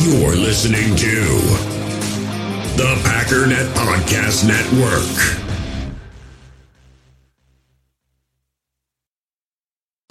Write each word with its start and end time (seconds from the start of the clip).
You're 0.00 0.36
listening 0.36 0.94
to 0.94 1.24
the 2.76 2.94
Packernet 3.02 3.66
Podcast 3.74 4.46
Network. 4.46 5.02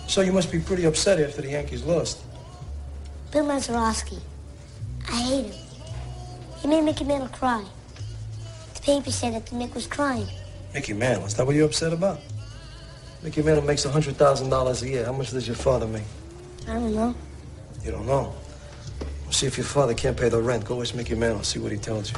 So 0.08 0.20
you 0.22 0.34
must 0.34 0.52
be 0.52 0.60
pretty 0.60 0.84
upset 0.84 1.22
after 1.22 1.42
the 1.42 1.52
Yankees 1.52 1.84
lost. 1.86 2.22
Bill 3.32 3.46
Mazeroski. 3.46 4.20
I 5.10 5.22
hate 5.22 5.46
him. 5.46 5.54
He 6.60 6.68
made 6.68 6.84
Mickey 6.84 7.06
Mantle 7.06 7.30
cry. 7.30 7.64
The 8.76 8.82
paper 8.82 9.10
said 9.12 9.36
that 9.36 9.46
the 9.46 9.56
Mick 9.56 9.74
was 9.74 9.88
crying. 9.88 10.28
Mickey 10.74 10.92
Mantle, 10.94 11.28
is 11.28 11.36
that 11.36 11.46
what 11.46 11.56
you're 11.56 11.66
upset 11.66 11.94
about? 11.94 12.20
Mickey 13.24 13.42
Mantle 13.42 13.64
makes 13.64 13.86
$100,000 13.86 14.82
a 14.82 14.90
year. 14.90 15.06
How 15.06 15.14
much 15.14 15.32
does 15.32 15.48
your 15.48 15.56
father 15.56 15.88
make? 15.88 16.04
I 16.68 16.74
don't 16.74 16.94
know. 16.94 17.16
You 17.84 17.92
don't 17.92 18.06
know. 18.06 18.36
See 19.30 19.46
if 19.46 19.58
your 19.58 19.66
father 19.66 19.94
can't 19.94 20.18
pay 20.18 20.30
the 20.30 20.42
rent. 20.42 20.66
Go 20.66 20.82
ask 20.82 20.96
Mickey 20.96 21.16
Mantle, 21.16 21.44
see 21.44 21.60
what 21.60 21.72
he 21.72 21.78
tells 21.78 22.12
you. 22.12 22.18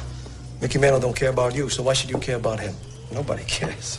Mickey 0.60 0.78
Mantle 0.78 1.00
don't 1.00 1.16
care 1.16 1.30
about 1.30 1.54
you, 1.54 1.68
so 1.68 1.82
why 1.82 1.92
should 1.92 2.10
you 2.10 2.18
care 2.18 2.36
about 2.36 2.60
him? 2.60 2.74
Nobody 3.12 3.44
cares. 3.44 3.98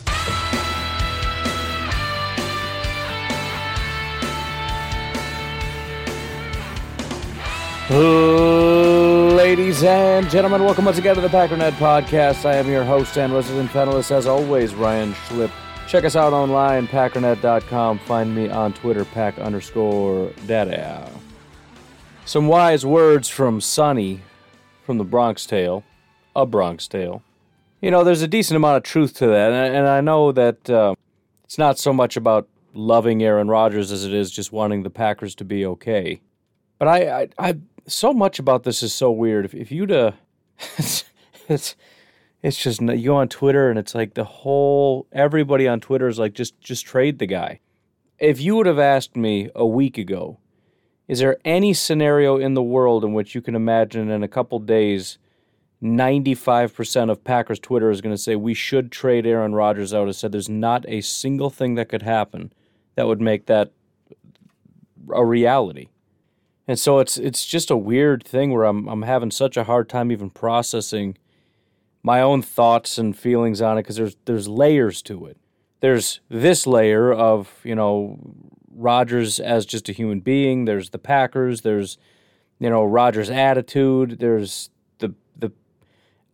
Ladies 9.36 9.82
and 9.82 10.30
gentlemen, 10.30 10.64
welcome 10.64 10.86
once 10.86 10.96
again 10.96 11.14
to 11.14 11.20
the 11.20 11.28
Packernet 11.28 11.72
Podcast. 11.72 12.46
I 12.46 12.56
am 12.56 12.70
your 12.70 12.84
host 12.84 13.18
and 13.18 13.34
resident 13.34 13.70
panelist, 13.70 14.10
as 14.10 14.26
always, 14.26 14.74
Ryan 14.74 15.12
Schlip. 15.12 15.50
Check 15.88 16.04
us 16.04 16.16
out 16.16 16.32
online, 16.32 16.88
packernet.com. 16.88 17.98
Find 17.98 18.34
me 18.34 18.48
on 18.48 18.72
Twitter, 18.72 19.04
pack 19.04 19.38
underscore 19.38 20.30
data. 20.46 21.10
Some 22.24 22.46
wise 22.46 22.86
words 22.86 23.28
from 23.28 23.60
Sonny 23.60 24.20
from 24.86 24.98
the 24.98 25.04
Bronx 25.04 25.44
Tale, 25.44 25.82
a 26.36 26.46
Bronx 26.46 26.86
Tale. 26.86 27.20
You 27.80 27.90
know, 27.90 28.04
there's 28.04 28.22
a 28.22 28.28
decent 28.28 28.56
amount 28.56 28.76
of 28.76 28.84
truth 28.84 29.14
to 29.14 29.26
that, 29.26 29.52
and, 29.52 29.88
I 29.88 30.00
know 30.00 30.30
that 30.30 30.70
uh, 30.70 30.94
it's 31.42 31.58
not 31.58 31.80
so 31.80 31.92
much 31.92 32.16
about 32.16 32.48
loving 32.74 33.24
Aaron 33.24 33.48
Rodgers 33.48 33.90
as 33.90 34.04
it 34.04 34.14
is 34.14 34.30
just 34.30 34.52
wanting 34.52 34.84
the 34.84 34.90
Packers 34.90 35.34
to 35.36 35.44
be 35.44 35.66
okay. 35.66 36.20
But 36.78 36.88
I, 36.88 37.22
I, 37.22 37.28
I 37.38 37.58
so 37.88 38.12
much 38.12 38.38
about 38.38 38.62
this 38.62 38.84
is 38.84 38.94
so 38.94 39.10
weird. 39.10 39.44
If, 39.44 39.54
if 39.54 39.72
you'd 39.72 39.90
uh, 39.90 40.12
it's, 40.78 41.04
it's 41.48 41.76
it's 42.40 42.56
just 42.56 42.80
you 42.80 43.06
go 43.06 43.16
on 43.16 43.28
Twitter 43.28 43.68
and 43.68 43.78
it's 43.78 43.96
like 43.96 44.14
the 44.14 44.24
whole 44.24 45.08
everybody 45.12 45.66
on 45.66 45.80
Twitter 45.80 46.06
is 46.06 46.20
like 46.20 46.34
just 46.34 46.60
just 46.60 46.86
trade 46.86 47.18
the 47.18 47.26
guy. 47.26 47.58
If 48.20 48.40
you 48.40 48.54
would 48.54 48.66
have 48.66 48.78
asked 48.78 49.16
me 49.16 49.50
a 49.56 49.66
week 49.66 49.98
ago, 49.98 50.38
is 51.08 51.18
there 51.18 51.36
any 51.44 51.74
scenario 51.74 52.36
in 52.36 52.54
the 52.54 52.62
world 52.62 53.04
in 53.04 53.12
which 53.12 53.34
you 53.34 53.42
can 53.42 53.54
imagine 53.54 54.10
in 54.10 54.22
a 54.22 54.28
couple 54.28 54.58
days, 54.58 55.18
ninety 55.80 56.34
five 56.34 56.74
percent 56.74 57.10
of 57.10 57.24
Packers 57.24 57.58
Twitter 57.58 57.90
is 57.90 58.00
going 58.00 58.14
to 58.14 58.22
say 58.22 58.36
we 58.36 58.54
should 58.54 58.92
trade 58.92 59.26
Aaron 59.26 59.54
Rodgers? 59.54 59.92
I 59.92 60.10
said 60.12 60.32
there's 60.32 60.48
not 60.48 60.84
a 60.88 61.00
single 61.00 61.50
thing 61.50 61.74
that 61.74 61.88
could 61.88 62.02
happen 62.02 62.52
that 62.94 63.06
would 63.06 63.20
make 63.20 63.46
that 63.46 63.72
a 65.12 65.24
reality. 65.24 65.88
And 66.68 66.78
so 66.78 67.00
it's 67.00 67.16
it's 67.16 67.44
just 67.44 67.70
a 67.70 67.76
weird 67.76 68.24
thing 68.24 68.52
where 68.52 68.64
I'm 68.64 68.88
I'm 68.88 69.02
having 69.02 69.30
such 69.30 69.56
a 69.56 69.64
hard 69.64 69.88
time 69.88 70.12
even 70.12 70.30
processing 70.30 71.16
my 72.02 72.20
own 72.20 72.42
thoughts 72.42 72.98
and 72.98 73.16
feelings 73.16 73.60
on 73.60 73.78
it 73.78 73.82
because 73.82 73.96
there's 73.96 74.16
there's 74.24 74.48
layers 74.48 75.02
to 75.02 75.26
it. 75.26 75.36
There's 75.80 76.20
this 76.28 76.66
layer 76.66 77.12
of 77.12 77.60
you 77.64 77.74
know 77.74 78.18
Rodgers 78.74 79.40
as 79.40 79.66
just 79.66 79.88
a 79.88 79.92
human 79.92 80.20
being. 80.20 80.64
There's 80.64 80.90
the 80.90 80.98
Packers. 80.98 81.62
There's 81.62 81.98
you 82.58 82.70
know 82.70 82.84
Rodgers' 82.84 83.30
attitude. 83.30 84.18
There's 84.18 84.70
the 84.98 85.14
the 85.36 85.52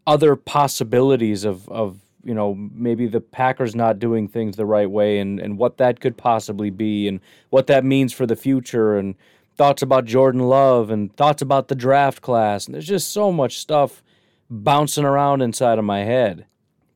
other 0.07 0.37
possibilities 0.37 1.45
of 1.45 1.69
of 1.69 2.01
you 2.25 2.35
know 2.35 2.55
maybe 2.55 3.07
the 3.07 3.21
Packers 3.21 3.75
not 3.75 3.99
doing 3.99 4.29
things 4.29 4.57
the 4.57 4.67
right 4.67 4.91
way 4.91 5.19
and 5.19 5.41
and 5.41 5.59
what 5.59 5.79
that 5.79 6.01
could 6.01 6.17
possibly 6.17 6.71
be 6.71 7.09
and 7.09 7.21
what 7.51 7.67
that 7.67 7.85
means 7.85 8.13
for 8.13 8.27
the 8.27 8.37
future 8.37 8.97
and 8.97 9.15
thoughts 9.57 9.83
about 9.83 10.05
Jordan 10.05 10.43
Love 10.43 10.91
and 10.91 11.15
thoughts 11.17 11.43
about 11.43 11.69
the 11.69 11.75
draft 11.75 12.23
class. 12.23 12.67
And 12.67 12.75
there's 12.75 12.87
just 12.87 13.13
so 13.13 13.33
much 13.33 13.59
stuff 13.59 14.03
bouncing 14.49 15.05
around 15.05 15.43
inside 15.43 15.79
of 15.79 15.85
my 15.85 16.01
head. 16.01 16.47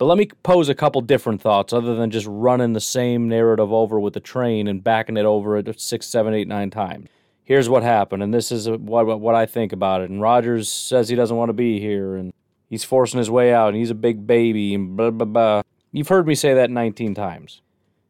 But 0.03 0.07
let 0.07 0.19
me 0.19 0.27
pose 0.43 0.69
a 0.69 0.75
couple 0.75 1.01
different 1.01 1.41
thoughts 1.41 1.73
other 1.73 1.95
than 1.95 2.11
just 2.11 2.27
running 2.29 2.73
the 2.73 2.81
same 2.81 3.29
narrative 3.29 3.73
over 3.73 4.01
with 4.01 4.15
the 4.15 4.19
train 4.19 4.67
and 4.67 4.83
backing 4.83 5.17
it 5.17 5.25
over 5.25 5.57
it 5.57 5.81
six, 5.81 6.07
seven, 6.07 6.35
eight, 6.35 6.49
nine 6.49 6.71
times. 6.71 7.09
Here's 7.45 7.69
what 7.69 7.85
happened, 7.85 8.21
and 8.21 8.35
this 8.35 8.51
is 8.51 8.69
what, 8.69 9.21
what 9.21 9.37
I 9.37 9.47
think 9.47 9.73
about 9.73 10.01
it. 10.01 10.11
And 10.11 10.21
Rodgers 10.21 10.69
says 10.69 11.09
he 11.09 11.15
doesn't 11.15 11.37
want 11.37 11.51
to 11.51 11.53
be 11.53 11.79
here, 11.79 12.17
and 12.17 12.33
he's 12.69 12.83
forcing 12.83 13.19
his 13.19 13.31
way 13.31 13.55
out, 13.55 13.69
and 13.69 13.77
he's 13.77 13.91
a 13.91 13.95
big 13.95 14.27
baby, 14.27 14.75
and 14.75 14.97
blah, 14.97 15.11
blah, 15.11 15.25
blah. 15.25 15.63
You've 15.93 16.09
heard 16.09 16.27
me 16.27 16.35
say 16.35 16.53
that 16.53 16.69
19 16.69 17.15
times. 17.15 17.61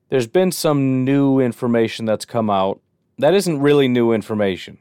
There's 0.09 0.27
been 0.27 0.51
some 0.51 1.05
new 1.05 1.41
information 1.41 2.07
that's 2.07 2.25
come 2.25 2.49
out 2.49 2.81
that 3.19 3.35
isn't 3.35 3.61
really 3.61 3.87
new 3.87 4.13
information. 4.13 4.79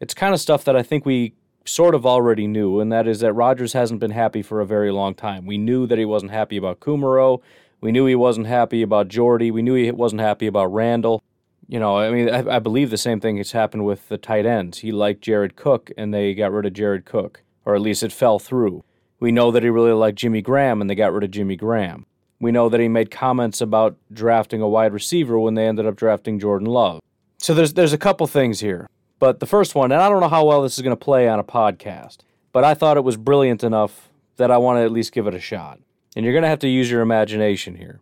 It's 0.00 0.14
kind 0.14 0.32
of 0.32 0.40
stuff 0.40 0.64
that 0.64 0.76
I 0.76 0.82
think 0.82 1.04
we 1.04 1.34
sort 1.64 1.94
of 1.94 2.06
already 2.06 2.46
knew, 2.46 2.80
and 2.80 2.92
that 2.92 3.06
is 3.06 3.20
that 3.20 3.32
Rodgers 3.32 3.72
hasn't 3.72 4.00
been 4.00 4.10
happy 4.10 4.42
for 4.42 4.60
a 4.60 4.66
very 4.66 4.90
long 4.90 5.14
time. 5.14 5.46
We 5.46 5.58
knew 5.58 5.86
that 5.86 5.98
he 5.98 6.04
wasn't 6.04 6.32
happy 6.32 6.56
about 6.56 6.80
Kumerow. 6.80 7.40
We 7.80 7.92
knew 7.92 8.06
he 8.06 8.14
wasn't 8.14 8.46
happy 8.46 8.82
about 8.82 9.08
Jordy. 9.08 9.50
We 9.50 9.62
knew 9.62 9.74
he 9.74 9.90
wasn't 9.90 10.22
happy 10.22 10.46
about 10.46 10.72
Randall. 10.72 11.22
You 11.66 11.78
know, 11.78 11.98
I 11.98 12.10
mean, 12.10 12.28
I, 12.28 12.56
I 12.56 12.58
believe 12.58 12.90
the 12.90 12.98
same 12.98 13.20
thing 13.20 13.38
has 13.38 13.52
happened 13.52 13.84
with 13.84 14.08
the 14.08 14.18
tight 14.18 14.46
ends. 14.46 14.78
He 14.78 14.92
liked 14.92 15.22
Jared 15.22 15.56
Cook, 15.56 15.90
and 15.96 16.12
they 16.12 16.34
got 16.34 16.52
rid 16.52 16.66
of 16.66 16.74
Jared 16.74 17.04
Cook, 17.04 17.42
or 17.64 17.74
at 17.74 17.80
least 17.80 18.02
it 18.02 18.12
fell 18.12 18.38
through. 18.38 18.84
We 19.18 19.32
know 19.32 19.50
that 19.50 19.62
he 19.62 19.70
really 19.70 19.92
liked 19.92 20.18
Jimmy 20.18 20.42
Graham, 20.42 20.80
and 20.80 20.90
they 20.90 20.94
got 20.94 21.12
rid 21.12 21.24
of 21.24 21.30
Jimmy 21.30 21.56
Graham. 21.56 22.04
We 22.40 22.52
know 22.52 22.68
that 22.68 22.80
he 22.80 22.88
made 22.88 23.10
comments 23.10 23.60
about 23.62 23.96
drafting 24.12 24.60
a 24.60 24.68
wide 24.68 24.92
receiver 24.92 25.38
when 25.38 25.54
they 25.54 25.66
ended 25.66 25.86
up 25.86 25.96
drafting 25.96 26.38
Jordan 26.38 26.68
Love. 26.68 27.00
So 27.38 27.54
there's 27.54 27.74
there's 27.74 27.92
a 27.92 27.98
couple 27.98 28.26
things 28.26 28.60
here. 28.60 28.88
But 29.18 29.40
the 29.40 29.46
first 29.46 29.74
one, 29.74 29.92
and 29.92 30.00
I 30.00 30.08
don't 30.08 30.20
know 30.20 30.28
how 30.28 30.44
well 30.44 30.62
this 30.62 30.76
is 30.76 30.82
going 30.82 30.96
to 30.96 31.04
play 31.04 31.28
on 31.28 31.38
a 31.38 31.44
podcast, 31.44 32.18
but 32.52 32.64
I 32.64 32.74
thought 32.74 32.96
it 32.96 33.04
was 33.04 33.16
brilliant 33.16 33.64
enough 33.64 34.10
that 34.36 34.50
I 34.50 34.56
want 34.58 34.78
to 34.78 34.82
at 34.82 34.92
least 34.92 35.12
give 35.12 35.26
it 35.26 35.34
a 35.34 35.40
shot. 35.40 35.78
And 36.16 36.24
you're 36.24 36.34
going 36.34 36.42
to 36.42 36.48
have 36.48 36.58
to 36.60 36.68
use 36.68 36.90
your 36.90 37.00
imagination 37.00 37.76
here. 37.76 38.00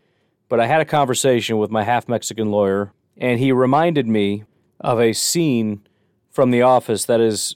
But 0.49 0.59
I 0.59 0.67
had 0.67 0.81
a 0.81 0.85
conversation 0.85 1.57
with 1.57 1.71
my 1.71 1.83
half 1.83 2.07
Mexican 2.07 2.51
lawyer, 2.51 2.93
and 3.17 3.39
he 3.39 3.51
reminded 3.51 4.07
me 4.07 4.43
of 4.79 4.99
a 4.99 5.13
scene 5.13 5.81
from 6.29 6.51
The 6.51 6.61
Office 6.61 7.05
that 7.05 7.21
is 7.21 7.55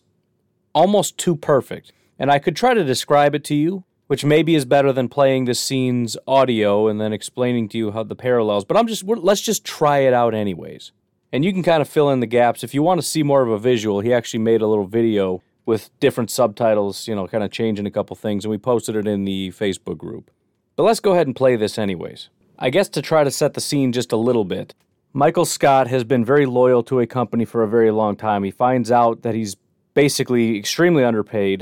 almost 0.73 1.17
too 1.17 1.35
perfect. 1.35 1.91
And 2.19 2.31
I 2.31 2.39
could 2.39 2.55
try 2.55 2.73
to 2.73 2.83
describe 2.83 3.35
it 3.35 3.43
to 3.45 3.55
you, 3.55 3.83
which 4.07 4.23
maybe 4.23 4.55
is 4.55 4.65
better 4.65 4.93
than 4.93 5.09
playing 5.09 5.45
the 5.45 5.53
scene's 5.53 6.17
audio 6.27 6.87
and 6.87 6.99
then 6.99 7.13
explaining 7.13 7.69
to 7.69 7.77
you 7.77 7.91
how 7.91 8.03
the 8.03 8.15
parallels. 8.15 8.65
But 8.65 8.77
I'm 8.77 8.87
just 8.87 9.03
let's 9.03 9.41
just 9.41 9.65
try 9.65 9.99
it 9.99 10.13
out 10.13 10.33
anyways. 10.33 10.91
And 11.37 11.45
you 11.45 11.53
can 11.53 11.61
kind 11.61 11.83
of 11.83 11.87
fill 11.87 12.09
in 12.09 12.19
the 12.19 12.25
gaps. 12.25 12.63
If 12.63 12.73
you 12.73 12.81
want 12.81 12.99
to 12.99 13.05
see 13.05 13.21
more 13.21 13.43
of 13.43 13.49
a 13.49 13.59
visual, 13.59 13.99
he 13.99 14.11
actually 14.11 14.39
made 14.39 14.63
a 14.63 14.65
little 14.65 14.87
video 14.87 15.43
with 15.67 15.91
different 15.99 16.31
subtitles, 16.31 17.07
you 17.07 17.13
know, 17.13 17.27
kind 17.27 17.43
of 17.43 17.51
changing 17.51 17.85
a 17.85 17.91
couple 17.91 18.15
things, 18.15 18.43
and 18.43 18.49
we 18.49 18.57
posted 18.57 18.95
it 18.95 19.07
in 19.07 19.23
the 19.23 19.49
Facebook 19.49 19.99
group. 19.99 20.31
But 20.75 20.81
let's 20.81 20.99
go 20.99 21.13
ahead 21.13 21.27
and 21.27 21.35
play 21.35 21.55
this 21.55 21.77
anyways. 21.77 22.29
I 22.57 22.71
guess 22.71 22.89
to 22.89 23.03
try 23.03 23.23
to 23.23 23.29
set 23.29 23.53
the 23.53 23.61
scene 23.61 23.91
just 23.91 24.11
a 24.11 24.17
little 24.17 24.45
bit, 24.45 24.73
Michael 25.13 25.45
Scott 25.45 25.85
has 25.89 26.03
been 26.03 26.25
very 26.25 26.47
loyal 26.47 26.81
to 26.85 27.01
a 27.01 27.05
company 27.05 27.45
for 27.45 27.61
a 27.61 27.69
very 27.69 27.91
long 27.91 28.15
time. 28.15 28.43
He 28.43 28.49
finds 28.49 28.89
out 28.89 29.21
that 29.21 29.35
he's 29.35 29.57
basically 29.93 30.57
extremely 30.57 31.03
underpaid, 31.03 31.61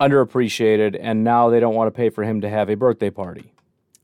underappreciated, 0.00 0.98
and 0.98 1.22
now 1.22 1.50
they 1.50 1.60
don't 1.60 1.74
want 1.74 1.88
to 1.88 1.94
pay 1.94 2.08
for 2.08 2.24
him 2.24 2.40
to 2.40 2.48
have 2.48 2.70
a 2.70 2.74
birthday 2.74 3.10
party. 3.10 3.52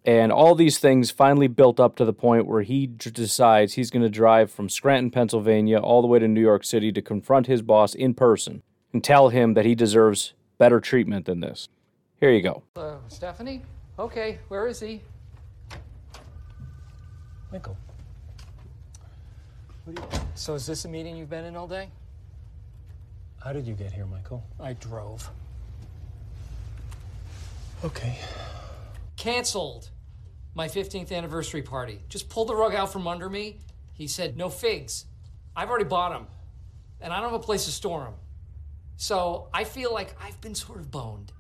And 0.05 0.31
all 0.31 0.55
these 0.55 0.79
things 0.79 1.11
finally 1.11 1.49
built 1.49 1.81
up 1.81 1.97
to 1.97 2.05
the 2.05 2.13
point 2.13 2.47
where 2.47 2.61
he 2.61 2.87
d- 2.87 3.11
decides 3.11 3.73
he's 3.73 3.91
going 3.91 4.03
to 4.03 4.11
drive 4.11 4.51
from 4.51 4.69
Scranton, 4.69 5.11
Pennsylvania, 5.11 5.79
all 5.79 6.03
the 6.03 6.09
way 6.09 6.19
to 6.19 6.29
New 6.29 6.43
York 6.43 6.63
City 6.65 6.93
to 6.93 7.01
confront 7.01 7.47
his 7.47 7.63
boss 7.63 7.95
in 7.95 8.13
person 8.13 8.63
and 8.93 9.03
tell 9.03 9.31
him 9.31 9.55
that 9.55 9.65
he 9.65 9.75
deserves 9.75 10.35
better 10.59 10.79
treatment 10.79 11.25
than 11.25 11.41
this. 11.41 11.69
Here 12.21 12.31
you 12.31 12.43
go. 12.43 12.63
Uh, 12.77 12.97
Stephanie? 13.09 13.63
Okay, 13.99 14.39
where 14.49 14.67
is 14.67 14.79
he? 14.81 15.01
Michael. 17.51 17.77
So 20.35 20.55
is 20.55 20.67
this 20.67 20.85
a 20.85 20.89
meeting 20.89 21.17
you've 21.17 21.31
been 21.31 21.45
in 21.45 21.57
all 21.57 21.69
day? 21.69 21.89
How 23.43 23.53
did 23.53 23.67
you 23.67 23.75
get 23.75 23.93
here, 23.93 24.07
Michael? 24.07 24.43
I 24.59 24.73
drove. 24.75 25.31
Okay. 27.85 28.19
Cancelled 29.17 29.91
my 30.55 30.69
15th 30.69 31.13
anniversary 31.13 31.63
party. 31.63 32.01
Just 32.09 32.29
pulled 32.29 32.49
the 32.49 32.55
rug 32.55 32.75
out 32.75 32.93
from 32.93 33.07
under 33.07 33.29
me. 33.29 33.59
He 33.93 34.07
said, 34.07 34.37
no 34.37 34.49
figs. 34.49 35.07
I've 35.57 35.69
already 35.69 35.85
bought 35.85 36.13
them, 36.13 36.27
and 37.01 37.13
I 37.13 37.21
don't 37.21 37.31
have 37.31 37.41
a 37.41 37.45
place 37.45 37.65
to 37.67 37.71
store 37.71 38.05
them. 38.05 38.15
So 38.97 39.49
I 39.53 39.65
feel 39.65 39.93
like 39.93 40.15
I've 40.23 40.41
been 40.41 40.55
sort 40.55 40.79
of 40.81 40.91
boned. 40.91 41.33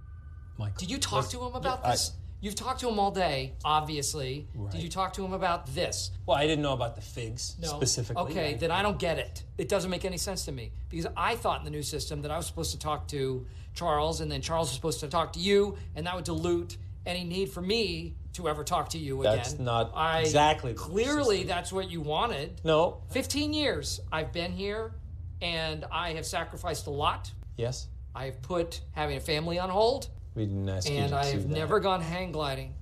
Michael. 0.59 0.75
Did 0.79 0.91
you 0.91 0.99
talk 0.99 1.29
to 1.31 1.41
him 1.45 1.55
about 1.55 1.85
I- 1.85 1.93
this? 1.93 2.13
You've 2.41 2.55
talked 2.55 2.81
to 2.81 2.89
him 2.91 2.99
all 2.99 3.11
day, 3.11 3.55
obviously. 3.65 4.47
Did 4.71 4.83
you 4.83 4.91
talk 4.91 5.15
to 5.15 5.25
him 5.25 5.33
about 5.33 5.67
this? 5.75 6.11
Well, 6.27 6.37
I 6.37 6.47
didn't 6.47 6.61
know 6.63 6.75
about 6.75 6.95
the 6.95 7.01
figs 7.01 7.57
No. 7.59 7.69
specifically. 7.69 8.23
Okay, 8.25 8.55
then 8.55 8.71
I 8.71 8.83
don't 8.83 8.99
get 8.99 9.19
it. 9.19 9.45
It 9.57 9.67
doesn't 9.71 9.91
make 9.91 10.05
any 10.05 10.19
sense 10.19 10.45
to 10.45 10.53
me 10.53 10.71
because 10.91 11.07
I 11.17 11.37
thought 11.37 11.61
in 11.61 11.65
the 11.65 11.71
new 11.71 11.83
system 11.83 12.21
that 12.21 12.31
I 12.31 12.37
was 12.37 12.45
supposed 12.47 12.73
to 12.73 12.79
talk 12.79 13.09
to 13.09 13.47
Charles, 13.73 14.21
and 14.21 14.31
then 14.31 14.43
Charles 14.43 14.69
was 14.69 14.75
supposed 14.75 15.01
to 15.01 15.09
talk 15.09 15.33
to 15.33 15.39
you, 15.41 15.79
and 15.97 16.07
that 16.07 16.15
would 16.15 16.25
dilute 16.27 16.77
any 17.07 17.25
need 17.25 17.51
for 17.51 17.61
me 17.61 18.15
to 18.35 18.49
ever 18.49 18.65
talk 18.65 18.91
to 18.91 18.99
you 18.99 19.21
again. 19.21 19.37
That's 19.37 19.59
not 19.59 19.93
I, 19.95 20.21
exactly 20.21 20.75
Clearly, 20.75 21.45
that's 21.45 21.73
what 21.73 21.91
you 21.91 22.01
wanted. 22.01 22.61
No. 22.65 23.03
15 23.11 23.53
years 23.53 24.01
I've 24.11 24.33
been 24.33 24.53
here, 24.53 24.93
and 25.41 25.85
I 25.91 26.15
have 26.15 26.27
sacrificed 26.27 26.87
a 26.87 26.91
lot. 26.91 27.31
Yes. 27.57 27.89
I 28.15 28.27
have 28.27 28.43
put 28.43 28.81
having 28.93 29.17
a 29.17 29.21
family 29.21 29.59
on 29.59 29.71
hold, 29.71 30.09
We 30.35 30.47
didn't 30.47 30.69
ask 30.69 30.89
you 30.89 30.97
and 30.97 31.11
to 31.11 31.19
I've 31.19 31.49
never 31.49 31.81
gone 31.81 32.01
hang 32.01 32.33
gliding, 32.33 32.75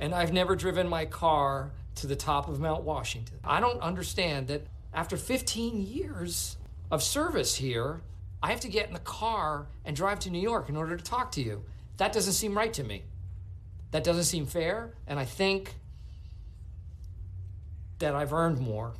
and 0.00 0.14
I've 0.14 0.32
never 0.32 0.56
driven 0.56 0.88
my 0.88 1.04
car 1.04 1.72
to 1.96 2.06
the 2.06 2.16
top 2.16 2.48
of 2.48 2.60
Mount 2.60 2.82
Washington. 2.82 3.38
I 3.44 3.60
don't 3.60 3.80
understand 3.80 4.48
that 4.48 4.66
after 4.92 5.16
15 5.16 5.86
years 5.86 6.56
of 6.90 7.02
service 7.02 7.54
here, 7.56 8.02
I 8.42 8.50
have 8.50 8.60
to 8.60 8.68
get 8.68 8.88
in 8.88 8.92
the 8.92 9.00
car 9.00 9.66
and 9.84 9.94
drive 9.94 10.18
to 10.20 10.30
New 10.30 10.40
York 10.40 10.68
in 10.68 10.76
order 10.76 10.96
to 10.96 11.04
talk 11.04 11.32
to 11.32 11.42
you. 11.42 11.64
That 11.98 12.12
doesn't 12.12 12.32
seem 12.32 12.56
right 12.56 12.72
to 12.74 12.82
me. 12.82 13.04
That 13.92 14.04
doesn't 14.04 14.24
seem 14.24 14.46
fair, 14.46 14.90
and 15.06 15.18
I 15.18 15.24
think 15.24 15.74
that 17.98 18.14
I've 18.14 18.32
earned 18.32 18.58
more 18.58 18.94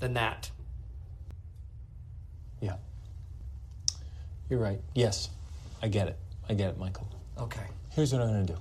than 0.00 0.14
that. 0.14 0.50
Yeah. 2.60 2.76
You're 4.48 4.60
right. 4.60 4.80
Yes. 4.94 5.28
I 5.82 5.88
get 5.88 6.08
it. 6.08 6.16
I 6.48 6.54
get 6.54 6.70
it, 6.70 6.78
Michael. 6.78 7.06
Okay. 7.38 7.62
Here's 7.90 8.12
what 8.12 8.22
I'm 8.22 8.28
going 8.28 8.46
to 8.46 8.52
do. 8.54 8.58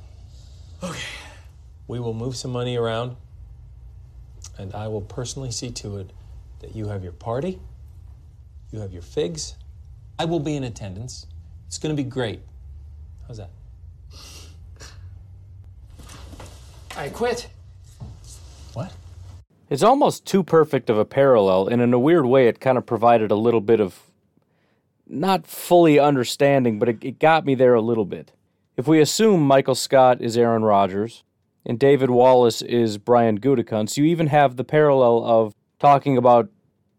Okay. 0.84 1.00
We 1.88 2.00
will 2.00 2.14
move 2.14 2.36
some 2.36 2.52
money 2.52 2.76
around, 2.76 3.16
and 4.58 4.76
I 4.76 4.90
will 4.90 5.02
personally 5.02 5.52
see 5.52 5.72
to 5.72 5.98
it 5.98 6.12
that 6.60 6.76
you 6.76 6.88
have 6.88 7.04
your 7.04 7.14
party, 7.14 7.60
you 8.72 8.80
have 8.80 8.92
your 8.92 9.02
figs. 9.02 9.56
I 10.20 10.26
will 10.26 10.40
be 10.40 10.56
in 10.56 10.66
attendance. 10.66 11.26
It's 11.68 11.78
going 11.78 11.96
to 11.96 12.04
be 12.04 12.08
great. 12.08 12.42
How's 13.28 13.38
that? 13.38 13.52
I 16.98 17.10
quit. 17.10 17.48
What? 18.74 18.92
It's 19.70 19.84
almost 19.84 20.26
too 20.26 20.44
perfect 20.44 20.90
of 20.90 20.98
a 20.98 21.06
parallel, 21.06 21.68
and 21.68 21.80
in 21.80 21.94
a 21.94 22.00
weird 22.00 22.26
way, 22.26 22.48
it 22.48 22.60
kind 22.60 22.78
of 22.78 22.88
provided 22.88 23.30
a 23.30 23.36
little 23.36 23.62
bit 23.62 23.80
of 23.80 24.02
not 25.06 25.46
fully 25.46 26.00
understanding, 26.00 26.80
but 26.80 26.90
it, 26.90 27.04
it 27.04 27.20
got 27.20 27.46
me 27.46 27.54
there 27.54 27.76
a 27.76 27.82
little 27.82 28.06
bit. 28.06 28.32
If 28.76 28.88
we 28.88 29.00
assume 29.00 29.42
Michael 29.42 29.76
Scott 29.76 30.22
is 30.22 30.38
Aaron 30.38 30.64
Rodgers 30.64 31.24
and 31.66 31.78
David 31.78 32.10
Wallace 32.10 32.64
is 32.64 32.98
Brian 32.98 33.40
Gutekunst, 33.40 33.98
you 33.98 34.06
even 34.06 34.28
have 34.28 34.56
the 34.56 34.64
parallel 34.64 35.24
of 35.24 35.54
talking 35.80 36.18
about 36.18 36.50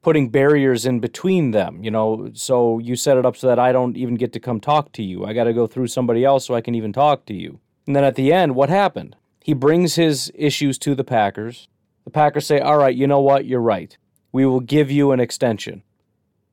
putting 0.03 0.29
barriers 0.29 0.87
in 0.87 1.01
between 1.01 1.51
them. 1.51 1.83
You 1.83 1.91
know, 1.91 2.31
so 2.35 2.79
you 2.79 2.95
set 2.95 3.17
it 3.17 3.27
up 3.27 3.37
so 3.37 3.49
that 3.49 3.59
I 3.59 3.73
don't 3.73 3.97
even 3.97 4.15
get 4.15 4.33
to 4.35 4.41
come 4.41 4.61
talk 4.61 4.93
to 4.93 5.03
you. 5.03 5.25
I 5.25 5.33
got 5.33 5.45
to 5.45 5.53
go 5.53 5.67
through 5.67 5.89
somebody 5.89 6.25
else 6.25 6.47
so 6.47 6.55
I 6.55 6.61
can 6.61 6.77
even 6.77 6.93
talk 6.93 7.27
to 7.27 7.35
you. 7.35 7.59
And 7.87 7.97
then 7.97 8.05
at 8.05 8.15
the 8.15 8.33
end, 8.33 8.55
what 8.55 8.69
happened? 8.69 9.17
He 9.49 9.55
brings 9.55 9.95
his 9.95 10.31
issues 10.35 10.77
to 10.81 10.95
the 10.95 11.05
Packers. 11.05 11.69
The 12.05 12.11
Packers 12.11 12.47
say, 12.47 12.61
All 12.61 12.77
right, 12.77 12.95
you 12.95 13.07
know 13.07 13.23
what? 13.23 13.47
You're 13.47 13.63
right. 13.63 13.97
We 14.31 14.45
will 14.45 14.61
give 14.61 14.91
you 14.91 15.11
an 15.13 15.21
extension. 15.21 15.83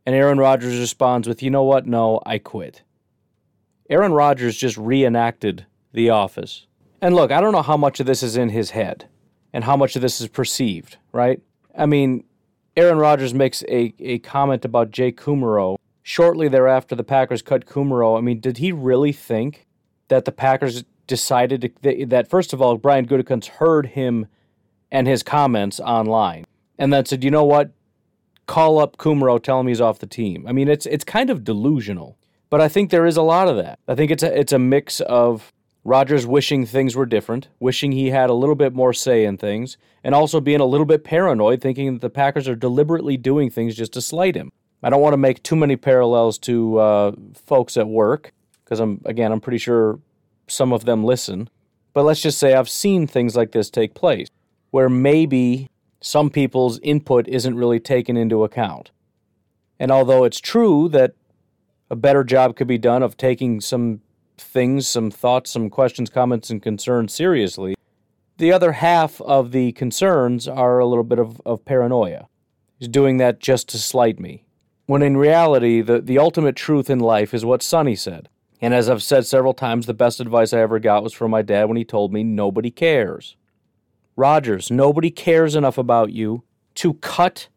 And 0.06 0.16
Aaron 0.16 0.38
Rodgers 0.38 0.80
responds 0.80 1.28
with, 1.28 1.44
You 1.44 1.50
know 1.50 1.64
what? 1.64 1.86
No, 1.86 2.22
I 2.26 2.38
quit. 2.38 2.84
Aaron 3.90 4.14
Rodgers 4.14 4.56
just 4.56 4.78
reenacted 4.78 5.66
The 5.92 6.10
Office. 6.10 6.68
And 7.02 7.16
look, 7.16 7.34
I 7.34 7.42
don't 7.42 7.52
know 7.52 7.64
how 7.64 7.76
much 7.76 8.00
of 8.00 8.06
this 8.06 8.24
is 8.24 8.38
in 8.38 8.48
his 8.48 8.70
head 8.70 9.10
and 9.52 9.66
how 9.66 9.76
much 9.76 9.98
of 9.98 10.02
this 10.02 10.22
is 10.22 10.30
perceived, 10.30 10.96
right? 11.12 11.42
I 11.78 11.88
mean, 11.88 12.24
Aaron 12.78 12.98
Rodgers 12.98 13.34
makes 13.34 13.62
a, 13.64 13.94
a 14.00 14.20
comment 14.20 14.64
about 14.64 14.92
Jay 14.92 15.12
Kumerow 15.12 15.76
shortly 16.02 16.48
thereafter 16.48 16.96
the 16.96 17.04
Packers 17.04 17.42
cut 17.42 17.66
Kumerow. 17.66 18.18
I 18.18 18.22
mean, 18.22 18.40
did 18.40 18.60
he 18.60 18.72
really 18.72 19.12
think 19.12 19.68
that 20.08 20.24
the 20.24 20.32
Packers 20.32 20.86
decided 21.08 21.74
to, 21.82 22.06
that, 22.08 22.30
first 22.30 22.54
of 22.54 22.62
all, 22.62 22.78
Brian 22.78 23.08
Gutekunst 23.08 23.48
heard 23.48 23.88
him 23.88 24.28
and 24.92 25.08
his 25.08 25.24
comments 25.24 25.80
online 25.80 26.46
and 26.78 26.94
then 26.94 27.06
said, 27.06 27.24
you 27.24 27.32
know 27.32 27.46
what? 27.46 27.72
Call 28.48 28.80
up 28.80 28.98
Kumerow, 28.98 29.42
tell 29.42 29.60
him 29.60 29.68
he's 29.68 29.82
off 29.82 30.00
the 30.00 30.08
team. 30.08 30.46
I 30.48 30.52
mean, 30.52 30.68
it's 30.68 30.86
it's 30.86 31.04
kind 31.04 31.32
of 31.32 31.44
delusional, 31.44 32.16
but 32.52 32.62
I 32.62 32.68
think 32.68 32.92
there 32.92 33.08
is 33.08 33.18
a 33.18 33.24
lot 33.24 33.48
of 33.48 33.56
that. 33.58 33.80
I 33.88 33.96
think 33.96 34.12
it's 34.12 34.22
a 34.22 34.40
it's 34.40 34.54
a 34.54 34.60
mix 34.60 35.02
of 35.02 35.52
Rodgers 35.84 36.28
wishing 36.28 36.66
things 36.66 36.96
were 36.96 37.08
different, 37.08 37.48
wishing 37.60 37.92
he 37.92 38.12
had 38.12 38.30
a 38.30 38.34
little 38.34 38.56
bit 38.56 38.74
more 38.74 38.94
say 38.94 39.26
in 39.26 39.38
things, 39.38 39.78
and 40.04 40.14
also 40.14 40.40
being 40.40 40.60
a 40.60 40.66
little 40.66 40.86
bit 40.86 41.04
paranoid, 41.04 41.60
thinking 41.62 41.94
that 41.94 42.02
the 42.02 42.10
Packers 42.10 42.48
are 42.48 42.56
deliberately 42.56 43.18
doing 43.18 43.50
things 43.50 43.76
just 43.76 43.94
to 43.94 44.02
slight 44.02 44.36
him. 44.36 44.52
I 44.84 44.92
don't 44.92 45.02
want 45.02 45.14
to 45.14 45.18
make 45.18 45.42
too 45.42 45.56
many 45.56 45.76
parallels 45.76 46.38
to 46.40 46.78
uh, 46.78 47.12
folks 47.34 47.78
at 47.78 47.88
work 47.88 48.32
because 48.64 48.80
I'm 48.80 49.02
again 49.06 49.32
I'm 49.32 49.42
pretty 49.42 49.58
sure 49.58 50.00
some 50.48 50.74
of 50.74 50.86
them 50.86 51.04
listen, 51.04 51.50
but 51.94 52.04
let's 52.04 52.22
just 52.22 52.38
say 52.38 52.54
I've 52.54 52.70
seen 52.70 53.08
things 53.08 53.36
like 53.36 53.52
this 53.52 53.70
take 53.70 53.94
place 53.94 54.28
where 54.72 54.90
maybe 54.90 55.70
some 56.02 56.30
people's 56.30 56.80
input 56.80 57.28
isn't 57.28 57.56
really 57.56 57.80
taken 57.80 58.18
into 58.18 58.44
account. 58.44 58.92
And 59.80 59.92
although 59.92 60.24
it's 60.24 60.40
true 60.40 60.90
that 60.90 61.14
a 61.90 61.96
better 61.96 62.24
job 62.24 62.56
could 62.56 62.68
be 62.68 62.78
done 62.78 63.04
of 63.04 63.18
taking 63.18 63.62
some 63.62 64.02
things, 64.38 64.88
some 64.88 65.12
thoughts, 65.12 65.52
some 65.52 65.70
questions, 65.70 66.10
comments, 66.10 66.50
and 66.50 66.62
concerns 66.62 67.14
seriously, 67.14 67.76
the 68.38 68.52
other 68.52 68.74
half 68.74 69.22
of 69.22 69.52
the 69.52 69.72
concerns 69.72 70.48
are 70.48 70.80
a 70.80 70.86
little 70.86 71.04
bit 71.04 71.20
of, 71.20 71.42
of 71.46 71.64
paranoia. 71.64 72.28
He's 72.78 72.90
doing 72.90 73.18
that 73.18 73.40
just 73.40 73.70
to 73.70 73.78
slight 73.78 74.20
me. 74.20 74.44
When 74.88 75.02
in 75.02 75.18
reality, 75.18 75.82
the, 75.82 76.02
the 76.02 76.20
ultimate 76.20 76.56
truth 76.56 76.90
in 76.90 77.00
life 77.00 77.34
is 77.34 77.46
what 77.46 77.64
Sonny 77.64 77.96
said. 77.96 78.30
And 78.62 78.74
as 78.74 78.90
I've 78.90 79.04
said 79.04 79.26
several 79.26 79.54
times, 79.54 79.86
the 79.86 79.94
best 79.94 80.20
advice 80.20 80.54
I 80.54 80.60
ever 80.60 80.80
got 80.80 81.04
was 81.04 81.14
from 81.14 81.32
my 81.32 81.42
dad 81.42 81.66
when 81.66 81.78
he 81.78 81.86
told 81.86 82.14
me 82.14 82.24
nobody 82.24 82.72
cares. 82.72 83.36
Rodgers, 84.16 84.72
nobody 84.72 85.12
cares 85.12 85.56
enough 85.56 85.78
about 85.78 86.12
you 86.12 86.44
to 86.76 86.94
cut 86.96 87.50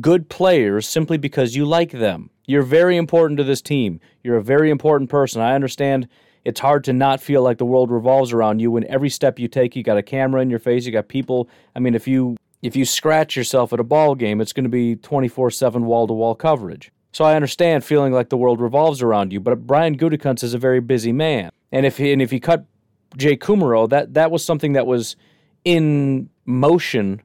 good 0.00 0.28
players 0.28 0.88
simply 0.88 1.16
because 1.16 1.54
you 1.54 1.64
like 1.64 1.92
them. 1.92 2.30
You're 2.44 2.62
very 2.62 2.96
important 2.96 3.38
to 3.38 3.44
this 3.44 3.62
team. 3.62 4.00
You're 4.22 4.36
a 4.36 4.42
very 4.42 4.70
important 4.70 5.10
person. 5.10 5.40
I 5.40 5.54
understand 5.54 6.08
it's 6.44 6.60
hard 6.60 6.84
to 6.84 6.92
not 6.92 7.20
feel 7.20 7.42
like 7.42 7.58
the 7.58 7.64
world 7.64 7.90
revolves 7.90 8.32
around 8.32 8.60
you 8.60 8.70
when 8.70 8.84
every 8.86 9.10
step 9.10 9.38
you 9.38 9.48
take 9.48 9.74
you 9.74 9.82
got 9.82 9.96
a 9.96 10.02
camera 10.02 10.42
in 10.42 10.50
your 10.50 10.58
face, 10.58 10.86
you 10.86 10.92
got 10.92 11.08
people. 11.08 11.48
I 11.74 11.80
mean, 11.80 11.94
if 11.94 12.06
you 12.06 12.36
if 12.62 12.74
you 12.74 12.84
scratch 12.84 13.36
yourself 13.36 13.72
at 13.72 13.80
a 13.80 13.84
ball 13.84 14.14
game, 14.14 14.40
it's 14.40 14.52
going 14.52 14.64
to 14.64 14.70
be 14.70 14.96
24/7 14.96 15.82
wall-to-wall 15.82 16.34
coverage. 16.34 16.90
So 17.12 17.24
I 17.24 17.34
understand 17.34 17.84
feeling 17.84 18.12
like 18.12 18.28
the 18.28 18.36
world 18.36 18.60
revolves 18.60 19.02
around 19.02 19.32
you, 19.32 19.40
but 19.40 19.66
Brian 19.66 19.96
Gutekunst 19.96 20.42
is 20.42 20.54
a 20.54 20.58
very 20.58 20.80
busy 20.80 21.12
man. 21.12 21.50
And 21.72 21.86
if 21.86 21.96
he, 21.96 22.12
and 22.12 22.20
if 22.20 22.30
he 22.30 22.40
cut 22.40 22.66
Jay 23.16 23.36
Kumerow, 23.36 23.88
that 23.88 24.14
that 24.14 24.30
was 24.30 24.44
something 24.44 24.74
that 24.74 24.86
was 24.86 25.16
in 25.64 26.28
motion 26.44 27.22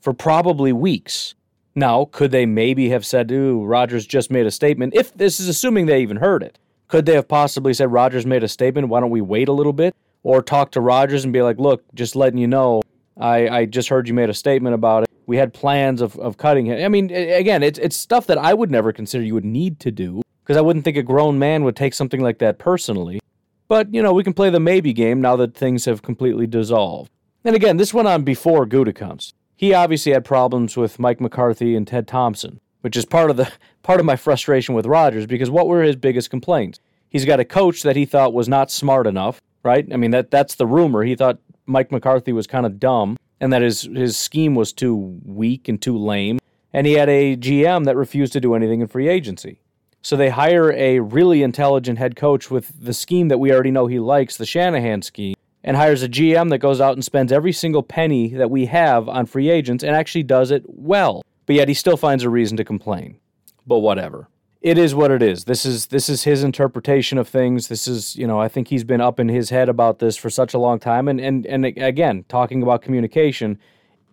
for 0.00 0.12
probably 0.12 0.72
weeks. 0.72 1.34
Now, 1.74 2.04
could 2.12 2.30
they 2.30 2.46
maybe 2.46 2.90
have 2.90 3.04
said, 3.04 3.32
ooh, 3.32 3.64
Rodgers 3.64 4.06
just 4.06 4.30
made 4.30 4.46
a 4.46 4.50
statement? 4.50 4.94
If 4.94 5.12
this 5.14 5.40
is 5.40 5.48
assuming 5.48 5.86
they 5.86 6.00
even 6.02 6.18
heard 6.18 6.42
it. 6.42 6.58
Could 6.86 7.06
they 7.06 7.14
have 7.14 7.26
possibly 7.26 7.74
said, 7.74 7.90
Rodgers 7.90 8.26
made 8.26 8.44
a 8.44 8.48
statement, 8.48 8.88
why 8.88 9.00
don't 9.00 9.10
we 9.10 9.22
wait 9.22 9.48
a 9.48 9.52
little 9.52 9.72
bit? 9.72 9.96
Or 10.22 10.42
talk 10.42 10.70
to 10.72 10.80
Rodgers 10.80 11.24
and 11.24 11.32
be 11.32 11.42
like, 11.42 11.58
look, 11.58 11.82
just 11.94 12.14
letting 12.14 12.38
you 12.38 12.46
know, 12.46 12.82
I, 13.18 13.48
I 13.48 13.64
just 13.64 13.88
heard 13.88 14.06
you 14.06 14.14
made 14.14 14.30
a 14.30 14.34
statement 14.34 14.74
about 14.74 15.04
it. 15.04 15.10
We 15.26 15.36
had 15.36 15.54
plans 15.54 16.00
of, 16.00 16.18
of 16.18 16.36
cutting 16.36 16.66
him. 16.66 16.84
I 16.84 16.88
mean, 16.88 17.10
again, 17.10 17.62
it's, 17.62 17.78
it's 17.78 17.96
stuff 17.96 18.26
that 18.26 18.38
I 18.38 18.54
would 18.54 18.70
never 18.70 18.92
consider 18.92 19.24
you 19.24 19.34
would 19.34 19.44
need 19.44 19.80
to 19.80 19.90
do 19.90 20.22
because 20.42 20.56
I 20.56 20.60
wouldn't 20.60 20.84
think 20.84 20.96
a 20.96 21.02
grown 21.02 21.38
man 21.38 21.64
would 21.64 21.76
take 21.76 21.94
something 21.94 22.20
like 22.20 22.38
that 22.38 22.58
personally. 22.58 23.20
But, 23.68 23.92
you 23.94 24.02
know, 24.02 24.12
we 24.12 24.24
can 24.24 24.34
play 24.34 24.50
the 24.50 24.60
maybe 24.60 24.92
game 24.92 25.20
now 25.20 25.36
that 25.36 25.54
things 25.54 25.86
have 25.86 26.02
completely 26.02 26.46
dissolved. 26.46 27.10
And 27.44 27.56
again, 27.56 27.76
this 27.76 27.94
went 27.94 28.08
on 28.08 28.22
before 28.22 28.66
Gutekunst. 28.66 29.32
He 29.56 29.72
obviously 29.72 30.12
had 30.12 30.24
problems 30.24 30.76
with 30.76 30.98
Mike 30.98 31.20
McCarthy 31.20 31.76
and 31.76 31.86
Ted 31.86 32.08
Thompson, 32.08 32.60
which 32.80 32.96
is 32.96 33.06
part 33.06 33.30
of 33.30 33.36
the 33.36 33.50
part 33.82 34.00
of 34.00 34.06
my 34.06 34.16
frustration 34.16 34.74
with 34.74 34.86
Rodgers 34.86 35.26
because 35.26 35.50
what 35.50 35.68
were 35.68 35.82
his 35.82 35.96
biggest 35.96 36.30
complaints? 36.30 36.80
He's 37.08 37.24
got 37.24 37.40
a 37.40 37.44
coach 37.44 37.82
that 37.82 37.96
he 37.96 38.04
thought 38.04 38.34
was 38.34 38.48
not 38.48 38.70
smart 38.70 39.06
enough, 39.06 39.40
right? 39.62 39.86
I 39.92 39.96
mean 39.96 40.10
that 40.10 40.30
that's 40.30 40.56
the 40.56 40.66
rumor. 40.66 41.04
He 41.04 41.14
thought 41.14 41.38
Mike 41.66 41.92
McCarthy 41.92 42.32
was 42.32 42.46
kind 42.46 42.66
of 42.66 42.80
dumb 42.80 43.16
and 43.44 43.52
that 43.52 43.60
his 43.60 43.82
his 43.82 44.16
scheme 44.16 44.54
was 44.54 44.72
too 44.72 45.20
weak 45.22 45.68
and 45.68 45.80
too 45.82 45.98
lame, 45.98 46.38
and 46.72 46.86
he 46.86 46.94
had 46.94 47.10
a 47.10 47.36
GM 47.36 47.84
that 47.84 47.94
refused 47.94 48.32
to 48.32 48.40
do 48.40 48.54
anything 48.54 48.80
in 48.80 48.86
free 48.86 49.06
agency. 49.06 49.60
So 50.00 50.16
they 50.16 50.30
hire 50.30 50.72
a 50.72 51.00
really 51.00 51.42
intelligent 51.42 51.98
head 51.98 52.16
coach 52.16 52.50
with 52.50 52.72
the 52.82 52.94
scheme 52.94 53.28
that 53.28 53.36
we 53.36 53.52
already 53.52 53.70
know 53.70 53.86
he 53.86 53.98
likes, 53.98 54.38
the 54.38 54.46
Shanahan 54.46 55.02
scheme 55.02 55.34
and 55.62 55.76
hires 55.76 56.02
a 56.02 56.08
GM 56.08 56.48
that 56.50 56.58
goes 56.58 56.80
out 56.80 56.94
and 56.94 57.04
spends 57.04 57.32
every 57.32 57.52
single 57.52 57.82
penny 57.82 58.28
that 58.28 58.50
we 58.50 58.66
have 58.66 59.08
on 59.10 59.26
free 59.26 59.50
agents 59.50 59.84
and 59.84 59.94
actually 59.94 60.22
does 60.22 60.50
it 60.50 60.62
well. 60.66 61.22
But 61.44 61.56
yet 61.56 61.68
he 61.68 61.74
still 61.74 61.96
finds 61.98 62.24
a 62.24 62.30
reason 62.30 62.56
to 62.56 62.64
complain. 62.64 63.18
But 63.66 63.78
whatever. 63.78 64.28
It 64.64 64.78
is 64.78 64.94
what 64.94 65.10
it 65.10 65.22
is. 65.22 65.44
This 65.44 65.66
is 65.66 65.86
this 65.88 66.08
is 66.08 66.24
his 66.24 66.42
interpretation 66.42 67.18
of 67.18 67.28
things. 67.28 67.68
This 67.68 67.86
is 67.86 68.16
you 68.16 68.26
know 68.26 68.40
I 68.40 68.48
think 68.48 68.68
he's 68.68 68.82
been 68.82 69.02
up 69.02 69.20
in 69.20 69.28
his 69.28 69.50
head 69.50 69.68
about 69.68 69.98
this 69.98 70.16
for 70.16 70.30
such 70.30 70.54
a 70.54 70.58
long 70.58 70.80
time. 70.80 71.06
And 71.06 71.20
and 71.20 71.44
and 71.44 71.66
again, 71.66 72.24
talking 72.30 72.62
about 72.62 72.80
communication, 72.80 73.58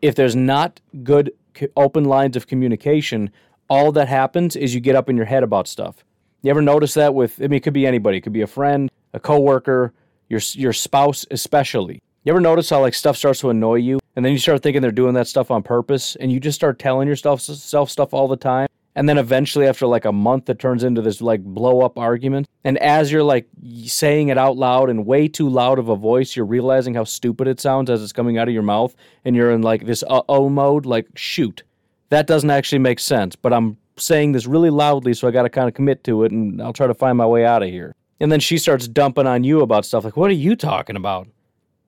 if 0.01 0.13
there's 0.13 0.35
not 0.35 0.81
good 1.03 1.31
open 1.77 2.03
lines 2.03 2.35
of 2.35 2.47
communication, 2.47 3.31
all 3.69 3.93
that 3.93 4.09
happens 4.09 4.57
is 4.57 4.75
you 4.75 4.81
get 4.81 4.95
up 4.95 5.09
in 5.09 5.15
your 5.15 5.25
head 5.25 5.41
about 5.41 5.69
stuff. 5.69 6.03
You 6.41 6.49
ever 6.51 6.61
notice 6.61 6.95
that 6.95 7.15
with 7.15 7.39
I 7.39 7.43
mean 7.43 7.53
it 7.53 7.63
could 7.63 7.73
be 7.73 7.87
anybody, 7.87 8.17
it 8.17 8.21
could 8.21 8.33
be 8.33 8.41
a 8.41 8.47
friend, 8.47 8.91
a 9.13 9.21
coworker, 9.21 9.93
your 10.27 10.41
your 10.55 10.73
spouse 10.73 11.25
especially. 11.31 12.01
You 12.25 12.33
ever 12.33 12.41
notice 12.41 12.69
how 12.69 12.81
like 12.81 12.93
stuff 12.93 13.15
starts 13.15 13.39
to 13.39 13.51
annoy 13.51 13.75
you 13.75 13.99
and 14.17 14.25
then 14.25 14.33
you 14.33 14.37
start 14.37 14.61
thinking 14.61 14.81
they're 14.81 14.91
doing 14.91 15.13
that 15.13 15.27
stuff 15.27 15.49
on 15.49 15.63
purpose 15.63 16.17
and 16.17 16.29
you 16.29 16.41
just 16.41 16.57
start 16.57 16.77
telling 16.77 17.07
yourself 17.07 17.39
self 17.39 17.89
stuff 17.89 18.13
all 18.13 18.27
the 18.27 18.35
time 18.35 18.67
and 18.95 19.07
then 19.07 19.17
eventually 19.17 19.67
after 19.67 19.85
like 19.87 20.05
a 20.05 20.11
month 20.11 20.49
it 20.49 20.59
turns 20.59 20.83
into 20.83 21.01
this 21.01 21.21
like 21.21 21.43
blow 21.43 21.81
up 21.81 21.97
argument. 21.97 22.47
And 22.63 22.77
as 22.79 23.11
you're 23.11 23.23
like 23.23 23.47
saying 23.85 24.29
it 24.29 24.37
out 24.37 24.57
loud 24.57 24.89
and 24.89 25.05
way 25.05 25.27
too 25.27 25.49
loud 25.49 25.79
of 25.79 25.89
a 25.89 25.95
voice 25.95 26.35
you're 26.35 26.45
realizing 26.45 26.93
how 26.93 27.03
stupid 27.03 27.47
it 27.47 27.59
sounds 27.59 27.89
as 27.89 28.03
it's 28.03 28.11
coming 28.11 28.37
out 28.37 28.47
of 28.47 28.53
your 28.53 28.63
mouth 28.63 28.95
and 29.25 29.35
you're 29.35 29.51
in 29.51 29.61
like 29.61 29.85
this 29.85 30.03
uh-oh 30.09 30.49
mode 30.49 30.85
like 30.85 31.07
shoot 31.15 31.63
that 32.09 32.27
doesn't 32.27 32.49
actually 32.49 32.79
make 32.79 32.99
sense. 32.99 33.35
But 33.35 33.53
i'm 33.53 33.77
saying 33.97 34.31
this 34.31 34.47
really 34.47 34.69
loudly 34.69 35.13
so 35.13 35.27
i 35.27 35.31
got 35.31 35.43
to 35.43 35.49
kind 35.49 35.67
of 35.67 35.75
commit 35.75 36.03
to 36.03 36.23
it 36.23 36.31
and 36.31 36.59
i'll 36.61 36.73
try 36.73 36.87
to 36.87 36.93
find 36.93 37.17
my 37.17 37.25
way 37.25 37.45
out 37.45 37.63
of 37.63 37.69
here. 37.69 37.95
And 38.19 38.31
then 38.31 38.39
she 38.39 38.57
starts 38.57 38.87
dumping 38.87 39.25
on 39.25 39.43
you 39.43 39.61
about 39.61 39.85
stuff 39.85 40.03
like 40.03 40.17
what 40.17 40.29
are 40.29 40.35
you 40.35 40.55
talking 40.55 40.95
about? 40.95 41.27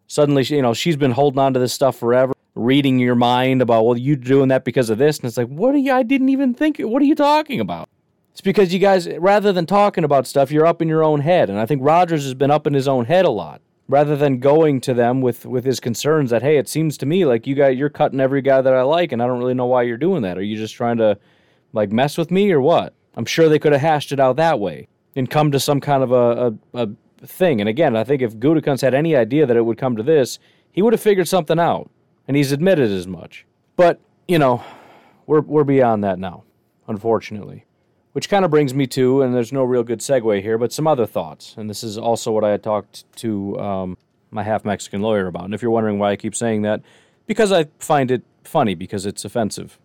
Suddenly 0.07 0.43
you 0.43 0.62
know 0.62 0.74
she's 0.74 0.98
been 0.98 1.12
holding 1.12 1.39
on 1.39 1.53
to 1.53 1.60
this 1.60 1.74
stuff 1.74 1.98
forever 1.98 2.33
reading 2.55 3.00
your 3.00 3.15
mind 3.15 3.62
about 3.62 3.86
well 3.86 3.98
you're 3.98 4.15
doing 4.15 4.50
that 4.50 4.63
because 4.63 4.89
of 4.89 4.98
this? 4.98 5.19
And 5.19 5.27
it's 5.27 5.38
like 5.38 5.48
what 5.48 5.74
are 5.75 5.79
you 5.79 5.93
I 5.93 6.03
didn't 6.03 6.29
even 6.29 6.53
think 6.53 6.77
what 6.79 7.01
are 7.01 7.05
you 7.05 7.15
talking 7.15 7.60
about? 7.60 7.89
It's 8.31 8.41
because 8.41 8.74
you 8.74 8.79
guys 8.79 9.07
rather 9.19 9.53
than 9.53 9.65
talking 9.65 10.03
about 10.03 10.25
stuff 10.25 10.51
you're 10.51 10.65
up 10.65 10.81
in 10.81 10.88
your 10.88 11.03
own 11.03 11.22
head. 11.22 11.50
And 11.50 11.60
I 11.60 11.65
think 11.65 11.81
Rodgers 11.83 12.24
has 12.24 12.33
been 12.33 12.51
up 12.51 12.65
in 12.65 12.74
his 12.74 12.88
own 12.88 13.05
head 13.05 13.25
a 13.25 13.29
lot 13.29 13.62
rather 13.88 14.15
than 14.15 14.39
going 14.39 14.81
to 14.81 14.93
them 14.93 15.22
with 15.22 15.45
with 15.45 15.65
his 15.65 15.79
concerns 15.79 16.29
that 16.29 16.41
hey 16.41 16.57
it 16.57 16.69
seems 16.69 16.98
to 16.98 17.05
me 17.05 17.25
like 17.25 17.45
you 17.45 17.53
got 17.53 17.75
you're 17.75 17.89
cutting 17.89 18.19
every 18.19 18.41
guy 18.41 18.62
that 18.62 18.74
I 18.74 18.81
like 18.81 19.12
and 19.12 19.22
I 19.22 19.27
don't 19.27 19.39
really 19.39 19.53
know 19.53 19.65
why 19.65 19.83
you're 19.83 19.98
doing 19.98 20.22
that. 20.24 20.38
Are 20.38 20.43
you 20.43 20.55
just 20.57 20.75
trying 20.75 20.98
to 20.98 21.17
like 21.74 21.91
mess 21.91 22.17
with 22.17 22.31
me 22.31 22.51
or 22.51 22.62
what? 22.62 22.93
I'm 23.15 23.25
sure 23.25 23.50
they 23.50 23.60
could 23.60 23.74
have 23.74 23.81
hashed 23.81 24.12
it 24.12 24.19
out 24.19 24.38
that 24.38 24.60
way 24.60 24.88
and 25.15 25.29
come 25.29 25.51
to 25.51 25.60
some 25.60 25.79
kind 25.79 26.01
of 26.01 26.12
a, 26.12 26.55
a, 26.74 26.89
a 27.22 27.27
thing. 27.27 27.60
And 27.60 27.69
again 27.69 27.95
I 27.95 28.03
think 28.03 28.22
if 28.22 28.38
Gutekunst 28.38 28.81
had 28.81 28.93
any 28.93 29.15
idea 29.15 29.45
that 29.45 29.57
it 29.57 29.65
would 29.65 29.77
come 29.77 29.95
to 29.95 30.03
this 30.03 30.39
he 30.72 30.81
would 30.81 30.93
have 30.93 31.01
figured 31.01 31.27
something 31.27 31.60
out 31.60 31.91
and 32.27 32.38
he's 32.38 32.51
admitted 32.51 32.92
as 32.92 33.08
much. 33.08 33.46
But, 33.75 34.00
you 34.27 34.39
know, 34.39 34.63
we're, 35.25 35.42
we're 35.42 35.63
beyond 35.63 36.03
that 36.03 36.20
now, 36.20 36.44
unfortunately. 36.88 37.65
Which 38.13 38.30
kind 38.30 38.46
of 38.46 38.51
brings 38.51 38.75
me 38.75 38.86
to, 38.88 39.24
and 39.24 39.34
there's 39.34 39.51
no 39.51 39.63
real 39.63 39.84
good 39.84 40.00
segue 40.00 40.42
here, 40.42 40.60
but 40.60 40.72
some 40.72 40.86
other 40.86 41.08
thoughts. 41.08 41.56
And 41.58 41.68
this 41.68 41.84
is 41.84 41.98
also 41.98 42.32
what 42.32 42.44
I 42.44 42.51
had 42.51 42.62
talked 42.62 43.12
to 43.18 43.60
um, 43.60 43.98
my 44.30 44.44
half 44.44 44.63
Mexican 44.63 45.01
lawyer 45.01 45.25
about. 45.25 45.46
And 45.46 45.53
if 45.56 45.63
you're 45.63 45.72
wondering 45.72 45.98
why 45.98 46.12
I 46.12 46.15
keep 46.15 46.36
saying 46.36 46.62
that, 46.62 46.82
because 47.25 47.51
I 47.51 47.65
find 47.80 48.12
it 48.12 48.24
funny, 48.44 48.75
because 48.75 49.08
it's 49.08 49.25
offensive. 49.25 49.80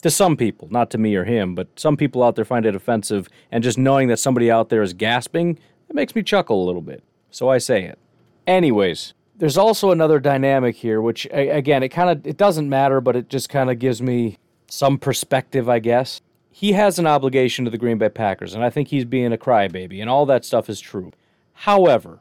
To 0.00 0.10
some 0.10 0.36
people, 0.36 0.68
not 0.70 0.90
to 0.92 0.98
me 0.98 1.14
or 1.14 1.24
him, 1.24 1.54
but 1.54 1.68
some 1.78 1.96
people 1.96 2.22
out 2.22 2.36
there 2.36 2.44
find 2.44 2.64
it 2.64 2.74
offensive, 2.74 3.28
and 3.50 3.62
just 3.62 3.76
knowing 3.76 4.08
that 4.08 4.18
somebody 4.18 4.50
out 4.50 4.70
there 4.70 4.82
is 4.82 4.94
gasping, 4.94 5.58
it 5.88 5.94
makes 5.94 6.14
me 6.14 6.22
chuckle 6.22 6.64
a 6.64 6.66
little 6.66 6.80
bit. 6.80 7.04
So 7.30 7.50
I 7.50 7.58
say 7.58 7.84
it. 7.84 7.98
Anyways, 8.46 9.12
there's 9.42 9.58
also 9.58 9.90
another 9.90 10.20
dynamic 10.20 10.76
here, 10.76 11.02
which 11.02 11.26
again, 11.32 11.82
it 11.82 11.88
kind 11.88 12.08
of 12.08 12.24
it 12.24 12.36
doesn't 12.36 12.68
matter, 12.68 13.00
but 13.00 13.16
it 13.16 13.28
just 13.28 13.48
kind 13.48 13.72
of 13.72 13.80
gives 13.80 14.00
me 14.00 14.38
some 14.68 14.98
perspective, 14.98 15.68
I 15.68 15.80
guess. 15.80 16.20
He 16.52 16.74
has 16.74 16.96
an 17.00 17.08
obligation 17.08 17.64
to 17.64 17.70
the 17.72 17.76
Green 17.76 17.98
Bay 17.98 18.08
Packers, 18.08 18.54
and 18.54 18.62
I 18.62 18.70
think 18.70 18.86
he's 18.86 19.04
being 19.04 19.32
a 19.32 19.36
crybaby, 19.36 20.00
and 20.00 20.08
all 20.08 20.26
that 20.26 20.44
stuff 20.44 20.70
is 20.70 20.78
true. 20.78 21.10
However, 21.54 22.20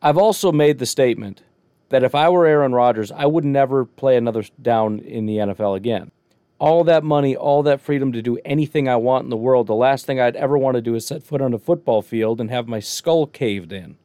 I've 0.00 0.16
also 0.16 0.50
made 0.50 0.78
the 0.78 0.86
statement 0.86 1.42
that 1.90 2.04
if 2.04 2.14
I 2.14 2.30
were 2.30 2.46
Aaron 2.46 2.72
Rodgers, 2.72 3.12
I 3.12 3.26
would 3.26 3.44
never 3.44 3.84
play 3.84 4.16
another 4.16 4.42
down 4.62 4.98
in 5.00 5.26
the 5.26 5.36
NFL 5.36 5.76
again. 5.76 6.10
All 6.58 6.84
that 6.84 7.04
money, 7.04 7.36
all 7.36 7.62
that 7.64 7.82
freedom 7.82 8.12
to 8.12 8.22
do 8.22 8.38
anything 8.46 8.88
I 8.88 8.96
want 8.96 9.24
in 9.24 9.30
the 9.30 9.36
world, 9.36 9.66
the 9.66 9.74
last 9.74 10.06
thing 10.06 10.18
I'd 10.18 10.36
ever 10.36 10.56
want 10.56 10.76
to 10.76 10.80
do 10.80 10.94
is 10.94 11.06
set 11.06 11.22
foot 11.22 11.42
on 11.42 11.52
a 11.52 11.58
football 11.58 12.00
field 12.00 12.40
and 12.40 12.48
have 12.48 12.66
my 12.66 12.80
skull 12.80 13.26
caved 13.26 13.74
in 13.74 13.98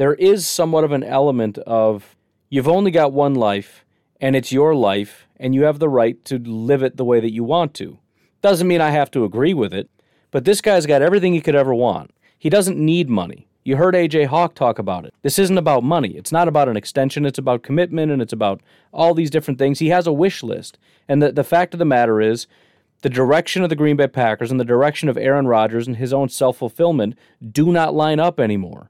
there 0.00 0.14
is 0.14 0.48
somewhat 0.48 0.82
of 0.82 0.92
an 0.92 1.04
element 1.04 1.58
of 1.58 2.16
you've 2.48 2.66
only 2.66 2.90
got 2.90 3.12
one 3.12 3.34
life 3.34 3.84
and 4.18 4.34
it's 4.34 4.50
your 4.50 4.74
life 4.74 5.28
and 5.36 5.54
you 5.54 5.64
have 5.64 5.78
the 5.78 5.90
right 5.90 6.24
to 6.24 6.38
live 6.38 6.82
it 6.82 6.96
the 6.96 7.04
way 7.04 7.20
that 7.20 7.34
you 7.34 7.44
want 7.44 7.74
to. 7.74 7.98
Doesn't 8.40 8.66
mean 8.66 8.80
I 8.80 8.92
have 8.92 9.10
to 9.10 9.24
agree 9.24 9.52
with 9.52 9.74
it, 9.74 9.90
but 10.30 10.46
this 10.46 10.62
guy's 10.62 10.86
got 10.86 11.02
everything 11.02 11.34
he 11.34 11.42
could 11.42 11.54
ever 11.54 11.74
want. 11.74 12.14
He 12.38 12.48
doesn't 12.48 12.78
need 12.78 13.10
money. 13.10 13.46
You 13.62 13.76
heard 13.76 13.94
AJ 13.94 14.28
Hawk 14.28 14.54
talk 14.54 14.78
about 14.78 15.04
it. 15.04 15.12
This 15.20 15.38
isn't 15.38 15.58
about 15.58 15.84
money. 15.84 16.16
It's 16.16 16.32
not 16.32 16.48
about 16.48 16.70
an 16.70 16.78
extension. 16.78 17.26
It's 17.26 17.38
about 17.38 17.62
commitment 17.62 18.10
and 18.10 18.22
it's 18.22 18.32
about 18.32 18.62
all 18.94 19.12
these 19.12 19.28
different 19.28 19.58
things. 19.58 19.80
He 19.80 19.88
has 19.88 20.06
a 20.06 20.14
wish 20.14 20.42
list. 20.42 20.78
And 21.10 21.22
the, 21.22 21.30
the 21.30 21.44
fact 21.44 21.74
of 21.74 21.78
the 21.78 21.84
matter 21.84 22.22
is, 22.22 22.46
the 23.02 23.10
direction 23.10 23.62
of 23.62 23.68
the 23.68 23.76
Green 23.76 23.96
Bay 23.96 24.08
Packers 24.08 24.50
and 24.50 24.58
the 24.58 24.64
direction 24.64 25.10
of 25.10 25.18
Aaron 25.18 25.46
Rodgers 25.46 25.86
and 25.86 25.96
his 25.98 26.14
own 26.14 26.30
self 26.30 26.56
fulfillment 26.56 27.18
do 27.52 27.70
not 27.70 27.94
line 27.94 28.18
up 28.18 28.40
anymore. 28.40 28.88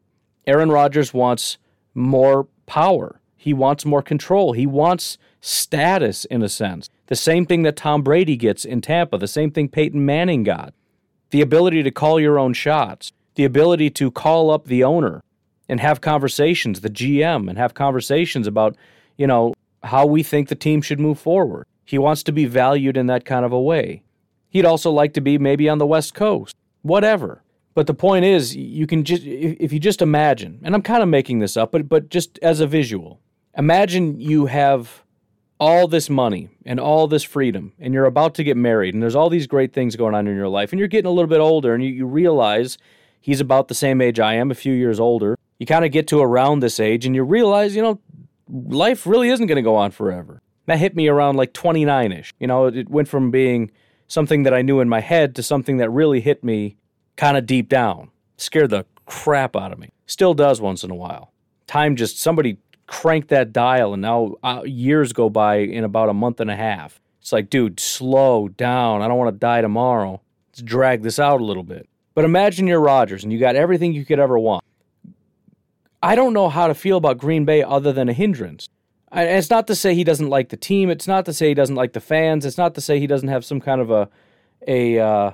Aaron 0.50 0.72
Rodgers 0.72 1.14
wants 1.14 1.58
more 1.94 2.48
power. 2.66 3.20
He 3.36 3.54
wants 3.54 3.84
more 3.84 4.02
control. 4.02 4.52
He 4.52 4.66
wants 4.66 5.16
status 5.40 6.24
in 6.24 6.42
a 6.42 6.48
sense. 6.48 6.90
The 7.06 7.14
same 7.14 7.46
thing 7.46 7.62
that 7.62 7.76
Tom 7.76 8.02
Brady 8.02 8.36
gets 8.36 8.64
in 8.64 8.80
Tampa, 8.80 9.16
the 9.16 9.28
same 9.28 9.52
thing 9.52 9.68
Peyton 9.68 10.04
Manning 10.04 10.42
got. 10.42 10.74
The 11.30 11.40
ability 11.40 11.84
to 11.84 11.92
call 11.92 12.18
your 12.18 12.36
own 12.36 12.52
shots, 12.52 13.12
the 13.36 13.44
ability 13.44 13.90
to 13.90 14.10
call 14.10 14.50
up 14.50 14.64
the 14.66 14.82
owner 14.82 15.22
and 15.68 15.78
have 15.78 16.00
conversations, 16.00 16.80
the 16.80 16.90
GM, 16.90 17.48
and 17.48 17.56
have 17.56 17.74
conversations 17.74 18.48
about, 18.48 18.74
you 19.16 19.28
know, 19.28 19.54
how 19.84 20.04
we 20.04 20.24
think 20.24 20.48
the 20.48 20.56
team 20.56 20.82
should 20.82 20.98
move 20.98 21.20
forward. 21.20 21.64
He 21.84 21.96
wants 21.96 22.24
to 22.24 22.32
be 22.32 22.46
valued 22.46 22.96
in 22.96 23.06
that 23.06 23.24
kind 23.24 23.44
of 23.44 23.52
a 23.52 23.62
way. 23.62 24.02
He'd 24.48 24.66
also 24.66 24.90
like 24.90 25.14
to 25.14 25.20
be 25.20 25.38
maybe 25.38 25.68
on 25.68 25.78
the 25.78 25.86
West 25.86 26.12
Coast, 26.12 26.56
whatever. 26.82 27.44
But 27.80 27.86
the 27.86 27.94
point 27.94 28.26
is, 28.26 28.54
you 28.54 28.86
can 28.86 29.04
just 29.04 29.22
if 29.24 29.72
you 29.72 29.80
just 29.80 30.02
imagine, 30.02 30.60
and 30.62 30.74
I'm 30.74 30.82
kind 30.82 31.02
of 31.02 31.08
making 31.08 31.38
this 31.38 31.56
up, 31.56 31.72
but 31.72 31.88
but 31.88 32.10
just 32.10 32.38
as 32.42 32.60
a 32.60 32.66
visual, 32.66 33.20
imagine 33.56 34.20
you 34.20 34.44
have 34.44 35.02
all 35.58 35.88
this 35.88 36.10
money 36.10 36.50
and 36.66 36.78
all 36.78 37.08
this 37.08 37.22
freedom, 37.22 37.72
and 37.78 37.94
you're 37.94 38.04
about 38.04 38.34
to 38.34 38.44
get 38.44 38.58
married, 38.58 38.92
and 38.92 39.02
there's 39.02 39.14
all 39.14 39.30
these 39.30 39.46
great 39.46 39.72
things 39.72 39.96
going 39.96 40.14
on 40.14 40.26
in 40.26 40.36
your 40.36 40.46
life, 40.46 40.72
and 40.72 40.78
you're 40.78 40.88
getting 40.88 41.08
a 41.08 41.10
little 41.10 41.26
bit 41.26 41.40
older, 41.40 41.72
and 41.72 41.82
you, 41.82 41.88
you 41.88 42.04
realize 42.04 42.76
he's 43.18 43.40
about 43.40 43.68
the 43.68 43.74
same 43.74 44.02
age 44.02 44.20
I 44.20 44.34
am, 44.34 44.50
a 44.50 44.54
few 44.54 44.74
years 44.74 45.00
older. 45.00 45.38
You 45.58 45.64
kind 45.64 45.86
of 45.86 45.90
get 45.90 46.06
to 46.08 46.20
around 46.20 46.60
this 46.60 46.78
age, 46.80 47.06
and 47.06 47.14
you 47.14 47.24
realize, 47.24 47.74
you 47.74 47.80
know, 47.80 47.98
life 48.46 49.06
really 49.06 49.30
isn't 49.30 49.46
going 49.46 49.56
to 49.56 49.62
go 49.62 49.76
on 49.76 49.90
forever. 49.90 50.42
That 50.66 50.80
hit 50.80 50.94
me 50.94 51.08
around 51.08 51.36
like 51.36 51.54
29 51.54 52.12
ish. 52.12 52.34
You 52.38 52.46
know, 52.46 52.66
it 52.66 52.90
went 52.90 53.08
from 53.08 53.30
being 53.30 53.70
something 54.06 54.42
that 54.42 54.52
I 54.52 54.60
knew 54.60 54.80
in 54.80 54.88
my 54.90 55.00
head 55.00 55.34
to 55.36 55.42
something 55.42 55.78
that 55.78 55.88
really 55.88 56.20
hit 56.20 56.44
me 56.44 56.76
kind 57.20 57.36
of 57.36 57.44
deep 57.44 57.68
down. 57.68 58.10
Scared 58.38 58.70
the 58.70 58.86
crap 59.04 59.54
out 59.54 59.72
of 59.72 59.78
me. 59.78 59.90
Still 60.06 60.32
does 60.32 60.58
once 60.58 60.82
in 60.82 60.90
a 60.90 60.94
while. 60.94 61.32
Time 61.66 61.94
just, 61.94 62.18
somebody 62.18 62.56
cranked 62.86 63.28
that 63.28 63.52
dial, 63.52 63.92
and 63.92 64.00
now 64.00 64.36
uh, 64.42 64.62
years 64.64 65.12
go 65.12 65.28
by 65.28 65.56
in 65.56 65.84
about 65.84 66.08
a 66.08 66.14
month 66.14 66.40
and 66.40 66.50
a 66.50 66.56
half. 66.56 66.98
It's 67.20 67.30
like, 67.30 67.50
dude, 67.50 67.78
slow 67.78 68.48
down. 68.48 69.02
I 69.02 69.08
don't 69.08 69.18
want 69.18 69.34
to 69.34 69.38
die 69.38 69.60
tomorrow. 69.60 70.22
Let's 70.48 70.62
drag 70.62 71.02
this 71.02 71.18
out 71.18 71.42
a 71.42 71.44
little 71.44 71.62
bit. 71.62 71.86
But 72.14 72.24
imagine 72.24 72.66
you're 72.66 72.80
Rodgers 72.80 73.22
and 73.22 73.30
you 73.30 73.38
got 73.38 73.54
everything 73.54 73.92
you 73.92 74.06
could 74.06 74.18
ever 74.18 74.38
want. 74.38 74.64
I 76.02 76.14
don't 76.14 76.32
know 76.32 76.48
how 76.48 76.68
to 76.68 76.74
feel 76.74 76.96
about 76.96 77.18
Green 77.18 77.44
Bay 77.44 77.62
other 77.62 77.92
than 77.92 78.08
a 78.08 78.14
hindrance. 78.14 78.66
And 79.12 79.28
it's 79.28 79.50
not 79.50 79.66
to 79.66 79.74
say 79.74 79.94
he 79.94 80.04
doesn't 80.04 80.30
like 80.30 80.48
the 80.48 80.56
team. 80.56 80.88
It's 80.88 81.06
not 81.06 81.26
to 81.26 81.34
say 81.34 81.48
he 81.48 81.54
doesn't 81.54 81.76
like 81.76 81.92
the 81.92 82.00
fans. 82.00 82.46
It's 82.46 82.56
not 82.56 82.74
to 82.76 82.80
say 82.80 82.98
he 82.98 83.06
doesn't 83.06 83.28
have 83.28 83.44
some 83.44 83.60
kind 83.60 83.82
of 83.82 83.90
a 83.90 84.08
a 84.66 84.98
uh, 84.98 85.30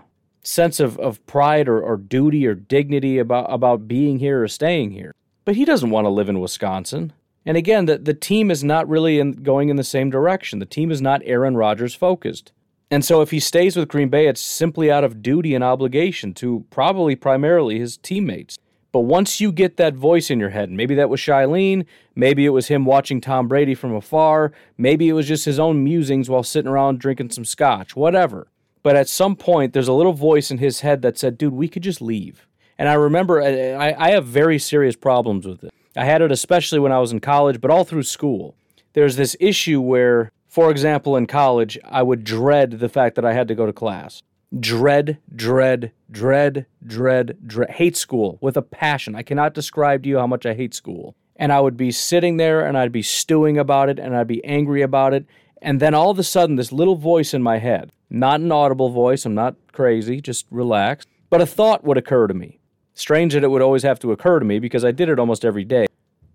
sense 0.46 0.80
of, 0.80 0.98
of 0.98 1.24
pride 1.26 1.68
or, 1.68 1.80
or 1.80 1.96
duty 1.96 2.46
or 2.46 2.54
dignity 2.54 3.18
about, 3.18 3.46
about 3.52 3.88
being 3.88 4.18
here 4.18 4.42
or 4.42 4.48
staying 4.48 4.92
here. 4.92 5.14
But 5.44 5.56
he 5.56 5.64
doesn't 5.64 5.90
want 5.90 6.04
to 6.04 6.10
live 6.10 6.28
in 6.28 6.40
Wisconsin. 6.40 7.12
And 7.44 7.56
again, 7.56 7.86
the, 7.86 7.98
the 7.98 8.14
team 8.14 8.50
is 8.50 8.64
not 8.64 8.88
really 8.88 9.18
in, 9.18 9.32
going 9.32 9.68
in 9.68 9.76
the 9.76 9.84
same 9.84 10.10
direction. 10.10 10.58
The 10.58 10.66
team 10.66 10.90
is 10.90 11.00
not 11.00 11.22
Aaron 11.24 11.56
Rodgers 11.56 11.94
focused. 11.94 12.52
And 12.90 13.04
so 13.04 13.20
if 13.20 13.30
he 13.30 13.40
stays 13.40 13.76
with 13.76 13.88
Green 13.88 14.08
Bay, 14.08 14.28
it's 14.28 14.40
simply 14.40 14.90
out 14.90 15.04
of 15.04 15.22
duty 15.22 15.54
and 15.54 15.64
obligation 15.64 16.34
to 16.34 16.64
probably 16.70 17.16
primarily 17.16 17.78
his 17.78 17.96
teammates. 17.96 18.58
But 18.92 19.00
once 19.00 19.40
you 19.40 19.52
get 19.52 19.76
that 19.76 19.94
voice 19.94 20.30
in 20.30 20.40
your 20.40 20.50
head, 20.50 20.70
maybe 20.70 20.94
that 20.94 21.10
was 21.10 21.20
Shailene, 21.20 21.84
maybe 22.14 22.46
it 22.46 22.50
was 22.50 22.68
him 22.68 22.84
watching 22.84 23.20
Tom 23.20 23.48
Brady 23.48 23.74
from 23.74 23.94
afar, 23.94 24.52
maybe 24.78 25.08
it 25.08 25.12
was 25.12 25.28
just 25.28 25.44
his 25.44 25.58
own 25.58 25.84
musings 25.84 26.30
while 26.30 26.44
sitting 26.44 26.70
around 26.70 27.00
drinking 27.00 27.30
some 27.30 27.44
scotch, 27.44 27.94
whatever. 27.94 28.48
But 28.86 28.94
at 28.94 29.08
some 29.08 29.34
point, 29.34 29.72
there's 29.72 29.88
a 29.88 29.92
little 29.92 30.12
voice 30.12 30.48
in 30.48 30.58
his 30.58 30.82
head 30.82 31.02
that 31.02 31.18
said, 31.18 31.36
dude, 31.36 31.52
we 31.52 31.66
could 31.66 31.82
just 31.82 32.00
leave. 32.00 32.46
And 32.78 32.88
I 32.88 32.92
remember 32.92 33.40
uh, 33.40 33.76
I, 33.76 34.06
I 34.06 34.10
have 34.10 34.24
very 34.24 34.60
serious 34.60 34.94
problems 34.94 35.44
with 35.44 35.64
it. 35.64 35.74
I 35.96 36.04
had 36.04 36.22
it 36.22 36.30
especially 36.30 36.78
when 36.78 36.92
I 36.92 37.00
was 37.00 37.10
in 37.10 37.18
college, 37.18 37.60
but 37.60 37.72
all 37.72 37.82
through 37.82 38.04
school. 38.04 38.54
There's 38.92 39.16
this 39.16 39.34
issue 39.40 39.80
where, 39.80 40.30
for 40.46 40.70
example, 40.70 41.16
in 41.16 41.26
college, 41.26 41.76
I 41.84 42.04
would 42.04 42.22
dread 42.22 42.78
the 42.78 42.88
fact 42.88 43.16
that 43.16 43.24
I 43.24 43.32
had 43.32 43.48
to 43.48 43.56
go 43.56 43.66
to 43.66 43.72
class. 43.72 44.22
dread, 44.60 45.18
dread, 45.34 45.90
dread, 46.08 46.66
dread, 46.86 47.38
dread, 47.44 47.70
hate 47.70 47.96
school 47.96 48.38
with 48.40 48.56
a 48.56 48.62
passion. 48.62 49.16
I 49.16 49.22
cannot 49.24 49.52
describe 49.52 50.04
to 50.04 50.08
you 50.08 50.18
how 50.18 50.28
much 50.28 50.46
I 50.46 50.54
hate 50.54 50.74
school. 50.74 51.16
And 51.34 51.52
I 51.52 51.58
would 51.58 51.76
be 51.76 51.90
sitting 51.90 52.36
there 52.36 52.64
and 52.64 52.78
I'd 52.78 52.92
be 52.92 53.02
stewing 53.02 53.58
about 53.58 53.88
it 53.88 53.98
and 53.98 54.16
I'd 54.16 54.28
be 54.28 54.44
angry 54.44 54.82
about 54.82 55.12
it. 55.12 55.26
And 55.62 55.80
then 55.80 55.94
all 55.94 56.10
of 56.10 56.18
a 56.18 56.22
sudden, 56.22 56.56
this 56.56 56.72
little 56.72 56.96
voice 56.96 57.32
in 57.32 57.42
my 57.42 57.58
head, 57.58 57.92
not 58.10 58.40
an 58.40 58.52
audible 58.52 58.90
voice, 58.90 59.24
I'm 59.24 59.34
not 59.34 59.56
crazy, 59.72 60.20
just 60.20 60.46
relaxed, 60.50 61.08
but 61.30 61.40
a 61.40 61.46
thought 61.46 61.84
would 61.84 61.96
occur 61.96 62.26
to 62.26 62.34
me. 62.34 62.60
Strange 62.94 63.34
that 63.34 63.44
it 63.44 63.50
would 63.50 63.62
always 63.62 63.82
have 63.82 63.98
to 64.00 64.12
occur 64.12 64.38
to 64.38 64.44
me 64.44 64.58
because 64.58 64.84
I 64.84 64.90
did 64.90 65.08
it 65.08 65.18
almost 65.18 65.44
every 65.44 65.64
day. 65.64 65.86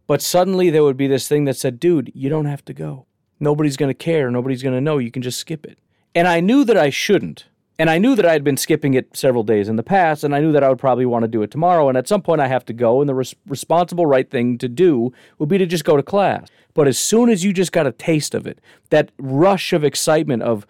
But 0.08 0.22
suddenly 0.22 0.70
there 0.70 0.84
would 0.84 0.98
be 0.98 1.08
this 1.08 1.28
thing 1.28 1.46
that 1.46 1.58
said, 1.58 1.80
dude, 1.80 2.12
you 2.13 2.30
don't 2.30 2.46
have 2.46 2.66
to 2.66 2.74
go. 2.74 3.06
Nobody's 3.40 3.78
going 3.78 3.90
to 3.90 3.96
care. 3.96 4.30
Nobody's 4.30 4.62
going 4.62 4.75
to 4.75 4.82
know. 4.82 4.98
You 4.98 5.12
can 5.12 5.22
just 5.22 5.40
skip 5.40 5.66
it. 5.66 5.80
And 6.13 6.28
I 6.28 6.40
knew 6.40 6.63
that 6.66 6.78
I 6.78 6.90
shouldn't. 6.90 7.46
And 7.82 7.90
I 7.90 7.98
knew 7.98 8.16
that 8.16 8.28
I 8.28 8.34
had 8.34 8.44
been 8.44 8.58
skipping 8.58 8.94
it 8.94 9.18
several 9.18 9.42
days 9.42 9.68
in 9.68 9.76
the 9.76 9.82
past, 9.82 10.24
and 10.24 10.36
I 10.36 10.40
knew 10.40 10.52
that 10.52 10.64
I 10.64 10.70
would 10.70 10.78
probably 10.78 11.08
want 11.08 11.24
to 11.24 11.28
do 11.28 11.42
it 11.42 11.50
tomorrow. 11.50 11.90
And 11.90 11.98
at 11.98 12.08
some 12.08 12.22
point, 12.22 12.40
I 12.40 12.48
have 12.48 12.64
to 12.66 12.74
go, 12.74 13.02
and 13.02 13.10
the 13.10 13.16
res- 13.16 13.34
responsible 13.48 14.06
right 14.06 14.30
thing 14.30 14.60
to 14.60 14.70
do 14.70 15.12
would 15.40 15.50
be 15.50 15.58
to 15.58 15.66
just 15.66 15.84
go 15.84 15.98
to 15.98 16.04
class. 16.04 16.48
But 16.76 16.88
as 16.88 17.00
soon 17.00 17.28
as 17.28 17.44
you 17.44 17.52
just 17.52 17.72
got 17.72 17.88
a 17.88 17.92
taste 17.92 18.36
of 18.36 18.46
it, 18.46 18.62
that 18.92 19.12
rush 19.18 19.74
of 19.74 19.84
excitement 19.84 20.44
of, 20.44 20.68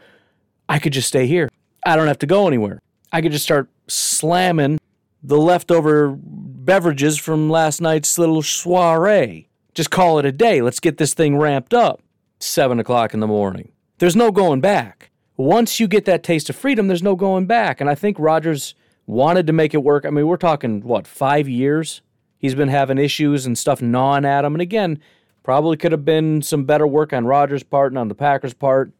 I 0.69 0.79
could 0.79 0.93
just 0.93 1.09
stay 1.09 1.27
here, 1.27 1.49
I 1.85 1.97
don't 1.97 2.07
have 2.07 2.19
to 2.19 2.25
go 2.25 2.47
anywhere. 2.47 2.79
I 3.11 3.19
could 3.19 3.33
just 3.33 3.43
start 3.43 3.67
slamming 3.89 4.79
the 5.21 5.37
leftover 5.37 6.15
beverages 6.17 7.17
from 7.17 7.49
last 7.49 7.81
night's 7.81 8.17
little 8.17 8.41
soiree. 8.41 9.49
Just 9.73 9.91
call 9.91 10.17
it 10.17 10.25
a 10.25 10.31
day. 10.31 10.61
Let's 10.61 10.79
get 10.79 10.95
this 10.95 11.13
thing 11.13 11.35
ramped 11.35 11.73
up. 11.73 12.01
Seven 12.39 12.79
o'clock 12.79 13.13
in 13.13 13.19
the 13.19 13.27
morning. 13.27 13.73
There's 13.97 14.15
no 14.15 14.31
going 14.31 14.61
back 14.61 15.10
once 15.41 15.79
you 15.79 15.87
get 15.87 16.05
that 16.05 16.23
taste 16.23 16.49
of 16.49 16.55
freedom, 16.55 16.87
there's 16.87 17.03
no 17.03 17.15
going 17.15 17.45
back. 17.45 17.81
And 17.81 17.89
I 17.89 17.95
think 17.95 18.17
Rodgers 18.19 18.75
wanted 19.05 19.47
to 19.47 19.53
make 19.53 19.73
it 19.73 19.83
work. 19.83 20.05
I 20.05 20.09
mean, 20.09 20.27
we're 20.27 20.37
talking, 20.37 20.81
what, 20.81 21.07
five 21.07 21.47
years? 21.49 22.01
He's 22.37 22.55
been 22.55 22.69
having 22.69 22.97
issues 22.97 23.45
and 23.45 23.57
stuff 23.57 23.81
gnawing 23.81 24.25
at 24.25 24.45
him. 24.45 24.55
And 24.55 24.61
again, 24.61 24.99
probably 25.43 25.77
could 25.77 25.91
have 25.91 26.05
been 26.05 26.41
some 26.41 26.65
better 26.65 26.87
work 26.87 27.13
on 27.13 27.25
Rodgers' 27.25 27.63
part 27.63 27.91
and 27.91 27.99
on 27.99 28.07
the 28.07 28.15
Packers' 28.15 28.53
part. 28.53 28.93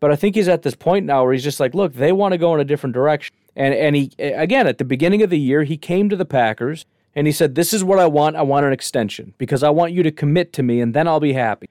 But 0.00 0.10
I 0.10 0.16
think 0.16 0.34
he's 0.34 0.48
at 0.48 0.62
this 0.62 0.74
point 0.74 1.06
now 1.06 1.22
where 1.22 1.32
he's 1.32 1.44
just 1.44 1.60
like, 1.60 1.74
look, 1.74 1.94
they 1.94 2.12
want 2.12 2.32
to 2.32 2.38
go 2.38 2.54
in 2.54 2.60
a 2.60 2.64
different 2.64 2.94
direction. 2.94 3.34
And 3.54 3.74
and 3.74 3.94
he 3.94 4.10
again 4.18 4.66
at 4.66 4.78
the 4.78 4.84
beginning 4.84 5.22
of 5.22 5.30
the 5.30 5.38
year, 5.38 5.62
he 5.62 5.76
came 5.76 6.08
to 6.08 6.16
the 6.16 6.24
Packers 6.24 6.86
and 7.14 7.26
he 7.26 7.32
said, 7.32 7.54
This 7.54 7.72
is 7.72 7.84
what 7.84 7.98
I 7.98 8.06
want. 8.06 8.34
I 8.34 8.42
want 8.42 8.66
an 8.66 8.72
extension 8.72 9.34
because 9.38 9.62
I 9.62 9.70
want 9.70 9.92
you 9.92 10.02
to 10.02 10.10
commit 10.10 10.52
to 10.54 10.62
me 10.62 10.80
and 10.80 10.94
then 10.94 11.06
I'll 11.06 11.20
be 11.20 11.34
happy. 11.34 11.68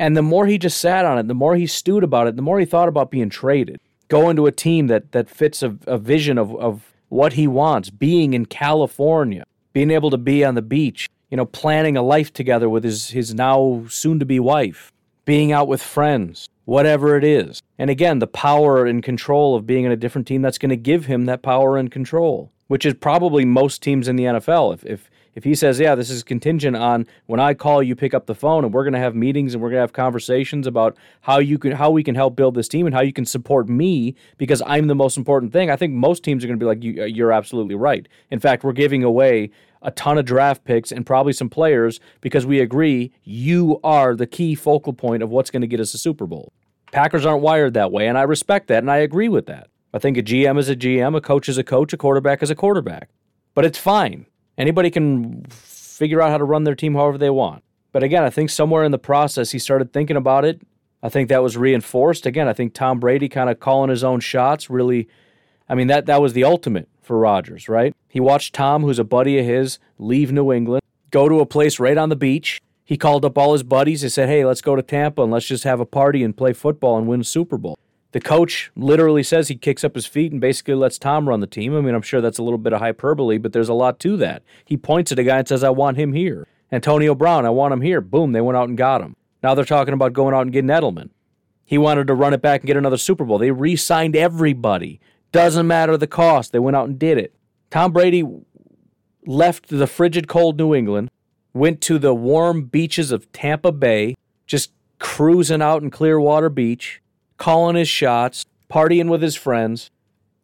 And 0.00 0.16
the 0.16 0.22
more 0.22 0.46
he 0.46 0.56
just 0.56 0.80
sat 0.80 1.04
on 1.04 1.18
it, 1.18 1.28
the 1.28 1.34
more 1.34 1.56
he 1.56 1.66
stewed 1.66 2.02
about 2.02 2.26
it, 2.26 2.34
the 2.34 2.40
more 2.40 2.58
he 2.58 2.64
thought 2.64 2.88
about 2.88 3.10
being 3.10 3.28
traded, 3.28 3.78
going 4.08 4.34
to 4.36 4.46
a 4.46 4.50
team 4.50 4.86
that 4.86 5.12
that 5.12 5.28
fits 5.28 5.62
a, 5.62 5.76
a 5.86 5.98
vision 5.98 6.38
of, 6.38 6.56
of 6.56 6.94
what 7.10 7.34
he 7.34 7.46
wants, 7.46 7.90
being 7.90 8.32
in 8.32 8.46
California, 8.46 9.44
being 9.74 9.90
able 9.90 10.08
to 10.08 10.16
be 10.16 10.42
on 10.42 10.54
the 10.54 10.62
beach, 10.62 11.10
you 11.30 11.36
know, 11.36 11.44
planning 11.44 11.98
a 11.98 12.02
life 12.02 12.32
together 12.32 12.66
with 12.66 12.82
his, 12.82 13.10
his 13.10 13.34
now 13.34 13.84
soon 13.90 14.18
to 14.18 14.24
be 14.24 14.40
wife, 14.40 14.90
being 15.26 15.52
out 15.52 15.68
with 15.68 15.82
friends, 15.82 16.48
whatever 16.64 17.18
it 17.18 17.22
is. 17.22 17.60
And 17.78 17.90
again, 17.90 18.20
the 18.20 18.26
power 18.26 18.86
and 18.86 19.02
control 19.02 19.54
of 19.54 19.66
being 19.66 19.84
in 19.84 19.92
a 19.92 19.96
different 19.96 20.26
team 20.26 20.40
that's 20.40 20.56
going 20.56 20.70
to 20.70 20.76
give 20.76 21.06
him 21.06 21.26
that 21.26 21.42
power 21.42 21.76
and 21.76 21.92
control, 21.92 22.50
which 22.68 22.86
is 22.86 22.94
probably 22.94 23.44
most 23.44 23.82
teams 23.82 24.08
in 24.08 24.16
the 24.16 24.24
NFL. 24.24 24.72
If, 24.72 24.86
if 24.86 25.10
if 25.34 25.44
he 25.44 25.54
says, 25.54 25.78
yeah, 25.78 25.94
this 25.94 26.10
is 26.10 26.22
contingent 26.22 26.76
on 26.76 27.06
when 27.26 27.38
I 27.38 27.54
call, 27.54 27.82
you 27.82 27.94
pick 27.94 28.14
up 28.14 28.26
the 28.26 28.34
phone, 28.34 28.64
and 28.64 28.74
we're 28.74 28.82
going 28.82 28.94
to 28.94 28.98
have 28.98 29.14
meetings 29.14 29.54
and 29.54 29.62
we're 29.62 29.68
going 29.68 29.78
to 29.78 29.82
have 29.82 29.92
conversations 29.92 30.66
about 30.66 30.96
how 31.22 31.38
you 31.38 31.58
can 31.58 31.72
how 31.72 31.90
we 31.90 32.02
can 32.02 32.14
help 32.14 32.36
build 32.36 32.54
this 32.54 32.68
team 32.68 32.86
and 32.86 32.94
how 32.94 33.00
you 33.00 33.12
can 33.12 33.24
support 33.24 33.68
me 33.68 34.14
because 34.38 34.62
I'm 34.66 34.88
the 34.88 34.94
most 34.94 35.16
important 35.16 35.52
thing. 35.52 35.70
I 35.70 35.76
think 35.76 35.94
most 35.94 36.24
teams 36.24 36.42
are 36.42 36.48
going 36.48 36.58
to 36.58 36.62
be 36.62 36.66
like, 36.66 36.82
you, 36.82 37.02
uh, 37.02 37.06
you're 37.06 37.32
absolutely 37.32 37.76
right. 37.76 38.08
In 38.30 38.40
fact, 38.40 38.64
we're 38.64 38.72
giving 38.72 39.04
away 39.04 39.50
a 39.82 39.90
ton 39.90 40.18
of 40.18 40.24
draft 40.24 40.64
picks 40.64 40.92
and 40.92 41.06
probably 41.06 41.32
some 41.32 41.48
players 41.48 42.00
because 42.20 42.44
we 42.44 42.60
agree 42.60 43.12
you 43.24 43.80
are 43.82 44.14
the 44.14 44.26
key 44.26 44.54
focal 44.54 44.92
point 44.92 45.22
of 45.22 45.30
what's 45.30 45.50
going 45.50 45.62
to 45.62 45.68
get 45.68 45.80
us 45.80 45.94
a 45.94 45.98
Super 45.98 46.26
Bowl. 46.26 46.52
Packers 46.92 47.24
aren't 47.24 47.42
wired 47.42 47.74
that 47.74 47.92
way, 47.92 48.08
and 48.08 48.18
I 48.18 48.22
respect 48.22 48.66
that 48.68 48.78
and 48.78 48.90
I 48.90 48.98
agree 48.98 49.28
with 49.28 49.46
that. 49.46 49.68
I 49.94 49.98
think 49.98 50.16
a 50.16 50.22
GM 50.22 50.58
is 50.58 50.68
a 50.68 50.76
GM, 50.76 51.16
a 51.16 51.20
coach 51.20 51.48
is 51.48 51.58
a 51.58 51.64
coach, 51.64 51.92
a 51.92 51.96
quarterback 51.96 52.42
is 52.42 52.50
a 52.50 52.54
quarterback. 52.54 53.08
But 53.54 53.64
it's 53.64 53.78
fine. 53.78 54.26
Anybody 54.60 54.90
can 54.90 55.46
figure 55.48 56.20
out 56.20 56.30
how 56.30 56.36
to 56.36 56.44
run 56.44 56.64
their 56.64 56.74
team 56.74 56.94
however 56.94 57.16
they 57.16 57.30
want. 57.30 57.64
But 57.92 58.02
again, 58.02 58.22
I 58.22 58.30
think 58.30 58.50
somewhere 58.50 58.84
in 58.84 58.92
the 58.92 58.98
process 58.98 59.52
he 59.52 59.58
started 59.58 59.92
thinking 59.92 60.18
about 60.18 60.44
it. 60.44 60.60
I 61.02 61.08
think 61.08 61.30
that 61.30 61.42
was 61.42 61.56
reinforced. 61.56 62.26
Again, 62.26 62.46
I 62.46 62.52
think 62.52 62.74
Tom 62.74 63.00
Brady 63.00 63.26
kind 63.26 63.48
of 63.48 63.58
calling 63.58 63.88
his 63.88 64.04
own 64.04 64.20
shots 64.20 64.68
really 64.68 65.08
I 65.66 65.74
mean 65.74 65.86
that 65.86 66.06
that 66.06 66.20
was 66.20 66.34
the 66.34 66.44
ultimate 66.44 66.88
for 67.00 67.16
Rodgers, 67.16 67.68
right? 67.68 67.94
He 68.08 68.20
watched 68.20 68.54
Tom, 68.54 68.82
who's 68.82 68.98
a 68.98 69.04
buddy 69.04 69.38
of 69.38 69.46
his, 69.46 69.78
leave 69.98 70.30
New 70.30 70.52
England, 70.52 70.82
go 71.10 71.28
to 71.28 71.40
a 71.40 71.46
place 71.46 71.80
right 71.80 71.96
on 71.96 72.10
the 72.10 72.16
beach. 72.16 72.60
He 72.84 72.98
called 72.98 73.24
up 73.24 73.38
all 73.38 73.52
his 73.52 73.62
buddies 73.62 74.02
and 74.02 74.12
said, 74.12 74.28
"Hey, 74.28 74.44
let's 74.44 74.60
go 74.60 74.76
to 74.76 74.82
Tampa 74.82 75.22
and 75.22 75.32
let's 75.32 75.46
just 75.46 75.64
have 75.64 75.80
a 75.80 75.86
party 75.86 76.22
and 76.22 76.36
play 76.36 76.52
football 76.52 76.98
and 76.98 77.06
win 77.06 77.22
Super 77.22 77.56
Bowl." 77.56 77.78
The 78.12 78.20
coach 78.20 78.72
literally 78.74 79.22
says 79.22 79.48
he 79.48 79.54
kicks 79.54 79.84
up 79.84 79.94
his 79.94 80.06
feet 80.06 80.32
and 80.32 80.40
basically 80.40 80.74
lets 80.74 80.98
Tom 80.98 81.28
run 81.28 81.40
the 81.40 81.46
team. 81.46 81.76
I 81.76 81.80
mean, 81.80 81.94
I'm 81.94 82.02
sure 82.02 82.20
that's 82.20 82.38
a 82.38 82.42
little 82.42 82.58
bit 82.58 82.72
of 82.72 82.80
hyperbole, 82.80 83.38
but 83.38 83.52
there's 83.52 83.68
a 83.68 83.74
lot 83.74 84.00
to 84.00 84.16
that. 84.16 84.42
He 84.64 84.76
points 84.76 85.12
at 85.12 85.18
a 85.18 85.24
guy 85.24 85.38
and 85.38 85.48
says, 85.48 85.62
I 85.62 85.70
want 85.70 85.96
him 85.96 86.12
here. 86.12 86.46
Antonio 86.72 87.14
Brown, 87.14 87.46
I 87.46 87.50
want 87.50 87.72
him 87.72 87.80
here. 87.80 88.00
Boom, 88.00 88.32
they 88.32 88.40
went 88.40 88.56
out 88.56 88.68
and 88.68 88.76
got 88.76 89.00
him. 89.00 89.16
Now 89.42 89.54
they're 89.54 89.64
talking 89.64 89.94
about 89.94 90.12
going 90.12 90.34
out 90.34 90.42
and 90.42 90.52
getting 90.52 90.70
Edelman. 90.70 91.10
He 91.64 91.78
wanted 91.78 92.08
to 92.08 92.14
run 92.14 92.34
it 92.34 92.42
back 92.42 92.62
and 92.62 92.66
get 92.66 92.76
another 92.76 92.96
Super 92.96 93.24
Bowl. 93.24 93.38
They 93.38 93.52
re 93.52 93.76
signed 93.76 94.16
everybody. 94.16 95.00
Doesn't 95.30 95.68
matter 95.68 95.96
the 95.96 96.08
cost. 96.08 96.50
They 96.50 96.58
went 96.58 96.76
out 96.76 96.88
and 96.88 96.98
did 96.98 97.16
it. 97.16 97.34
Tom 97.70 97.92
Brady 97.92 98.24
left 99.24 99.68
the 99.68 99.86
frigid 99.86 100.26
cold 100.26 100.58
New 100.58 100.74
England, 100.74 101.10
went 101.54 101.80
to 101.82 101.98
the 101.98 102.12
warm 102.12 102.64
beaches 102.64 103.12
of 103.12 103.30
Tampa 103.30 103.70
Bay, 103.70 104.16
just 104.46 104.72
cruising 104.98 105.62
out 105.62 105.82
in 105.82 105.90
Clearwater 105.90 106.48
Beach 106.48 107.00
calling 107.40 107.74
his 107.74 107.88
shots, 107.88 108.44
partying 108.70 109.08
with 109.08 109.22
his 109.22 109.34
friends, 109.34 109.90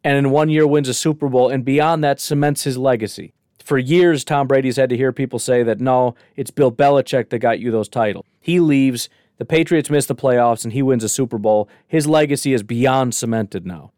and 0.03 0.17
in 0.17 0.31
one 0.31 0.49
year 0.49 0.67
wins 0.67 0.89
a 0.89 0.93
Super 0.93 1.29
Bowl, 1.29 1.47
and 1.47 1.63
beyond 1.63 2.03
that 2.03 2.19
cements 2.19 2.63
his 2.63 2.77
legacy. 2.77 3.33
For 3.63 3.77
years, 3.77 4.25
Tom 4.25 4.47
Brady's 4.47 4.77
had 4.77 4.89
to 4.89 4.97
hear 4.97 5.13
people 5.13 5.39
say 5.39 5.61
that 5.61 5.79
no, 5.79 6.15
it's 6.35 6.51
Bill 6.51 6.71
Belichick 6.71 7.29
that 7.29 7.39
got 7.39 7.59
you 7.59 7.69
those 7.69 7.87
titles. 7.87 8.25
He 8.39 8.59
leaves, 8.59 9.09
the 9.37 9.45
Patriots 9.45 9.91
miss 9.91 10.07
the 10.07 10.15
playoffs, 10.15 10.63
and 10.63 10.73
he 10.73 10.81
wins 10.81 11.03
a 11.03 11.09
Super 11.09 11.37
Bowl. 11.37 11.69
His 11.87 12.07
legacy 12.07 12.53
is 12.53 12.63
beyond 12.63 13.13
cemented 13.13 13.65
now. 13.65 13.91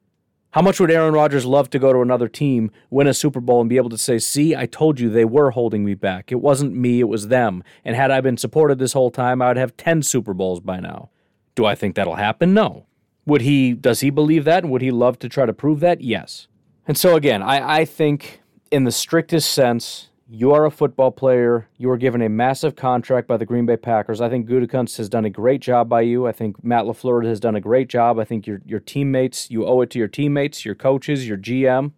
How 0.51 0.61
much 0.61 0.79
would 0.79 0.91
Aaron 0.91 1.13
Rodgers 1.13 1.45
love 1.45 1.69
to 1.69 1.79
go 1.79 1.93
to 1.93 2.01
another 2.01 2.27
team, 2.27 2.69
win 2.89 3.07
a 3.07 3.13
Super 3.13 3.39
Bowl, 3.39 3.61
and 3.61 3.69
be 3.69 3.77
able 3.77 3.91
to 3.91 3.97
say, 3.97 4.19
See, 4.19 4.55
I 4.55 4.65
told 4.65 4.99
you 4.99 5.09
they 5.09 5.25
were 5.25 5.51
holding 5.51 5.85
me 5.85 5.93
back. 5.93 6.33
It 6.33 6.41
wasn't 6.41 6.75
me, 6.75 6.99
it 6.99 7.07
was 7.07 7.29
them. 7.29 7.63
And 7.85 7.95
had 7.95 8.11
I 8.11 8.19
been 8.19 8.37
supported 8.37 8.77
this 8.77 8.93
whole 8.93 9.11
time, 9.11 9.41
I 9.41 9.49
would 9.49 9.57
have 9.57 9.77
10 9.77 10.01
Super 10.01 10.33
Bowls 10.33 10.59
by 10.59 10.81
now. 10.81 11.11
Do 11.59 11.65
I 11.65 11.75
think 11.75 11.95
that'll 11.95 12.15
happen? 12.15 12.53
No. 12.53 12.85
Would 13.25 13.41
he 13.41 13.73
does 13.73 13.99
he 13.99 14.11
believe 14.11 14.45
that 14.45 14.63
and 14.63 14.71
would 14.71 14.81
he 14.81 14.91
love 14.91 15.19
to 15.19 15.27
try 15.27 15.45
to 15.45 15.51
prove 15.51 15.81
that? 15.81 15.99
Yes. 15.99 16.47
And 16.87 16.97
so 16.97 17.17
again, 17.17 17.43
I, 17.43 17.79
I 17.79 17.83
think 17.83 18.41
in 18.71 18.85
the 18.85 18.93
strictest 18.93 19.51
sense, 19.51 20.07
you 20.29 20.53
are 20.53 20.63
a 20.63 20.71
football 20.71 21.11
player. 21.11 21.67
You 21.75 21.91
are 21.91 21.97
given 21.97 22.21
a 22.21 22.29
massive 22.29 22.77
contract 22.77 23.27
by 23.27 23.35
the 23.35 23.45
Green 23.45 23.65
Bay 23.65 23.75
Packers. 23.75 24.21
I 24.21 24.29
think 24.29 24.47
Gutekunst 24.47 24.95
has 24.99 25.09
done 25.09 25.25
a 25.25 25.29
great 25.29 25.59
job 25.59 25.89
by 25.89 25.99
you. 25.99 26.27
I 26.27 26.31
think 26.31 26.63
Matt 26.63 26.85
LaFleur 26.85 27.25
has 27.25 27.41
done 27.41 27.57
a 27.57 27.59
great 27.59 27.89
job. 27.89 28.19
I 28.19 28.23
think 28.23 28.47
your 28.47 28.61
your 28.65 28.79
teammates, 28.79 29.51
you 29.51 29.65
owe 29.65 29.81
it 29.81 29.89
to 29.89 29.99
your 29.99 30.07
teammates, 30.07 30.63
your 30.63 30.75
coaches, 30.75 31.27
your 31.27 31.37
GM, 31.37 31.91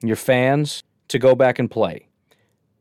your 0.00 0.14
fans 0.14 0.84
to 1.08 1.18
go 1.18 1.34
back 1.34 1.58
and 1.58 1.68
play. 1.68 2.06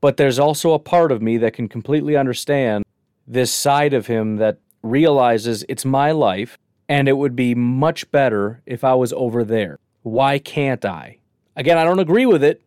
But 0.01 0.17
there's 0.17 0.37
also 0.37 0.73
a 0.73 0.79
part 0.79 1.11
of 1.11 1.19
me 1.19 1.37
that 1.37 1.53
can 1.53 1.67
completely 1.67 2.15
understand 2.15 2.85
this 3.25 3.51
side 3.51 3.95
of 3.95 4.05
him 4.05 4.35
that 4.35 4.59
realizes 4.89 5.65
it's 5.67 5.85
my 5.85 6.11
life 6.11 6.57
and 6.89 7.07
it 7.07 7.17
would 7.17 7.35
be 7.35 7.53
much 7.53 8.09
better 8.11 8.61
if 8.65 8.83
I 8.83 8.93
was 8.95 9.13
over 9.13 9.43
there. 9.43 9.79
Why 10.03 10.39
can't 10.39 10.85
I? 10.85 11.17
Again, 11.55 11.77
I 11.77 11.83
don't 11.83 11.99
agree 11.99 12.25
with 12.25 12.43
it, 12.43 12.61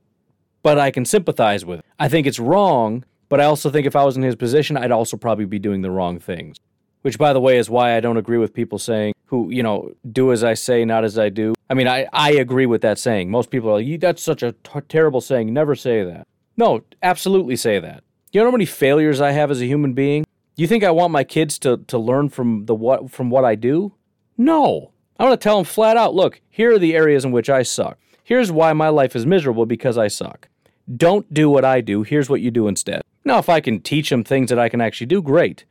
but 0.62 0.78
I 0.78 0.90
can 0.90 1.04
sympathize 1.04 1.64
with 1.64 1.78
it. 1.78 1.85
I 1.98 2.09
think 2.09 2.26
it's 2.26 2.38
wrong, 2.38 3.04
but 3.28 3.40
I 3.40 3.44
also 3.44 3.70
think 3.70 3.87
if 3.87 3.96
I 3.96 4.04
was 4.04 4.16
in 4.16 4.22
his 4.22 4.37
position, 4.37 4.76
I'd 4.76 4.90
also 4.90 5.16
probably 5.16 5.46
be 5.46 5.59
doing 5.59 5.83
the 5.83 5.90
wrong 5.90 6.18
things. 6.18 6.56
Which, 7.02 7.16
by 7.16 7.33
the 7.33 7.40
way, 7.40 7.56
is 7.56 7.70
why 7.70 7.96
I 7.96 8.00
don't 8.00 8.18
agree 8.18 8.37
with 8.37 8.52
people 8.52 8.78
saying, 8.78 9.14
who, 9.26 9.48
you 9.50 9.62
know, 9.62 9.92
do 10.11 10.33
as 10.33 10.44
I 10.44 10.54
say, 10.54 10.85
not 10.85 11.04
as 11.04 11.18
I 11.18 11.28
do. 11.30 11.54
I 11.70 11.74
mean, 11.74 11.88
I, 11.88 12.06
I 12.12 12.33
agree 12.33 12.66
with 12.66 12.83
that 12.83 12.98
saying. 12.98 13.30
Most 13.30 13.50
people 13.50 13.70
are 13.70 13.80
like, 13.80 14.00
that's 14.00 14.22
such 14.22 14.42
a 14.42 14.52
t- 14.52 14.80
terrible 14.88 15.20
saying. 15.20 15.52
Never 15.54 15.74
say 15.74 16.04
that. 16.04 16.26
No, 16.56 16.83
absolutely 17.02 17.56
say 17.56 17.78
that. 17.78 18.02
You 18.33 18.40
know 18.40 18.48
how 18.48 18.52
many 18.52 18.66
failures 18.66 19.20
I 19.20 19.30
have 19.30 19.50
as 19.50 19.62
a 19.62 19.66
human 19.66 19.94
being? 19.94 20.26
You 20.56 20.66
think 20.66 20.84
I 20.84 20.90
want 20.90 21.12
my 21.12 21.24
kids 21.24 21.58
to, 21.60 21.78
to 21.78 21.98
learn 21.98 22.28
from 22.28 22.66
the 22.66 22.74
what 22.74 23.10
from 23.10 23.30
what 23.30 23.44
I 23.44 23.54
do? 23.54 23.94
No. 24.36 24.92
I 25.18 25.24
want 25.24 25.40
to 25.40 25.44
tell 25.44 25.56
them 25.56 25.64
flat 25.64 25.96
out 25.96 26.14
look, 26.14 26.40
here 26.48 26.72
are 26.72 26.78
the 26.78 26.94
areas 26.94 27.24
in 27.24 27.32
which 27.32 27.50
I 27.50 27.62
suck. 27.62 27.98
Here's 28.24 28.52
why 28.52 28.72
my 28.72 28.88
life 28.88 29.16
is 29.16 29.26
miserable 29.26 29.66
because 29.66 29.98
I 29.98 30.08
suck. 30.08 30.48
Don't 30.96 31.32
do 31.32 31.50
what 31.50 31.64
I 31.64 31.80
do. 31.80 32.02
Here's 32.02 32.28
what 32.28 32.40
you 32.40 32.50
do 32.50 32.68
instead. 32.68 33.02
Now, 33.24 33.38
if 33.38 33.48
I 33.48 33.60
can 33.60 33.80
teach 33.80 34.10
them 34.10 34.24
things 34.24 34.50
that 34.50 34.58
I 34.58 34.68
can 34.68 34.80
actually 34.80 35.06
do, 35.06 35.20
great. 35.20 35.64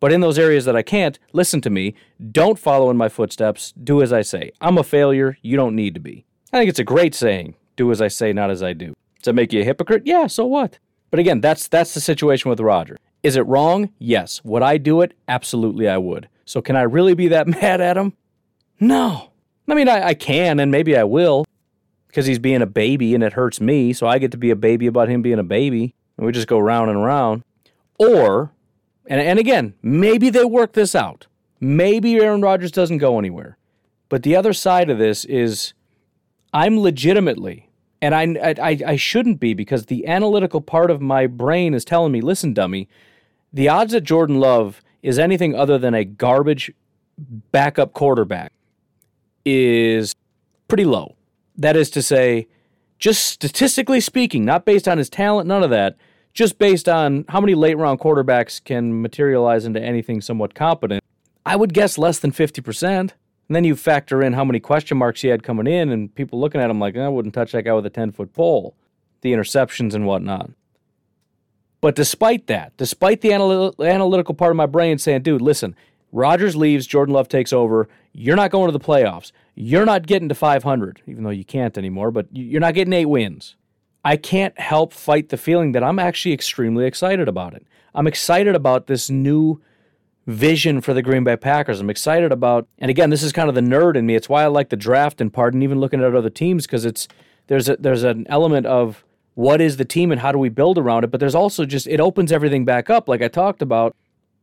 But 0.00 0.12
in 0.12 0.20
those 0.20 0.38
areas 0.38 0.64
that 0.64 0.76
I 0.76 0.82
can't, 0.82 1.18
listen 1.32 1.60
to 1.60 1.70
me. 1.70 1.94
Don't 2.30 2.58
follow 2.58 2.90
in 2.90 2.96
my 2.96 3.08
footsteps. 3.08 3.72
Do 3.72 4.02
as 4.02 4.12
I 4.12 4.22
say. 4.22 4.50
I'm 4.60 4.78
a 4.78 4.82
failure. 4.84 5.38
You 5.42 5.56
don't 5.56 5.76
need 5.76 5.94
to 5.94 6.00
be. 6.00 6.24
I 6.52 6.58
think 6.58 6.68
it's 6.68 6.78
a 6.78 6.84
great 6.84 7.14
saying. 7.14 7.54
Do 7.76 7.90
as 7.90 8.02
I 8.02 8.08
say, 8.08 8.32
not 8.32 8.50
as 8.50 8.62
I 8.62 8.72
do. 8.72 8.94
Does 9.18 9.26
that 9.26 9.34
make 9.34 9.52
you 9.52 9.60
a 9.60 9.64
hypocrite? 9.64 10.02
Yeah, 10.04 10.26
so 10.26 10.44
what? 10.44 10.78
But 11.10 11.20
again, 11.20 11.40
that's 11.40 11.68
that's 11.68 11.94
the 11.94 12.00
situation 12.00 12.50
with 12.50 12.60
Roger. 12.60 12.98
Is 13.22 13.36
it 13.36 13.46
wrong? 13.46 13.90
Yes. 13.98 14.42
Would 14.44 14.62
I 14.62 14.78
do 14.78 15.00
it? 15.00 15.14
Absolutely, 15.28 15.88
I 15.88 15.98
would. 15.98 16.28
So 16.44 16.60
can 16.60 16.76
I 16.76 16.82
really 16.82 17.14
be 17.14 17.28
that 17.28 17.46
mad 17.62 17.80
at 17.80 17.96
him? 17.96 18.14
No. 18.80 19.30
I 19.68 19.74
mean, 19.74 19.88
I, 19.88 20.08
I 20.08 20.14
can, 20.14 20.60
and 20.60 20.70
maybe 20.70 20.96
I 20.96 21.04
will, 21.04 21.46
because 22.08 22.26
he's 22.26 22.38
being 22.38 22.62
a 22.62 22.66
baby 22.66 23.14
and 23.14 23.24
it 23.24 23.32
hurts 23.32 23.60
me. 23.60 23.92
So 23.92 24.06
I 24.06 24.18
get 24.18 24.32
to 24.32 24.36
be 24.36 24.50
a 24.50 24.56
baby 24.56 24.86
about 24.86 25.08
him 25.08 25.22
being 25.22 25.38
a 25.38 25.44
baby, 25.44 25.94
and 26.16 26.26
we 26.26 26.32
just 26.32 26.48
go 26.48 26.58
round 26.58 26.90
and 26.90 27.02
round. 27.02 27.42
Or, 27.98 28.52
and, 29.06 29.20
and 29.20 29.38
again, 29.38 29.74
maybe 29.82 30.28
they 30.28 30.44
work 30.44 30.72
this 30.72 30.94
out. 30.94 31.26
Maybe 31.60 32.16
Aaron 32.16 32.42
Rodgers 32.42 32.72
doesn't 32.72 32.98
go 32.98 33.18
anywhere. 33.18 33.56
But 34.08 34.24
the 34.24 34.36
other 34.36 34.52
side 34.52 34.90
of 34.90 34.98
this 34.98 35.24
is 35.24 35.72
I'm 36.52 36.80
legitimately, 36.80 37.70
and 38.02 38.14
I, 38.14 38.54
I, 38.60 38.78
I 38.84 38.96
shouldn't 38.96 39.40
be 39.40 39.54
because 39.54 39.86
the 39.86 40.06
analytical 40.06 40.60
part 40.60 40.90
of 40.90 41.00
my 41.00 41.26
brain 41.26 41.72
is 41.72 41.84
telling 41.84 42.12
me, 42.12 42.20
listen, 42.20 42.52
dummy, 42.52 42.88
the 43.52 43.68
odds 43.68 43.92
that 43.92 44.02
Jordan 44.02 44.40
Love 44.40 44.82
is 45.02 45.18
anything 45.18 45.54
other 45.54 45.78
than 45.78 45.94
a 45.94 46.04
garbage 46.04 46.72
backup 47.18 47.92
quarterback 47.92 48.52
is 49.44 50.14
pretty 50.68 50.84
low. 50.84 51.14
That 51.56 51.76
is 51.76 51.90
to 51.90 52.02
say, 52.02 52.46
just 52.98 53.26
statistically 53.26 54.00
speaking, 54.00 54.44
not 54.44 54.64
based 54.64 54.88
on 54.88 54.98
his 54.98 55.10
talent, 55.10 55.48
none 55.48 55.62
of 55.62 55.70
that, 55.70 55.96
just 56.32 56.58
based 56.58 56.88
on 56.88 57.24
how 57.28 57.40
many 57.40 57.54
late 57.54 57.76
round 57.76 58.00
quarterbacks 58.00 58.62
can 58.62 59.02
materialize 59.02 59.64
into 59.64 59.80
anything 59.80 60.20
somewhat 60.20 60.54
competent, 60.54 61.02
I 61.44 61.56
would 61.56 61.74
guess 61.74 61.98
less 61.98 62.20
than 62.20 62.32
50%. 62.32 63.10
And 63.48 63.56
then 63.56 63.64
you 63.64 63.76
factor 63.76 64.22
in 64.22 64.32
how 64.32 64.44
many 64.44 64.60
question 64.60 64.96
marks 64.96 65.20
he 65.20 65.28
had 65.28 65.42
coming 65.42 65.66
in, 65.66 65.90
and 65.90 66.14
people 66.14 66.40
looking 66.40 66.60
at 66.60 66.70
him 66.70 66.78
like, 66.78 66.96
I 66.96 67.08
wouldn't 67.08 67.34
touch 67.34 67.52
that 67.52 67.64
guy 67.64 67.72
with 67.74 67.84
a 67.84 67.90
10 67.90 68.12
foot 68.12 68.32
pole, 68.32 68.74
the 69.20 69.32
interceptions 69.32 69.94
and 69.94 70.06
whatnot. 70.06 70.50
But 71.82 71.96
despite 71.96 72.46
that, 72.46 72.74
despite 72.78 73.20
the 73.20 73.32
anal- 73.32 73.74
analytical 73.82 74.34
part 74.34 74.52
of 74.52 74.56
my 74.56 74.66
brain 74.66 74.96
saying, 74.98 75.22
dude, 75.22 75.42
listen, 75.42 75.76
Rodgers 76.12 76.54
leaves, 76.54 76.86
Jordan 76.86 77.12
Love 77.12 77.28
takes 77.28 77.52
over, 77.52 77.88
you're 78.12 78.36
not 78.36 78.52
going 78.52 78.68
to 78.68 78.78
the 78.78 78.82
playoffs. 78.82 79.32
You're 79.56 79.84
not 79.84 80.06
getting 80.06 80.28
to 80.28 80.34
500, 80.34 81.02
even 81.06 81.24
though 81.24 81.30
you 81.30 81.44
can't 81.44 81.76
anymore, 81.76 82.12
but 82.12 82.28
you're 82.30 82.60
not 82.60 82.74
getting 82.74 82.92
eight 82.92 83.06
wins. 83.06 83.56
I 84.04 84.16
can't 84.16 84.58
help 84.60 84.92
fight 84.92 85.30
the 85.30 85.36
feeling 85.36 85.72
that 85.72 85.82
I'm 85.82 85.98
actually 85.98 86.32
extremely 86.32 86.86
excited 86.86 87.28
about 87.28 87.54
it. 87.54 87.66
I'm 87.94 88.06
excited 88.06 88.54
about 88.54 88.86
this 88.86 89.10
new 89.10 89.60
vision 90.26 90.80
for 90.80 90.94
the 90.94 91.02
Green 91.02 91.24
Bay 91.24 91.36
Packers. 91.36 91.80
I'm 91.80 91.90
excited 91.90 92.30
about, 92.30 92.68
and 92.78 92.90
again, 92.90 93.10
this 93.10 93.24
is 93.24 93.32
kind 93.32 93.48
of 93.48 93.56
the 93.56 93.60
nerd 93.60 93.96
in 93.96 94.06
me. 94.06 94.14
It's 94.14 94.28
why 94.28 94.44
I 94.44 94.46
like 94.46 94.68
the 94.68 94.76
draft 94.76 95.20
and 95.20 95.36
even 95.62 95.80
looking 95.80 96.00
at 96.00 96.14
other 96.14 96.30
teams 96.30 96.64
because 96.64 96.84
it's 96.84 97.08
there's 97.48 97.68
a, 97.68 97.76
there's 97.76 98.04
an 98.04 98.24
element 98.28 98.66
of 98.66 99.04
what 99.34 99.60
is 99.60 99.76
the 99.76 99.84
team 99.84 100.10
and 100.10 100.20
how 100.20 100.32
do 100.32 100.38
we 100.38 100.48
build 100.48 100.78
around 100.78 101.04
it. 101.04 101.10
But 101.10 101.20
there's 101.20 101.34
also 101.34 101.64
just 101.64 101.86
it 101.86 102.00
opens 102.00 102.32
everything 102.32 102.64
back 102.64 102.90
up, 102.90 103.08
like 103.08 103.22
I 103.22 103.28
talked 103.28 103.62
about. 103.62 103.94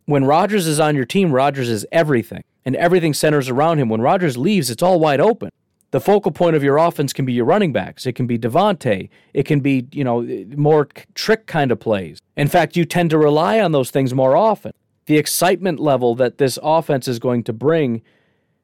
When 0.06 0.26
Rodgers 0.26 0.66
is 0.66 0.80
on 0.80 0.96
your 0.96 1.06
team, 1.06 1.32
Rodgers 1.32 1.70
is 1.70 1.86
everything, 1.92 2.44
and 2.66 2.76
everything 2.76 3.14
centers 3.14 3.48
around 3.48 3.78
him. 3.78 3.90
When 3.90 4.02
Rodgers 4.02 4.38
leaves, 4.38 4.70
it's 4.70 4.82
all 4.82 5.00
wide 5.00 5.20
open. 5.20 5.52
The 5.92 6.00
focal 6.00 6.32
point 6.32 6.56
of 6.56 6.64
your 6.64 6.78
offense 6.78 7.14
can 7.14 7.26
be 7.26 7.34
your 7.34 7.46
running 7.46 7.74
backs. 7.74 8.06
It 8.06 8.14
can 8.14 8.28
be 8.28 8.38
Davante. 8.38 9.10
It 9.34 9.44
can 9.44 9.60
be, 9.60 9.88
you 9.92 10.04
know, 10.04 10.22
more 10.56 10.88
trick 11.16 11.48
kind 11.48 11.72
of 11.72 11.80
plays. 11.80 12.20
In 12.36 12.48
fact, 12.48 12.76
you 12.76 12.86
tend 12.86 13.10
to 13.12 13.18
rely 13.18 13.60
on 13.60 13.72
those 13.72 13.92
things 13.92 14.14
more 14.14 14.36
often 14.36 14.72
the 15.10 15.18
excitement 15.18 15.80
level 15.80 16.14
that 16.14 16.38
this 16.38 16.60
offense 16.62 17.08
is 17.08 17.18
going 17.18 17.44
to 17.44 17.52
bring 17.52 18.04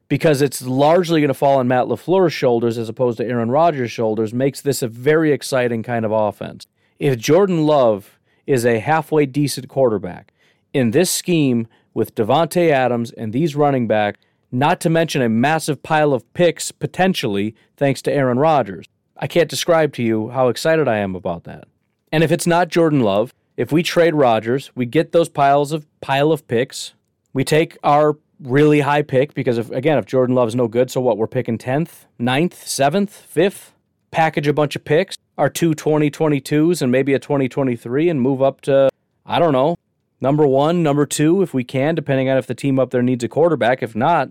because 0.08 0.42
it's 0.42 0.62
largely 0.62 1.20
going 1.20 1.28
to 1.28 1.34
fall 1.34 1.58
on 1.58 1.68
Matt 1.68 1.86
LaFleur's 1.86 2.32
shoulders 2.32 2.78
as 2.78 2.88
opposed 2.88 3.18
to 3.18 3.26
Aaron 3.26 3.50
Rodgers' 3.50 3.90
shoulders 3.90 4.32
makes 4.32 4.60
this 4.60 4.82
a 4.82 4.88
very 4.88 5.32
exciting 5.32 5.82
kind 5.82 6.04
of 6.04 6.12
offense. 6.12 6.66
If 6.98 7.18
Jordan 7.18 7.66
Love 7.66 8.18
is 8.46 8.64
a 8.64 8.78
halfway 8.78 9.26
decent 9.26 9.68
quarterback 9.68 10.32
in 10.72 10.92
this 10.92 11.10
scheme 11.10 11.66
with 11.94 12.14
Davante 12.14 12.70
Adams 12.70 13.10
and 13.12 13.32
these 13.32 13.56
running 13.56 13.86
backs, 13.86 14.20
not 14.52 14.80
to 14.80 14.90
mention 14.90 15.22
a 15.22 15.28
massive 15.28 15.82
pile 15.82 16.12
of 16.12 16.32
picks 16.32 16.70
potentially 16.70 17.54
thanks 17.76 18.00
to 18.02 18.12
Aaron 18.12 18.38
Rodgers. 18.38 18.86
I 19.16 19.26
can't 19.26 19.50
describe 19.50 19.92
to 19.94 20.02
you 20.02 20.28
how 20.30 20.48
excited 20.48 20.86
I 20.88 20.98
am 20.98 21.16
about 21.16 21.44
that. 21.44 21.66
And 22.12 22.22
if 22.22 22.30
it's 22.30 22.46
not 22.46 22.68
Jordan 22.68 23.00
Love, 23.00 23.34
if 23.56 23.72
we 23.72 23.82
trade 23.82 24.14
Rodgers, 24.14 24.70
we 24.74 24.86
get 24.86 25.12
those 25.12 25.28
piles 25.28 25.72
of 25.72 25.86
pile 26.00 26.30
of 26.30 26.46
picks. 26.46 26.94
We 27.32 27.42
take 27.42 27.76
our 27.82 28.18
really 28.40 28.80
high 28.80 29.02
pick 29.02 29.34
because 29.34 29.58
if 29.58 29.70
again, 29.70 29.98
if 29.98 30.06
Jordan 30.06 30.34
Love's 30.34 30.54
no 30.54 30.68
good, 30.68 30.90
so 30.90 31.00
what? 31.00 31.18
We're 31.18 31.26
picking 31.26 31.58
10th, 31.58 32.06
9th, 32.20 32.54
7th, 32.54 33.10
5th, 33.34 33.70
package 34.10 34.46
a 34.46 34.52
bunch 34.52 34.76
of 34.76 34.84
picks, 34.84 35.16
our 35.38 35.48
two 35.50 35.74
2022s 35.74 36.82
and 36.82 36.90
maybe 36.90 37.14
a 37.14 37.18
2023 37.18 38.08
and 38.08 38.20
move 38.20 38.42
up 38.42 38.60
to 38.62 38.88
I 39.24 39.38
don't 39.38 39.52
know, 39.52 39.76
number 40.20 40.46
1, 40.46 40.82
number 40.82 41.06
2 41.06 41.42
if 41.42 41.52
we 41.52 41.64
can, 41.64 41.94
depending 41.94 42.28
on 42.28 42.38
if 42.38 42.46
the 42.46 42.54
team 42.54 42.78
up 42.78 42.90
there 42.90 43.02
needs 43.02 43.24
a 43.24 43.28
quarterback. 43.28 43.82
If 43.82 43.96
not, 43.96 44.30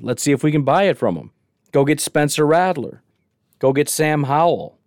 let's 0.00 0.22
see 0.22 0.32
if 0.32 0.42
we 0.42 0.52
can 0.52 0.62
buy 0.62 0.84
it 0.84 0.98
from 0.98 1.14
them. 1.14 1.32
Go 1.72 1.84
get 1.84 2.00
Spencer 2.00 2.46
Rattler. 2.46 3.02
Go 3.58 3.72
get 3.72 3.88
Sam 3.88 4.24
Howell. 4.24 4.78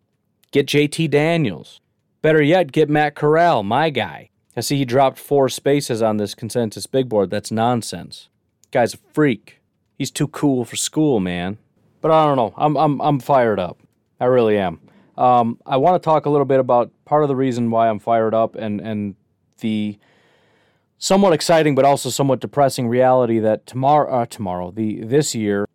Get 0.51 0.67
JT 0.67 1.09
Daniels. 1.09 1.81
Better 2.21 2.41
yet, 2.41 2.71
get 2.71 2.89
Matt 2.89 3.15
Corral, 3.15 3.63
my 3.63 3.89
guy. 3.89 4.29
I 4.55 4.61
see 4.61 4.77
he 4.77 4.85
dropped 4.85 5.17
four 5.17 5.49
spaces 5.49 6.01
on 6.01 6.17
this 6.17 6.35
consensus 6.35 6.85
big 6.85 7.07
board. 7.07 7.29
That's 7.29 7.51
nonsense. 7.51 8.28
Guy's 8.71 8.93
a 8.93 8.97
freak. 9.13 9.61
He's 9.97 10.11
too 10.11 10.27
cool 10.27 10.65
for 10.65 10.75
school, 10.75 11.19
man. 11.19 11.57
But 12.01 12.11
I 12.11 12.25
don't 12.25 12.37
know. 12.37 12.53
I'm 12.57 12.77
I'm 12.77 13.01
I'm 13.01 13.19
fired 13.19 13.59
up. 13.59 13.79
I 14.19 14.25
really 14.25 14.57
am. 14.57 14.79
Um, 15.17 15.59
I 15.65 15.77
want 15.77 16.01
to 16.01 16.05
talk 16.05 16.25
a 16.25 16.29
little 16.29 16.45
bit 16.45 16.59
about 16.59 16.91
part 17.03 17.23
of 17.23 17.29
the 17.29 17.35
reason 17.35 17.71
why 17.71 17.89
I'm 17.89 17.99
fired 17.99 18.33
up 18.33 18.55
and 18.55 18.79
and 18.79 19.15
the 19.59 19.99
somewhat 20.97 21.33
exciting 21.33 21.75
but 21.75 21.85
also 21.85 22.09
somewhat 22.09 22.39
depressing 22.39 22.87
reality 22.87 23.39
that 23.39 23.65
tomorrow 23.65 24.21
uh, 24.21 24.25
tomorrow 24.25 24.71
the 24.71 25.01
this 25.01 25.33
year 25.35 25.65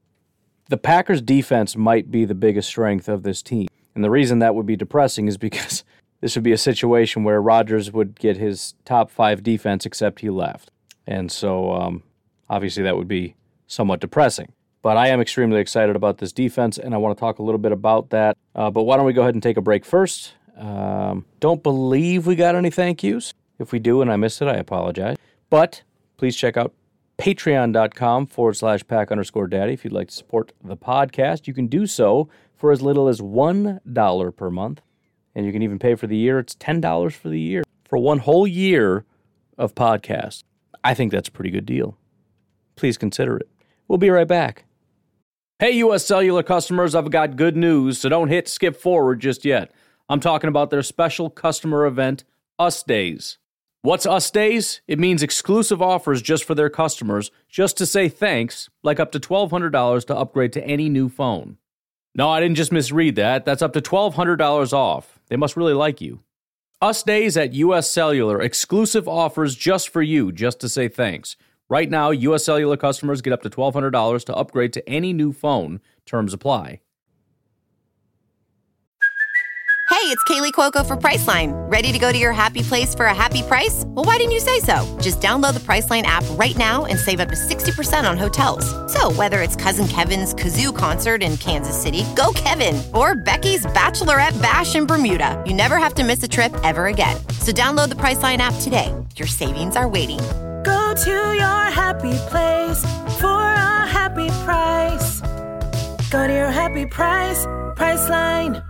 the 0.68 0.76
Packers 0.76 1.20
defense 1.20 1.76
might 1.76 2.11
be 2.11 2.24
the 2.24 2.35
biggest 2.35 2.68
strength 2.68 3.09
of 3.09 3.22
this 3.22 3.42
team. 3.42 3.68
And 3.94 4.02
the 4.02 4.11
reason 4.11 4.38
that 4.40 4.54
would 4.54 4.66
be 4.66 4.76
depressing 4.76 5.28
is 5.28 5.37
because 5.37 5.85
this 6.20 6.35
would 6.35 6.44
be 6.44 6.52
a 6.52 6.59
situation 6.59 7.24
where 7.24 7.40
Rodgers 7.40 7.92
would 7.92 8.18
get 8.18 8.37
his 8.37 8.74
top 8.85 9.11
five 9.11 9.42
defense, 9.42 9.85
except 9.85 10.20
he 10.20 10.30
left. 10.30 10.70
And 11.07 11.30
so, 11.30 11.72
um, 11.72 12.02
obviously, 12.48 12.83
that 12.83 12.96
would 12.96 13.09
be 13.09 13.37
somewhat 13.66 14.00
depressing. 14.00 14.52
But 14.83 14.96
I 14.96 15.09
am 15.09 15.20
extremely 15.20 15.61
excited 15.61 15.96
about 15.96 16.18
this 16.18 16.33
defense, 16.33 16.76
and 16.76 16.94
I 16.94 16.98
want 16.98 17.16
to 17.16 17.20
talk 17.20 17.38
a 17.38 17.42
little 17.42 17.59
bit 17.59 17.72
about 17.72 18.11
that. 18.11 18.37
Uh, 18.54 18.70
but 18.70 18.83
why 18.83 18.96
don't 18.96 19.07
we 19.07 19.12
go 19.14 19.22
ahead 19.22 19.35
and 19.35 19.42
take 19.42 19.57
a 19.57 19.62
break 19.62 19.85
first? 19.85 20.35
Um, 20.57 21.24
don't 21.40 21.62
believe 21.62 22.26
we 22.26 22.37
got 22.37 22.54
any 22.54 22.70
thank 22.70 23.02
yous. 23.02 23.33
If 23.59 23.72
we 23.72 23.78
do 23.78 24.02
and 24.02 24.11
I 24.12 24.16
missed 24.16 24.42
it, 24.42 24.48
I 24.48 24.54
apologize. 24.54 25.16
But 25.48 25.83
please 26.16 26.37
check 26.37 26.57
out 26.57 26.74
patreon.com 27.18 28.26
forward 28.26 28.54
slash 28.57 28.87
pack 28.87 29.11
underscore 29.11 29.46
daddy 29.46 29.72
if 29.72 29.85
you'd 29.85 29.92
like 29.92 30.09
to 30.09 30.14
support 30.14 30.52
the 30.62 30.76
podcast. 30.76 31.46
You 31.46 31.54
can 31.54 31.66
do 31.66 31.87
so 31.87 32.28
for 32.57 32.72
as 32.72 32.83
little 32.83 33.09
as 33.09 33.20
$1 33.20 34.37
per 34.37 34.50
month 34.50 34.80
and 35.35 35.46
you 35.46 35.52
can 35.52 35.62
even 35.62 35.78
pay 35.78 35.94
for 35.94 36.07
the 36.07 36.16
year. 36.16 36.38
It's 36.38 36.54
$10 36.57 37.12
for 37.12 37.28
the 37.28 37.40
year 37.40 37.64
for 37.85 37.98
one 37.98 38.18
whole 38.18 38.46
year 38.46 39.04
of 39.59 39.74
podcasts. 39.74 40.44
I 40.83 40.94
think 40.94 41.12
that's 41.12 41.28
a 41.28 41.33
pretty 41.33 41.50
good 41.50 41.66
deal. 41.66 41.96
Please 42.76 42.96
consider 42.96 43.37
it. 43.37 43.48
We'll 43.88 43.98
be 43.98 44.10
right 44.10 44.28
back. 44.28 44.64
Hey, 45.58 45.72
US 45.72 46.04
Cellular 46.04 46.42
customers, 46.42 46.94
I've 46.94 47.10
got 47.10 47.37
good 47.37 47.56
news, 47.56 47.98
so 47.98 48.08
don't 48.08 48.28
hit 48.28 48.48
skip 48.48 48.76
forward 48.76 49.20
just 49.20 49.44
yet. 49.44 49.72
I'm 50.08 50.20
talking 50.20 50.48
about 50.48 50.70
their 50.70 50.82
special 50.82 51.30
customer 51.30 51.87
event, 51.87 52.24
Us 52.58 52.82
Days. 52.82 53.38
What's 53.82 54.06
Us 54.06 54.30
Days? 54.30 54.80
It 54.88 54.98
means 54.98 55.22
exclusive 55.22 55.80
offers 55.80 56.22
just 56.22 56.44
for 56.44 56.54
their 56.54 56.70
customers, 56.70 57.30
just 57.48 57.76
to 57.78 57.87
say 57.87 58.08
thanks, 58.08 58.68
like 58.82 58.98
up 58.98 59.12
to 59.12 59.20
$1,200 59.20 60.04
to 60.06 60.16
upgrade 60.16 60.52
to 60.54 60.64
any 60.64 60.88
new 60.88 61.08
phone. 61.08 61.58
No, 62.14 62.30
I 62.30 62.40
didn't 62.40 62.56
just 62.56 62.72
misread 62.72 63.16
that. 63.16 63.44
That's 63.44 63.62
up 63.62 63.72
to 63.74 63.80
$1,200 63.80 64.72
off. 64.72 65.18
They 65.28 65.37
must 65.37 65.56
really 65.56 65.74
like 65.74 66.00
you. 66.00 66.20
Us 66.80 67.02
Days 67.02 67.37
at 67.37 67.54
US 67.54 67.90
Cellular, 67.90 68.42
exclusive 68.42 69.08
offers 69.08 69.54
just 69.54 69.88
for 69.88 70.02
you, 70.02 70.32
just 70.32 70.60
to 70.60 70.68
say 70.68 70.88
thanks. 70.88 71.37
Right 71.70 71.88
now, 71.90 72.11
US 72.11 72.44
Cellular 72.44 72.77
customers 72.77 73.22
get 73.22 73.33
up 73.33 73.42
to 73.42 73.50
$1,200 73.50 74.24
to 74.24 74.35
upgrade 74.37 74.72
to 74.74 74.88
any 74.88 75.12
new 75.12 75.33
phone. 75.33 75.81
Terms 76.05 76.35
apply. 76.35 76.81
Hey, 79.90 80.11
it's 80.11 80.24
Kaley 80.24 80.53
Cuoco 80.53 80.85
for 80.85 80.98
Priceline. 80.98 81.53
Ready 81.70 81.90
to 81.90 81.98
go 81.98 82.12
to 82.12 82.18
your 82.18 82.33
happy 82.33 82.61
place 82.61 82.94
for 82.94 83.07
a 83.07 83.14
happy 83.14 83.40
price? 83.40 83.85
Well, 83.87 84.05
why 84.05 84.18
didn't 84.18 84.33
you 84.33 84.40
say 84.40 84.61
so? 84.61 84.85
Just 85.00 85.22
download 85.22 85.55
the 85.55 85.61
Priceline 85.61 86.03
app 86.03 86.24
right 86.33 86.55
now 86.59 86.85
and 86.85 86.98
save 86.98 87.20
up 87.20 87.31
to 87.31 87.35
60% 87.35 88.11
on 88.11 88.18
hotels. 88.18 88.66
So, 88.92 89.12
whether 89.12 89.40
it's 89.40 89.57
Cousin 89.57 89.88
Kevin's 89.88 90.35
Kazoo 90.35 90.77
concert 90.77 91.22
in 91.22 91.38
Kansas 91.38 91.81
City, 91.81 92.05
go 92.16 92.33
Kevin, 92.35 92.83
or 92.92 93.14
Becky's 93.14 93.64
Bachelorette 93.66 94.40
Bash 94.42 94.74
in 94.74 94.85
Bermuda, 94.85 95.42
you 95.46 95.55
never 95.55 95.79
have 95.79 95.94
to 95.94 96.05
miss 96.05 96.22
a 96.22 96.29
trip 96.29 96.53
ever 96.62 96.88
again. 96.88 97.16
So, 97.40 97.53
download 97.53 97.88
the 97.88 97.94
Priceline 97.94 98.38
app 98.38 98.61
today. 98.61 98.92
Your 99.16 99.29
savings 99.29 99.74
are 99.74 99.88
waiting. 99.88 100.20
Go 100.94 101.00
to 101.02 101.35
your 101.35 101.64
happy 101.72 102.16
place 102.28 102.85
for 103.18 103.26
a 103.26 103.85
happy 103.85 104.28
price. 104.44 105.20
Go 106.09 106.24
to 106.24 106.33
your 106.33 106.52
happy 106.52 106.87
price 106.87 107.44
Priceline. 107.74 108.64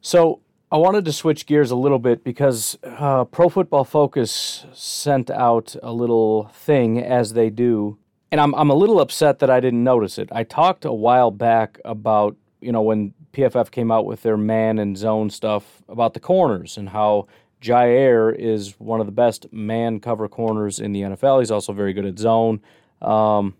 So 0.00 0.40
I 0.72 0.78
wanted 0.78 1.04
to 1.04 1.12
switch 1.12 1.44
gears 1.44 1.70
a 1.70 1.76
little 1.76 1.98
bit 1.98 2.24
because 2.24 2.78
uh, 2.82 3.24
Pro 3.24 3.50
Football 3.50 3.84
Focus 3.84 4.64
sent 4.72 5.30
out 5.30 5.76
a 5.82 5.92
little 5.92 6.44
thing 6.44 6.98
as 6.98 7.34
they 7.34 7.50
do, 7.50 7.98
and 8.32 8.40
I'm 8.40 8.54
I'm 8.54 8.70
a 8.70 8.74
little 8.74 9.00
upset 9.00 9.40
that 9.40 9.50
I 9.50 9.60
didn't 9.60 9.84
notice 9.84 10.16
it. 10.16 10.30
I 10.32 10.44
talked 10.44 10.86
a 10.86 10.94
while 10.94 11.30
back 11.30 11.78
about 11.84 12.36
you 12.62 12.72
know 12.72 12.80
when 12.80 13.12
PFF 13.34 13.70
came 13.70 13.90
out 13.90 14.06
with 14.06 14.22
their 14.22 14.38
man 14.38 14.78
and 14.78 14.96
zone 14.96 15.28
stuff 15.28 15.82
about 15.90 16.14
the 16.14 16.20
corners 16.20 16.78
and 16.78 16.88
how 16.88 17.26
Jaire 17.64 18.34
is 18.36 18.78
one 18.78 19.00
of 19.00 19.06
the 19.06 19.12
best 19.12 19.50
man 19.50 19.98
cover 19.98 20.28
corners 20.28 20.78
in 20.78 20.92
the 20.92 21.00
NFL. 21.00 21.40
He's 21.40 21.50
also 21.50 21.72
very 21.72 21.94
good 21.94 22.04
at 22.04 22.18
zone, 22.18 22.60
um, 23.00 23.54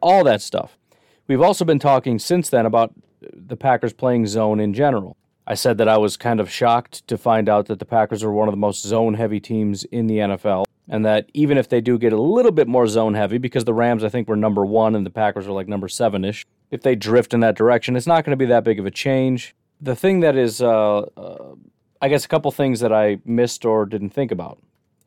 all 0.00 0.22
that 0.24 0.40
stuff. 0.40 0.78
We've 1.26 1.42
also 1.42 1.64
been 1.64 1.80
talking 1.80 2.18
since 2.18 2.48
then 2.48 2.64
about 2.64 2.94
the 3.20 3.56
Packers 3.56 3.92
playing 3.92 4.26
zone 4.26 4.60
in 4.60 4.72
general. 4.72 5.16
I 5.46 5.54
said 5.54 5.78
that 5.78 5.88
I 5.88 5.96
was 5.96 6.16
kind 6.16 6.40
of 6.40 6.50
shocked 6.50 7.06
to 7.08 7.18
find 7.18 7.48
out 7.48 7.66
that 7.66 7.78
the 7.78 7.84
Packers 7.84 8.22
are 8.22 8.30
one 8.30 8.48
of 8.48 8.52
the 8.52 8.58
most 8.58 8.82
zone 8.82 9.14
heavy 9.14 9.40
teams 9.40 9.82
in 9.84 10.06
the 10.06 10.18
NFL, 10.18 10.66
and 10.88 11.04
that 11.04 11.30
even 11.34 11.58
if 11.58 11.68
they 11.68 11.80
do 11.80 11.98
get 11.98 12.12
a 12.12 12.20
little 12.20 12.52
bit 12.52 12.68
more 12.68 12.86
zone 12.86 13.14
heavy, 13.14 13.38
because 13.38 13.64
the 13.64 13.74
Rams, 13.74 14.04
I 14.04 14.10
think, 14.10 14.28
were 14.28 14.36
number 14.36 14.64
one 14.64 14.94
and 14.94 15.04
the 15.04 15.10
Packers 15.10 15.46
are 15.46 15.52
like 15.52 15.66
number 15.66 15.88
seven 15.88 16.24
ish, 16.24 16.46
if 16.70 16.82
they 16.82 16.94
drift 16.94 17.34
in 17.34 17.40
that 17.40 17.56
direction, 17.56 17.96
it's 17.96 18.06
not 18.06 18.24
going 18.24 18.32
to 18.32 18.36
be 18.36 18.46
that 18.46 18.62
big 18.62 18.78
of 18.78 18.86
a 18.86 18.90
change. 18.90 19.56
The 19.80 19.96
thing 19.96 20.20
that 20.20 20.36
is, 20.36 20.60
uh, 20.60 20.98
uh, 21.16 21.54
I 22.00 22.08
guess, 22.08 22.24
a 22.24 22.28
couple 22.28 22.50
things 22.50 22.80
that 22.80 22.92
I 22.92 23.18
missed 23.24 23.64
or 23.64 23.84
didn't 23.86 24.10
think 24.10 24.30
about 24.30 24.58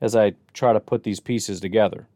as 0.01 0.15
I 0.15 0.33
try 0.53 0.73
to 0.73 0.79
put 0.79 1.03
these 1.03 1.19
pieces 1.19 1.59
together. 1.59 2.07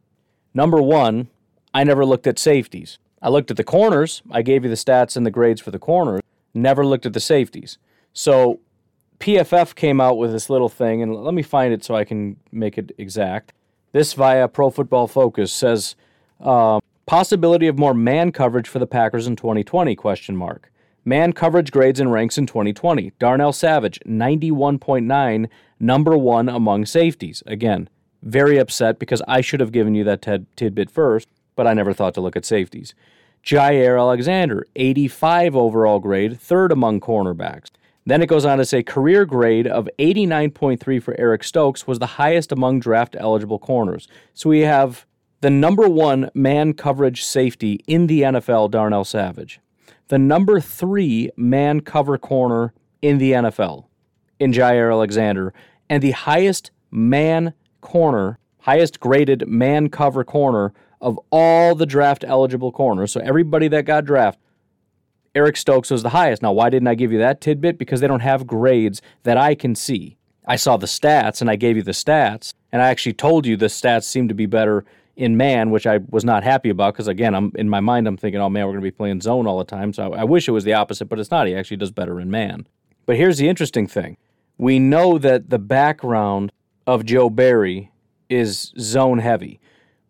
Number 0.54 0.82
one, 0.82 1.30
I 1.74 1.84
never 1.84 2.06
looked 2.06 2.28
at 2.28 2.40
safeties. 2.40 2.98
I 3.22 3.30
looked 3.30 3.52
at 3.52 3.58
the 3.58 3.64
corners. 3.64 4.22
I 4.32 4.42
gave 4.42 4.64
you 4.64 4.70
the 4.70 4.76
stats 4.76 5.16
and 5.16 5.26
the 5.26 5.32
grades 5.32 5.62
for 5.62 5.72
the 5.72 5.80
corners. 5.80 6.22
Never 6.54 6.86
looked 6.86 7.06
at 7.06 7.14
the 7.14 7.20
safeties. 7.20 7.78
So 8.14 8.60
PFF 9.20 9.76
came 9.76 10.02
out 10.02 10.18
with 10.18 10.32
this 10.32 10.50
little 10.50 10.70
thing, 10.70 11.02
and 11.02 11.16
let 11.16 11.34
me 11.34 11.42
find 11.42 11.74
it 11.74 11.84
so 11.84 11.96
I 11.96 12.04
can 12.04 12.38
make 12.52 12.78
it 12.78 12.92
exact. 12.98 13.54
This 13.92 14.14
via 14.14 14.48
Pro 14.48 14.70
Football 14.70 15.08
Focus 15.08 15.54
says 15.54 15.96
uh, 16.40 16.80
possibility 17.06 17.68
of 17.68 17.78
more 17.78 17.94
man 17.94 18.32
coverage 18.32 18.68
for 18.68 18.80
the 18.80 18.88
Packers 18.88 19.28
in 19.28 19.36
2020? 19.36 19.96
Question 19.96 20.36
mark. 20.36 20.72
Man 21.08 21.34
coverage 21.34 21.72
grades 21.72 22.00
and 22.00 22.12
ranks 22.12 22.36
in 22.36 22.48
2020. 22.48 23.14
Darnell 23.20 23.54
Savage, 23.54 24.00
91.9, 24.08 25.48
number 25.80 26.18
one 26.18 26.50
among 26.50 26.88
safeties. 26.88 27.44
Again, 27.46 27.88
very 28.24 28.58
upset 28.58 28.98
because 28.98 29.22
I 29.28 29.42
should 29.42 29.60
have 29.60 29.72
given 29.72 29.94
you 29.94 30.04
that 30.04 30.24
tid- 30.24 30.48
tidbit 30.56 30.90
first, 30.90 31.30
but 31.56 31.68
I 31.68 31.76
never 31.76 31.94
thought 31.94 32.16
to 32.16 32.22
look 32.22 32.36
at 32.36 32.44
safeties. 32.44 32.96
Jaire 33.44 34.00
Alexander, 34.00 34.66
85 34.76 35.56
overall 35.56 36.00
grade, 36.00 36.40
third 36.42 36.72
among 36.72 37.00
cornerbacks. 37.02 37.70
Then 38.08 38.24
it 38.24 38.28
goes 38.28 38.46
on 38.46 38.58
to 38.58 38.66
say 38.66 38.82
career 38.82 39.26
grade 39.26 39.68
of 39.68 39.88
89.3 40.00 41.02
for 41.04 41.16
Eric 41.20 41.44
Stokes 41.44 41.86
was 41.86 42.00
the 42.00 42.06
highest 42.06 42.52
among 42.52 42.80
draft 42.80 43.16
eligible 43.20 43.60
corners. 43.60 44.08
So 44.34 44.50
we 44.50 44.62
have 44.62 45.06
the 45.42 45.52
number 45.52 45.88
one 45.88 46.32
man 46.34 46.74
coverage 46.74 47.24
safety 47.24 47.84
in 47.86 48.08
the 48.08 48.24
NFL, 48.24 48.72
Darnell 48.72 49.06
Savage. 49.06 49.60
The 50.08 50.20
number 50.20 50.60
three 50.60 51.32
man 51.36 51.82
cover 51.82 52.18
corner 52.18 52.74
in 53.02 53.18
the 53.18 53.32
NFL, 53.32 53.86
in 54.40 54.52
Jaire 54.52 54.92
Alexander. 54.92 55.54
And 55.90 56.02
the 56.02 56.12
highest 56.12 56.72
man 56.92 57.54
corner, 57.82 58.40
highest 58.60 59.00
graded 59.00 59.48
man 59.48 59.90
cover 59.90 60.24
corner 60.24 60.74
of 61.02 61.20
all 61.32 61.76
the 61.76 61.86
draft 61.86 62.24
eligible 62.28 62.72
corners. 62.72 63.12
So 63.12 63.20
everybody 63.22 63.68
that 63.68 63.86
got 63.86 64.06
drafted 64.06 64.42
Eric 65.36 65.58
Stokes 65.58 65.92
was 65.92 66.02
the 66.02 66.10
highest. 66.10 66.42
Now, 66.42 66.54
why 66.54 66.70
didn't 66.70 66.88
I 66.88 66.96
give 66.96 67.12
you 67.12 67.20
that 67.20 67.42
tidbit? 67.42 67.78
Because 67.78 68.00
they 68.00 68.08
don't 68.08 68.22
have 68.22 68.48
grades 68.48 69.02
that 69.24 69.38
I 69.38 69.54
can 69.54 69.76
see. 69.76 70.18
I 70.48 70.56
saw 70.56 70.78
the 70.78 70.86
stats 70.86 71.42
and 71.42 71.50
I 71.50 71.58
gave 71.58 71.76
you 71.76 71.84
the 71.84 71.92
stats, 71.92 72.54
and 72.72 72.82
I 72.82 72.88
actually 72.88 73.14
told 73.14 73.46
you 73.46 73.58
the 73.58 73.66
stats 73.66 74.04
seem 74.06 74.30
to 74.30 74.34
be 74.34 74.46
better 74.46 74.86
in 75.16 75.38
man, 75.38 75.72
which 75.72 75.88
I 75.88 76.00
was 76.10 76.26
not 76.26 76.44
happy 76.44 76.70
about 76.70 76.94
because 76.94 77.08
again, 77.08 77.34
I'm 77.34 77.52
in 77.56 77.70
my 77.70 77.80
mind 77.80 78.08
I'm 78.08 78.18
thinking, 78.18 78.42
oh 78.42 78.50
man, 78.50 78.66
we're 78.66 78.74
going 78.74 78.84
to 78.84 78.88
be 78.88 78.92
playing 78.92 79.22
zone 79.22 79.48
all 79.48 79.58
the 79.58 79.66
time. 79.66 79.94
So 79.94 80.14
I, 80.14 80.22
I 80.22 80.24
wish 80.24 80.48
it 80.48 80.52
was 80.52 80.64
the 80.64 80.74
opposite, 80.74 81.06
but 81.06 81.20
it's 81.20 81.32
not. 81.32 81.48
He 81.48 81.56
actually 81.56 81.78
does 81.78 81.92
better 81.92 82.20
in 82.20 82.30
man. 82.30 82.68
But 83.06 83.18
here's 83.18 83.38
the 83.38 83.48
interesting 83.48 83.88
thing: 83.88 84.18
we 84.58 84.80
know 84.80 85.18
that 85.18 85.50
the 85.50 85.60
background 85.60 86.52
of 86.88 87.06
Joe 87.06 87.30
Barry 87.30 87.92
is 88.30 88.74
zone 88.80 89.20
heavy, 89.20 89.60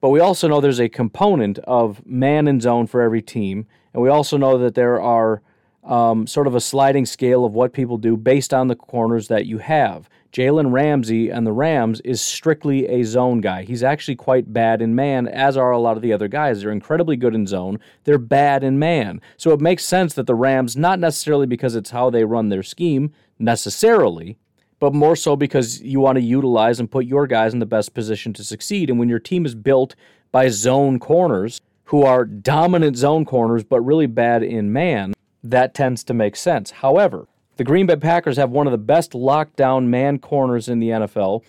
but 0.01 0.09
we 0.09 0.19
also 0.19 0.47
know 0.47 0.61
there's 0.61 0.79
a 0.79 0.89
component 0.89 1.59
of 1.59 2.05
man 2.05 2.47
and 2.47 2.61
zone 2.61 2.87
for 2.87 3.01
every 3.01 3.21
team, 3.21 3.67
and 3.93 4.01
we 4.01 4.09
also 4.09 4.37
know 4.37 4.57
that 4.57 4.75
there 4.75 5.01
are 5.01 5.41
um, 5.83 6.25
sort 6.25 6.47
of 6.47 6.55
a 6.55 6.61
sliding 6.61 7.05
scale 7.05 7.45
of 7.45 7.53
what 7.53 7.73
people 7.73 7.97
do 7.97 8.17
based 8.17 8.53
on 8.53 8.67
the 8.67 8.75
corners 8.75 9.27
that 9.27 9.45
you 9.45 9.59
have. 9.59 10.09
Jalen 10.35 10.73
Ramsey 10.73 11.29
and 11.29 11.47
the 11.47 11.53
Rams 11.53 12.01
is 12.01 12.21
strictly 12.21 12.89
a 12.89 13.03
zone 13.03 13.39
guy. 13.39 13.63
He's 13.63 13.83
actually 13.83 14.17
quite 14.17 14.51
bad 14.51 14.81
in 14.81 14.93
man, 14.93 15.29
as 15.29 15.55
are 15.55 15.71
a 15.71 15.79
lot 15.79 15.95
of 15.95 16.01
the 16.01 16.11
other 16.11 16.27
guys. 16.27 16.59
They're 16.59 16.71
incredibly 16.71 17.15
good 17.15 17.33
in 17.33 17.47
zone. 17.47 17.79
They're 18.03 18.17
bad 18.17 18.61
in 18.61 18.77
man. 18.77 19.21
So 19.37 19.51
it 19.51 19.61
makes 19.61 19.85
sense 19.85 20.13
that 20.15 20.27
the 20.27 20.35
Rams, 20.35 20.75
not 20.75 20.99
necessarily 20.99 21.45
because 21.45 21.73
it's 21.73 21.91
how 21.91 22.09
they 22.09 22.25
run 22.25 22.49
their 22.49 22.63
scheme 22.63 23.13
necessarily, 23.39 24.37
but 24.77 24.93
more 24.93 25.15
so 25.15 25.37
because 25.37 25.81
you 25.81 26.01
want 26.01 26.17
to 26.17 26.21
utilize 26.21 26.81
and 26.81 26.91
put 26.91 27.05
your 27.05 27.27
guys 27.27 27.53
in 27.53 27.59
the 27.59 27.65
best 27.65 27.93
position 27.93 28.33
to 28.33 28.43
succeed. 28.43 28.89
And 28.89 28.99
when 28.99 29.07
your 29.07 29.19
team 29.19 29.45
is 29.45 29.55
built 29.55 29.95
by 30.33 30.49
zone 30.49 30.99
corners, 30.99 31.61
who 31.85 32.03
are 32.03 32.25
dominant 32.25 32.97
zone 32.97 33.23
corners 33.23 33.63
but 33.63 33.79
really 33.79 34.07
bad 34.07 34.43
in 34.43 34.73
man, 34.73 35.13
that 35.45 35.73
tends 35.73 36.03
to 36.03 36.13
make 36.13 36.35
sense. 36.35 36.71
However, 36.71 37.29
the 37.57 37.63
Green 37.63 37.85
Bay 37.85 37.95
Packers 37.95 38.37
have 38.37 38.51
one 38.51 38.67
of 38.67 38.71
the 38.71 38.77
best 38.77 39.11
lockdown 39.11 39.85
man 39.87 40.19
corners 40.19 40.67
in 40.67 40.79
the 40.79 40.89
NFL, 40.89 41.43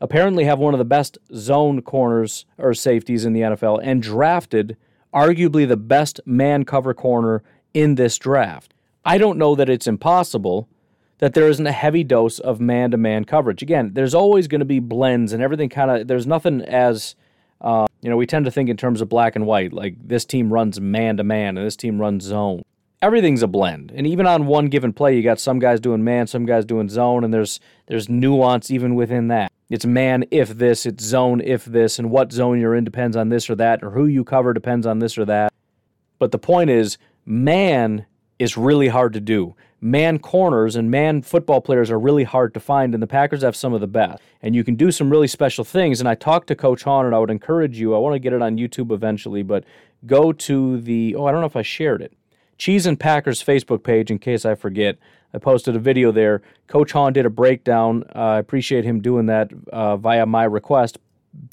apparently 0.00 0.44
have 0.44 0.58
one 0.58 0.74
of 0.74 0.78
the 0.78 0.84
best 0.84 1.18
zone 1.34 1.82
corners 1.82 2.46
or 2.58 2.74
safeties 2.74 3.24
in 3.24 3.32
the 3.32 3.40
NFL, 3.40 3.80
and 3.82 4.02
drafted 4.02 4.76
arguably 5.12 5.66
the 5.66 5.76
best 5.76 6.20
man 6.26 6.64
cover 6.64 6.92
corner 6.92 7.42
in 7.72 7.94
this 7.94 8.18
draft. 8.18 8.74
I 9.04 9.18
don't 9.18 9.38
know 9.38 9.54
that 9.54 9.68
it's 9.68 9.86
impossible 9.86 10.68
that 11.18 11.34
there 11.34 11.48
isn't 11.48 11.66
a 11.66 11.72
heavy 11.72 12.02
dose 12.02 12.38
of 12.38 12.60
man 12.60 12.90
to 12.90 12.96
man 12.96 13.24
coverage. 13.24 13.62
Again, 13.62 13.92
there's 13.94 14.14
always 14.14 14.48
going 14.48 14.60
to 14.60 14.64
be 14.64 14.80
blends 14.80 15.32
and 15.32 15.42
everything 15.42 15.68
kind 15.68 15.90
of, 15.90 16.08
there's 16.08 16.26
nothing 16.26 16.60
as 16.62 17.14
uh, 17.60 17.86
you 18.02 18.10
know, 18.10 18.16
we 18.16 18.26
tend 18.26 18.44
to 18.44 18.50
think 18.50 18.68
in 18.68 18.76
terms 18.76 19.00
of 19.00 19.08
black 19.08 19.36
and 19.36 19.46
white, 19.46 19.72
like 19.72 19.96
this 20.06 20.26
team 20.26 20.52
runs 20.52 20.80
man 20.80 21.16
to 21.16 21.24
man 21.24 21.56
and 21.56 21.66
this 21.66 21.76
team 21.76 21.98
runs 21.98 22.24
zone. 22.24 22.62
Everything's 23.04 23.42
a 23.42 23.46
blend, 23.46 23.92
and 23.94 24.06
even 24.06 24.26
on 24.26 24.46
one 24.46 24.68
given 24.68 24.94
play, 24.94 25.14
you 25.14 25.22
got 25.22 25.38
some 25.38 25.58
guys 25.58 25.78
doing 25.78 26.02
man, 26.02 26.26
some 26.26 26.46
guys 26.46 26.64
doing 26.64 26.88
zone, 26.88 27.22
and 27.22 27.34
there's 27.34 27.60
there's 27.86 28.08
nuance 28.08 28.70
even 28.70 28.94
within 28.94 29.28
that. 29.28 29.52
It's 29.68 29.84
man 29.84 30.24
if 30.30 30.48
this, 30.48 30.86
it's 30.86 31.04
zone 31.04 31.42
if 31.42 31.66
this, 31.66 31.98
and 31.98 32.10
what 32.10 32.32
zone 32.32 32.58
you're 32.58 32.74
in 32.74 32.82
depends 32.82 33.14
on 33.14 33.28
this 33.28 33.50
or 33.50 33.56
that, 33.56 33.84
or 33.84 33.90
who 33.90 34.06
you 34.06 34.24
cover 34.24 34.54
depends 34.54 34.86
on 34.86 35.00
this 35.00 35.18
or 35.18 35.26
that. 35.26 35.52
But 36.18 36.32
the 36.32 36.38
point 36.38 36.70
is, 36.70 36.96
man 37.26 38.06
is 38.38 38.56
really 38.56 38.88
hard 38.88 39.12
to 39.12 39.20
do 39.20 39.54
man 39.84 40.18
corners 40.18 40.76
and 40.76 40.90
man 40.90 41.20
football 41.20 41.60
players 41.60 41.90
are 41.90 41.98
really 41.98 42.24
hard 42.24 42.54
to 42.54 42.58
find, 42.58 42.94
and 42.94 43.02
the 43.02 43.06
Packers 43.06 43.42
have 43.42 43.54
some 43.54 43.74
of 43.74 43.82
the 43.82 43.86
best. 43.86 44.22
And 44.40 44.54
you 44.54 44.64
can 44.64 44.76
do 44.76 44.90
some 44.90 45.10
really 45.10 45.28
special 45.28 45.62
things. 45.62 46.00
And 46.00 46.08
I 46.08 46.14
talked 46.14 46.46
to 46.46 46.56
Coach 46.56 46.84
Hahn, 46.84 47.04
and 47.04 47.14
I 47.14 47.18
would 47.18 47.30
encourage 47.30 47.78
you, 47.78 47.94
I 47.94 47.98
want 47.98 48.14
to 48.14 48.18
get 48.18 48.32
it 48.32 48.40
on 48.40 48.56
YouTube 48.56 48.92
eventually, 48.92 49.42
but 49.42 49.64
go 50.06 50.32
to 50.32 50.80
the, 50.80 51.14
oh, 51.16 51.26
I 51.26 51.32
don't 51.32 51.42
know 51.42 51.46
if 51.46 51.56
I 51.56 51.62
shared 51.62 52.00
it, 52.00 52.14
Cheese 52.58 52.86
and 52.86 52.98
Packers 52.98 53.42
Facebook 53.42 53.82
page 53.82 54.10
in 54.10 54.18
case 54.18 54.44
I 54.44 54.54
forget. 54.54 54.98
I 55.32 55.38
posted 55.38 55.74
a 55.74 55.80
video 55.80 56.12
there. 56.12 56.42
Coach 56.68 56.92
Hahn 56.92 57.12
did 57.12 57.26
a 57.26 57.30
breakdown. 57.30 58.04
Uh, 58.14 58.18
I 58.18 58.38
appreciate 58.38 58.84
him 58.84 59.00
doing 59.00 59.26
that 59.26 59.50
uh, 59.72 59.96
via 59.96 60.26
my 60.26 60.44
request 60.44 60.98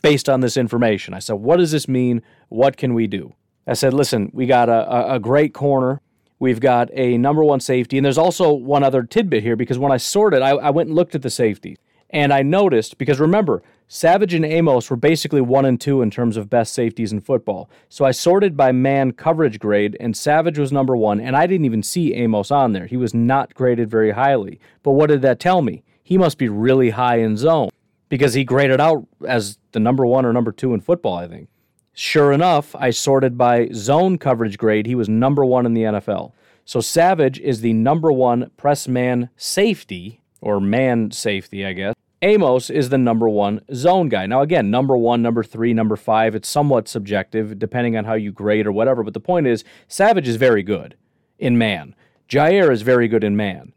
based 0.01 0.29
on 0.29 0.41
this 0.41 0.57
information. 0.57 1.13
I 1.13 1.19
said, 1.19 1.33
What 1.33 1.57
does 1.57 1.71
this 1.71 1.87
mean? 1.87 2.21
What 2.49 2.77
can 2.77 2.93
we 2.93 3.07
do? 3.07 3.33
I 3.65 3.73
said, 3.73 3.93
Listen, 3.93 4.29
we 4.33 4.45
got 4.45 4.69
a, 4.69 5.13
a 5.13 5.19
great 5.19 5.53
corner 5.53 6.01
We've 6.41 6.59
got 6.59 6.89
a 6.93 7.19
number 7.19 7.43
one 7.43 7.59
safety, 7.59 7.99
and 7.99 8.03
there's 8.03 8.17
also 8.17 8.51
one 8.51 8.81
other 8.81 9.03
tidbit 9.03 9.43
here 9.43 9.55
because 9.55 9.77
when 9.77 9.91
I 9.91 9.97
sorted, 9.97 10.41
I, 10.41 10.49
I 10.49 10.71
went 10.71 10.87
and 10.87 10.95
looked 10.95 11.13
at 11.13 11.21
the 11.21 11.29
safety, 11.29 11.77
and 12.09 12.33
I 12.33 12.41
noticed 12.41 12.97
because 12.97 13.19
remember, 13.19 13.61
Savage 13.93 14.33
and 14.33 14.45
Amos 14.45 14.89
were 14.89 14.95
basically 14.95 15.41
one 15.41 15.65
and 15.65 15.79
two 15.79 16.01
in 16.01 16.09
terms 16.09 16.37
of 16.37 16.49
best 16.49 16.73
safeties 16.73 17.11
in 17.11 17.19
football. 17.19 17.69
So 17.89 18.05
I 18.05 18.11
sorted 18.11 18.55
by 18.55 18.71
man 18.71 19.11
coverage 19.11 19.59
grade, 19.59 19.97
and 19.99 20.15
Savage 20.15 20.57
was 20.57 20.71
number 20.71 20.95
one, 20.95 21.19
and 21.19 21.35
I 21.35 21.45
didn't 21.45 21.65
even 21.65 21.83
see 21.83 22.13
Amos 22.13 22.51
on 22.51 22.71
there. 22.71 22.85
He 22.85 22.95
was 22.95 23.13
not 23.13 23.53
graded 23.53 23.89
very 23.89 24.11
highly. 24.11 24.61
But 24.81 24.93
what 24.93 25.07
did 25.07 25.21
that 25.23 25.41
tell 25.41 25.61
me? 25.61 25.83
He 26.03 26.17
must 26.17 26.37
be 26.37 26.47
really 26.47 26.91
high 26.91 27.17
in 27.17 27.35
zone 27.35 27.67
because 28.07 28.33
he 28.33 28.45
graded 28.45 28.79
out 28.79 29.05
as 29.27 29.57
the 29.73 29.79
number 29.81 30.05
one 30.05 30.25
or 30.25 30.31
number 30.31 30.53
two 30.53 30.73
in 30.73 30.79
football, 30.79 31.17
I 31.17 31.27
think. 31.27 31.49
Sure 31.91 32.31
enough, 32.31 32.73
I 32.77 32.91
sorted 32.91 33.37
by 33.37 33.67
zone 33.73 34.17
coverage 34.17 34.57
grade. 34.57 34.85
He 34.85 34.95
was 34.95 35.09
number 35.09 35.43
one 35.43 35.65
in 35.65 35.73
the 35.73 35.83
NFL. 35.83 36.31
So 36.63 36.79
Savage 36.79 37.41
is 37.41 37.59
the 37.59 37.73
number 37.73 38.09
one 38.09 38.51
press 38.55 38.87
man 38.87 39.29
safety, 39.35 40.21
or 40.39 40.61
man 40.61 41.11
safety, 41.11 41.65
I 41.65 41.73
guess, 41.73 41.95
Amos 42.23 42.69
is 42.69 42.89
the 42.89 42.99
number 42.99 43.27
one 43.27 43.61
zone 43.73 44.07
guy. 44.07 44.27
Now, 44.27 44.41
again, 44.41 44.69
number 44.69 44.95
one, 44.95 45.23
number 45.23 45.43
three, 45.43 45.73
number 45.73 45.95
five, 45.95 46.35
it's 46.35 46.47
somewhat 46.47 46.87
subjective 46.87 47.57
depending 47.57 47.97
on 47.97 48.05
how 48.05 48.13
you 48.13 48.31
grade 48.31 48.67
or 48.67 48.71
whatever. 48.71 49.03
But 49.03 49.15
the 49.15 49.19
point 49.19 49.47
is, 49.47 49.63
Savage 49.87 50.27
is 50.27 50.35
very 50.35 50.61
good 50.61 50.95
in 51.39 51.57
man. 51.57 51.95
Jaire 52.29 52.71
is 52.71 52.83
very 52.83 53.07
good 53.07 53.23
in 53.23 53.35
man. 53.35 53.73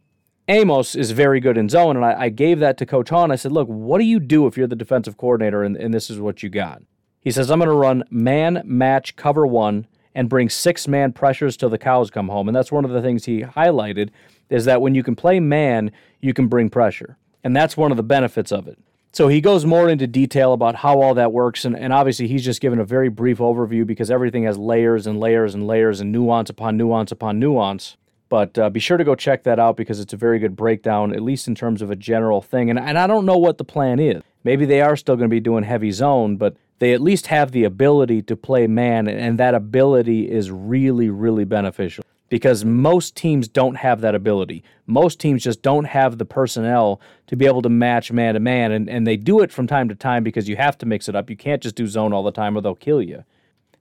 Amos 0.47 0.95
is 0.95 1.13
very 1.13 1.41
good 1.41 1.57
in 1.57 1.71
zone. 1.71 1.97
And 1.97 2.05
I, 2.05 2.25
I 2.25 2.29
gave 2.29 2.61
that 2.61 2.77
to 2.79 2.87
Coach 2.87 3.09
Hahn. 3.09 3.31
I 3.31 3.37
said, 3.37 3.51
look, 3.51 3.67
what 3.67 3.99
do 3.99 4.05
you 4.05 4.21
do 4.21 4.47
if 4.47 4.59
you're 4.59 4.67
the 4.67 4.77
defensive 4.77 5.17
coordinator 5.17 5.63
and, 5.63 5.75
and 5.77 5.95
this 5.95 6.11
is 6.11 6.21
what 6.21 6.43
you 6.43 6.51
got? 6.51 6.83
He 7.21 7.31
says, 7.31 7.51
I'm 7.51 7.61
going 7.61 7.71
to 7.71 7.75
run 7.75 8.05
man, 8.11 8.61
match, 8.67 9.17
cover 9.17 9.47
one, 9.47 9.87
and 10.15 10.29
bring 10.29 10.51
six 10.51 10.87
man 10.87 11.13
pressures 11.13 11.57
till 11.57 11.71
the 11.71 11.79
cows 11.79 12.11
come 12.11 12.29
home. 12.29 12.47
And 12.47 12.55
that's 12.55 12.71
one 12.71 12.85
of 12.85 12.91
the 12.91 13.01
things 13.01 13.25
he 13.25 13.41
highlighted 13.41 14.11
is 14.51 14.67
that 14.67 14.83
when 14.83 14.95
you 14.95 15.03
can 15.03 15.17
play 15.17 15.41
man, 15.41 15.91
you 16.21 16.35
can 16.35 16.47
bring 16.47 16.69
pressure. 16.69 17.17
And 17.45 17.55
that's 17.55 17.77
one 17.77 17.91
of 17.91 17.97
the 17.97 18.03
benefits 18.03 18.51
of 18.51 18.67
it. 18.67 18.79
So 19.13 19.29
he 19.29 19.41
goes 19.41 19.65
more 19.65 19.89
into 19.89 20.09
detail 20.09 20.55
about 20.55 20.75
how 20.77 21.01
all 21.01 21.15
that 21.15 21.31
works. 21.33 21.65
And, 21.65 21.79
and 21.79 21.93
obviously, 21.93 22.27
he's 22.27 22.45
just 22.45 22.61
given 22.61 22.81
a 22.81 22.85
very 22.85 23.09
brief 23.09 23.39
overview 23.39 23.87
because 23.87 24.11
everything 24.11 24.43
has 24.43 24.59
layers 24.59 25.07
and 25.07 25.21
layers 25.21 25.55
and 25.55 25.69
layers 25.69 26.01
and 26.01 26.11
nuance 26.11 26.51
upon 26.51 26.77
nuance 26.77 27.13
upon 27.13 27.39
nuance. 27.39 27.97
But 28.29 28.59
uh, 28.59 28.71
be 28.71 28.81
sure 28.81 28.97
to 28.97 29.05
go 29.05 29.15
check 29.15 29.45
that 29.45 29.61
out 29.61 29.77
because 29.77 30.01
it's 30.01 30.13
a 30.13 30.17
very 30.17 30.41
good 30.41 30.57
breakdown, 30.57 31.15
at 31.15 31.23
least 31.23 31.47
in 31.47 31.55
terms 31.55 31.81
of 31.81 31.93
a 31.93 31.97
general 31.97 32.41
thing. 32.43 32.71
And, 32.71 32.79
and 32.79 32.99
I 32.99 33.07
don't 33.07 33.27
know 33.27 33.39
what 33.39 33.59
the 33.59 33.65
plan 33.65 34.01
is. 34.01 34.23
Maybe 34.43 34.65
they 34.65 34.81
are 34.81 34.97
still 34.97 35.15
going 35.15 35.31
to 35.31 35.35
be 35.35 35.41
doing 35.41 35.63
heavy 35.63 35.93
zone, 35.93 36.37
but 36.37 36.57
they 36.81 36.93
at 36.93 37.01
least 37.01 37.29
have 37.29 37.53
the 37.53 37.63
ability 37.63 38.23
to 38.23 38.37
play 38.37 38.67
man, 38.67 39.07
and 39.07 39.39
that 39.39 39.55
ability 39.55 40.29
is 40.29 40.51
really, 40.51 41.09
really 41.09 41.45
beneficial 41.45 42.05
because 42.29 42.65
most 42.65 43.17
teams 43.17 43.49
don't 43.49 43.77
have 43.77 44.01
that 44.01 44.15
ability. 44.15 44.65
Most 44.87 45.21
teams 45.21 45.43
just 45.43 45.63
don't 45.63 45.85
have 45.85 46.19
the 46.19 46.25
personnel 46.25 47.01
to 47.27 47.37
be 47.37 47.47
able 47.47 47.63
to 47.63 47.69
match 47.69 48.11
man 48.11 48.35
to 48.35 48.41
man, 48.41 48.73
and, 48.73 48.89
and 48.89 49.07
they 49.07 49.17
do 49.17 49.41
it 49.41 49.53
from 49.53 49.67
time 49.67 49.89
to 49.89 49.95
time 49.95 50.25
because 50.25 50.49
you 50.49 50.57
have 50.57 50.79
to 50.79 50.87
mix 50.87 51.09
it 51.09 51.15
up. 51.15 51.31
You 51.31 51.37
can't 51.37 51.63
just 51.63 51.75
do 51.75 51.87
zone 51.87 52.13
all 52.13 52.23
the 52.23 52.33
time 52.33 52.57
or 52.57 52.61
they'll 52.61 52.75
kill 52.75 53.03
you. 53.03 53.25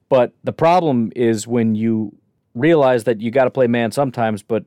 But 0.08 0.32
the 0.44 0.52
problem 0.52 1.10
is 1.16 1.46
when 1.46 1.74
you 1.74 2.16
realize 2.54 3.04
that 3.04 3.20
you 3.20 3.30
got 3.30 3.44
to 3.44 3.50
play 3.50 3.66
man 3.66 3.90
sometimes, 3.90 4.42
but 4.42 4.64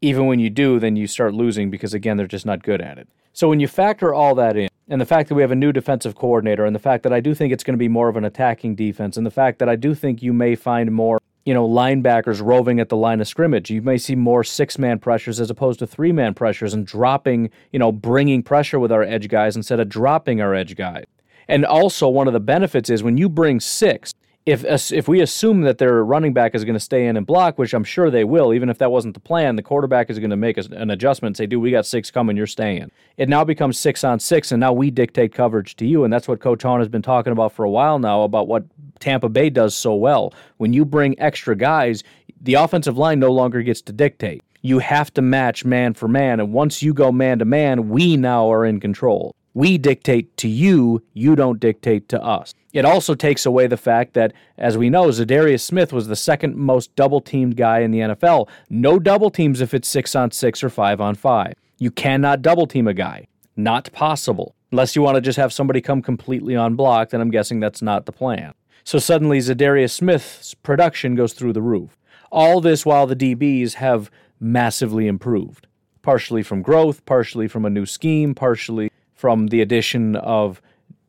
even 0.00 0.26
when 0.26 0.38
you 0.38 0.50
do, 0.50 0.78
then 0.78 0.96
you 0.96 1.06
start 1.06 1.32
losing 1.32 1.70
because, 1.70 1.94
again, 1.94 2.16
they're 2.16 2.26
just 2.26 2.46
not 2.46 2.62
good 2.62 2.82
at 2.82 2.98
it. 2.98 3.08
So 3.32 3.48
when 3.48 3.60
you 3.60 3.68
factor 3.68 4.12
all 4.12 4.34
that 4.34 4.56
in, 4.56 4.68
and 4.88 5.00
the 5.00 5.06
fact 5.06 5.28
that 5.28 5.34
we 5.34 5.42
have 5.42 5.50
a 5.50 5.56
new 5.56 5.72
defensive 5.72 6.14
coordinator, 6.14 6.64
and 6.64 6.74
the 6.74 6.80
fact 6.80 7.02
that 7.02 7.12
I 7.12 7.20
do 7.20 7.34
think 7.34 7.52
it's 7.52 7.64
going 7.64 7.74
to 7.74 7.78
be 7.78 7.88
more 7.88 8.08
of 8.08 8.16
an 8.16 8.24
attacking 8.24 8.76
defense, 8.76 9.16
and 9.16 9.26
the 9.26 9.30
fact 9.30 9.58
that 9.58 9.68
I 9.68 9.76
do 9.76 9.94
think 9.94 10.22
you 10.22 10.32
may 10.32 10.54
find 10.54 10.92
more 10.92 11.18
you 11.46 11.54
know, 11.54 11.66
linebackers 11.66 12.44
roving 12.44 12.80
at 12.80 12.90
the 12.90 12.96
line 12.96 13.20
of 13.20 13.28
scrimmage. 13.28 13.70
You 13.70 13.80
may 13.80 13.96
see 13.96 14.16
more 14.16 14.44
six 14.44 14.78
man 14.78 14.98
pressures 14.98 15.40
as 15.40 15.48
opposed 15.48 15.78
to 15.78 15.86
three 15.86 16.12
man 16.12 16.34
pressures 16.34 16.74
and 16.74 16.84
dropping, 16.84 17.50
you 17.72 17.78
know, 17.78 17.92
bringing 17.92 18.42
pressure 18.42 18.80
with 18.80 18.90
our 18.92 19.04
edge 19.04 19.28
guys 19.28 19.56
instead 19.56 19.78
of 19.78 19.88
dropping 19.88 20.40
our 20.40 20.54
edge 20.54 20.76
guys. 20.76 21.04
And 21.48 21.64
also, 21.64 22.08
one 22.08 22.26
of 22.26 22.32
the 22.32 22.40
benefits 22.40 22.90
is 22.90 23.04
when 23.04 23.16
you 23.16 23.28
bring 23.28 23.60
six, 23.60 24.12
if 24.46 24.92
if 24.92 25.08
we 25.08 25.20
assume 25.20 25.62
that 25.62 25.78
their 25.78 26.04
running 26.04 26.32
back 26.32 26.54
is 26.54 26.64
going 26.64 26.74
to 26.74 26.80
stay 26.80 27.06
in 27.06 27.16
and 27.16 27.26
block, 27.26 27.58
which 27.58 27.74
I'm 27.74 27.82
sure 27.82 28.10
they 28.10 28.22
will, 28.22 28.54
even 28.54 28.70
if 28.70 28.78
that 28.78 28.92
wasn't 28.92 29.14
the 29.14 29.20
plan, 29.20 29.56
the 29.56 29.62
quarterback 29.62 30.08
is 30.08 30.20
going 30.20 30.30
to 30.30 30.36
make 30.36 30.56
an 30.56 30.90
adjustment 30.90 31.30
and 31.30 31.36
say, 31.36 31.46
"Dude, 31.46 31.60
we 31.60 31.72
got 31.72 31.84
six 31.84 32.12
coming, 32.12 32.36
you're 32.36 32.46
staying." 32.46 32.92
It 33.16 33.28
now 33.28 33.42
becomes 33.42 33.76
six 33.76 34.04
on 34.04 34.20
six, 34.20 34.52
and 34.52 34.60
now 34.60 34.72
we 34.72 34.92
dictate 34.92 35.34
coverage 35.34 35.74
to 35.76 35.86
you, 35.86 36.04
and 36.04 36.12
that's 36.12 36.28
what 36.28 36.38
Coach 36.38 36.62
Hahn 36.62 36.78
has 36.78 36.88
been 36.88 37.02
talking 37.02 37.32
about 37.32 37.52
for 37.52 37.64
a 37.64 37.70
while 37.70 37.98
now 37.98 38.22
about 38.22 38.46
what 38.46 38.64
Tampa 39.00 39.28
Bay 39.28 39.50
does 39.50 39.74
so 39.74 39.96
well. 39.96 40.32
When 40.58 40.72
you 40.72 40.84
bring 40.84 41.18
extra 41.18 41.56
guys, 41.56 42.04
the 42.40 42.54
offensive 42.54 42.96
line 42.96 43.18
no 43.18 43.32
longer 43.32 43.62
gets 43.62 43.82
to 43.82 43.92
dictate. 43.92 44.42
You 44.62 44.78
have 44.78 45.12
to 45.14 45.22
match 45.22 45.64
man 45.64 45.92
for 45.94 46.06
man, 46.06 46.38
and 46.38 46.52
once 46.52 46.82
you 46.84 46.94
go 46.94 47.10
man 47.10 47.40
to 47.40 47.44
man, 47.44 47.88
we 47.88 48.16
now 48.16 48.52
are 48.52 48.64
in 48.64 48.78
control. 48.78 49.34
We 49.54 49.78
dictate 49.78 50.36
to 50.36 50.48
you, 50.48 51.02
you 51.14 51.34
don't 51.34 51.58
dictate 51.58 52.10
to 52.10 52.22
us. 52.22 52.54
It 52.76 52.84
also 52.84 53.14
takes 53.14 53.46
away 53.46 53.68
the 53.68 53.78
fact 53.78 54.12
that, 54.12 54.34
as 54.58 54.76
we 54.76 54.90
know, 54.90 55.06
Za'Darius 55.06 55.62
Smith 55.62 55.94
was 55.94 56.08
the 56.08 56.14
second 56.14 56.56
most 56.56 56.94
double 56.94 57.22
teamed 57.22 57.56
guy 57.56 57.78
in 57.78 57.90
the 57.90 58.00
NFL. 58.00 58.50
No 58.68 58.98
double 58.98 59.30
teams 59.30 59.62
if 59.62 59.72
it's 59.72 59.88
six 59.88 60.14
on 60.14 60.30
six 60.30 60.62
or 60.62 60.68
five 60.68 61.00
on 61.00 61.14
five. 61.14 61.54
You 61.78 61.90
cannot 61.90 62.42
double 62.42 62.66
team 62.66 62.86
a 62.86 62.92
guy. 62.92 63.28
Not 63.56 63.90
possible. 63.94 64.54
Unless 64.72 64.94
you 64.94 65.00
want 65.00 65.14
to 65.14 65.22
just 65.22 65.38
have 65.38 65.54
somebody 65.54 65.80
come 65.80 66.02
completely 66.02 66.52
unblocked, 66.52 67.14
and 67.14 67.22
I'm 67.22 67.30
guessing 67.30 67.60
that's 67.60 67.80
not 67.80 68.04
the 68.04 68.12
plan. 68.12 68.52
So 68.84 68.98
suddenly, 68.98 69.38
Za'Darius 69.38 69.92
Smith's 69.92 70.52
production 70.52 71.14
goes 71.14 71.32
through 71.32 71.54
the 71.54 71.62
roof. 71.62 71.96
All 72.30 72.60
this 72.60 72.84
while 72.84 73.06
the 73.06 73.16
DBs 73.16 73.74
have 73.74 74.10
massively 74.38 75.06
improved, 75.06 75.66
partially 76.02 76.42
from 76.42 76.60
growth, 76.60 77.06
partially 77.06 77.48
from 77.48 77.64
a 77.64 77.70
new 77.70 77.86
scheme, 77.86 78.34
partially 78.34 78.92
from 79.14 79.46
the 79.46 79.62
addition 79.62 80.14
of 80.16 80.60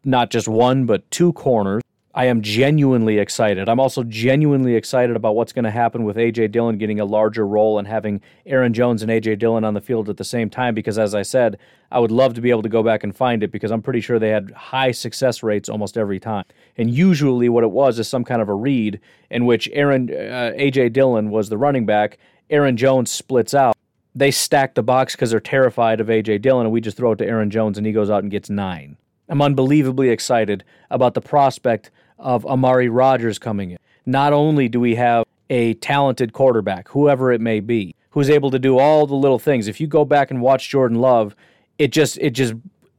not 0.07 0.31
just 0.31 0.47
one, 0.47 0.85
but 0.85 1.09
two 1.11 1.33
corners. 1.33 1.83
I 2.15 2.25
am 2.25 2.41
genuinely 2.41 3.19
excited. 3.19 3.69
I'm 3.69 3.79
also 3.79 4.01
genuinely 4.01 4.73
excited 4.73 5.15
about 5.15 5.35
what's 5.35 5.53
going 5.53 5.65
to 5.65 5.71
happen 5.71 6.03
with 6.03 6.17
A.J. 6.17 6.47
Dillon 6.47 6.79
getting 6.79 6.99
a 6.99 7.05
larger 7.05 7.45
role 7.45 7.77
and 7.77 7.87
having 7.87 8.21
Aaron 8.47 8.73
Jones 8.73 9.03
and 9.03 9.11
A.J. 9.11 9.35
Dillon 9.35 9.63
on 9.63 9.75
the 9.75 9.81
field 9.81 10.09
at 10.09 10.17
the 10.17 10.23
same 10.23 10.49
time. 10.49 10.73
Because, 10.73 10.97
as 10.97 11.13
I 11.13 11.21
said, 11.21 11.59
I 11.91 11.99
would 11.99 12.09
love 12.09 12.33
to 12.33 12.41
be 12.41 12.49
able 12.49 12.63
to 12.63 12.69
go 12.69 12.81
back 12.81 13.03
and 13.03 13.15
find 13.15 13.43
it 13.43 13.51
because 13.51 13.69
I'm 13.69 13.83
pretty 13.83 14.01
sure 14.01 14.17
they 14.17 14.29
had 14.29 14.49
high 14.49 14.93
success 14.93 15.43
rates 15.43 15.69
almost 15.69 15.95
every 15.95 16.19
time. 16.19 16.45
And 16.75 16.89
usually, 16.89 17.49
what 17.49 17.63
it 17.63 17.69
was 17.69 17.99
is 17.99 18.07
some 18.07 18.23
kind 18.23 18.41
of 18.41 18.49
a 18.49 18.55
read 18.55 18.99
in 19.29 19.45
which 19.45 19.69
Aaron 19.73 20.09
uh, 20.09 20.53
A.J. 20.55 20.89
Dillon 20.89 21.29
was 21.29 21.49
the 21.49 21.57
running 21.59 21.85
back. 21.85 22.17
Aaron 22.49 22.77
Jones 22.77 23.11
splits 23.11 23.53
out 23.53 23.75
they 24.15 24.31
stack 24.31 24.73
the 24.73 24.81
box 24.81 25.13
because 25.15 25.29
they're 25.29 25.39
terrified 25.39 26.01
of 26.01 26.09
A.J. 26.09 26.39
Dillon, 26.39 26.65
and 26.65 26.73
we 26.73 26.81
just 26.81 26.97
throw 26.97 27.11
it 27.11 27.17
to 27.17 27.27
Aaron 27.27 27.51
Jones, 27.51 27.77
and 27.77 27.85
he 27.85 27.93
goes 27.93 28.09
out 28.09 28.23
and 28.23 28.31
gets 28.31 28.49
nine. 28.49 28.97
I'm 29.29 29.41
unbelievably 29.41 30.09
excited 30.09 30.63
about 30.89 31.13
the 31.13 31.21
prospect 31.21 31.91
of 32.17 32.45
Amari 32.45 32.89
Rodgers 32.89 33.39
coming 33.39 33.71
in. 33.71 33.77
Not 34.05 34.33
only 34.33 34.69
do 34.69 34.79
we 34.79 34.95
have 34.95 35.25
a 35.49 35.73
talented 35.75 36.33
quarterback, 36.33 36.89
whoever 36.89 37.31
it 37.31 37.41
may 37.41 37.59
be, 37.59 37.95
who's 38.11 38.29
able 38.29 38.51
to 38.51 38.59
do 38.59 38.79
all 38.79 39.05
the 39.05 39.15
little 39.15 39.39
things. 39.39 39.67
If 39.67 39.79
you 39.79 39.87
go 39.87 40.05
back 40.05 40.31
and 40.31 40.41
watch 40.41 40.69
Jordan 40.69 40.99
Love, 40.99 41.35
it 41.77 41.91
just 41.91 42.17
it 42.19 42.31
just 42.31 42.53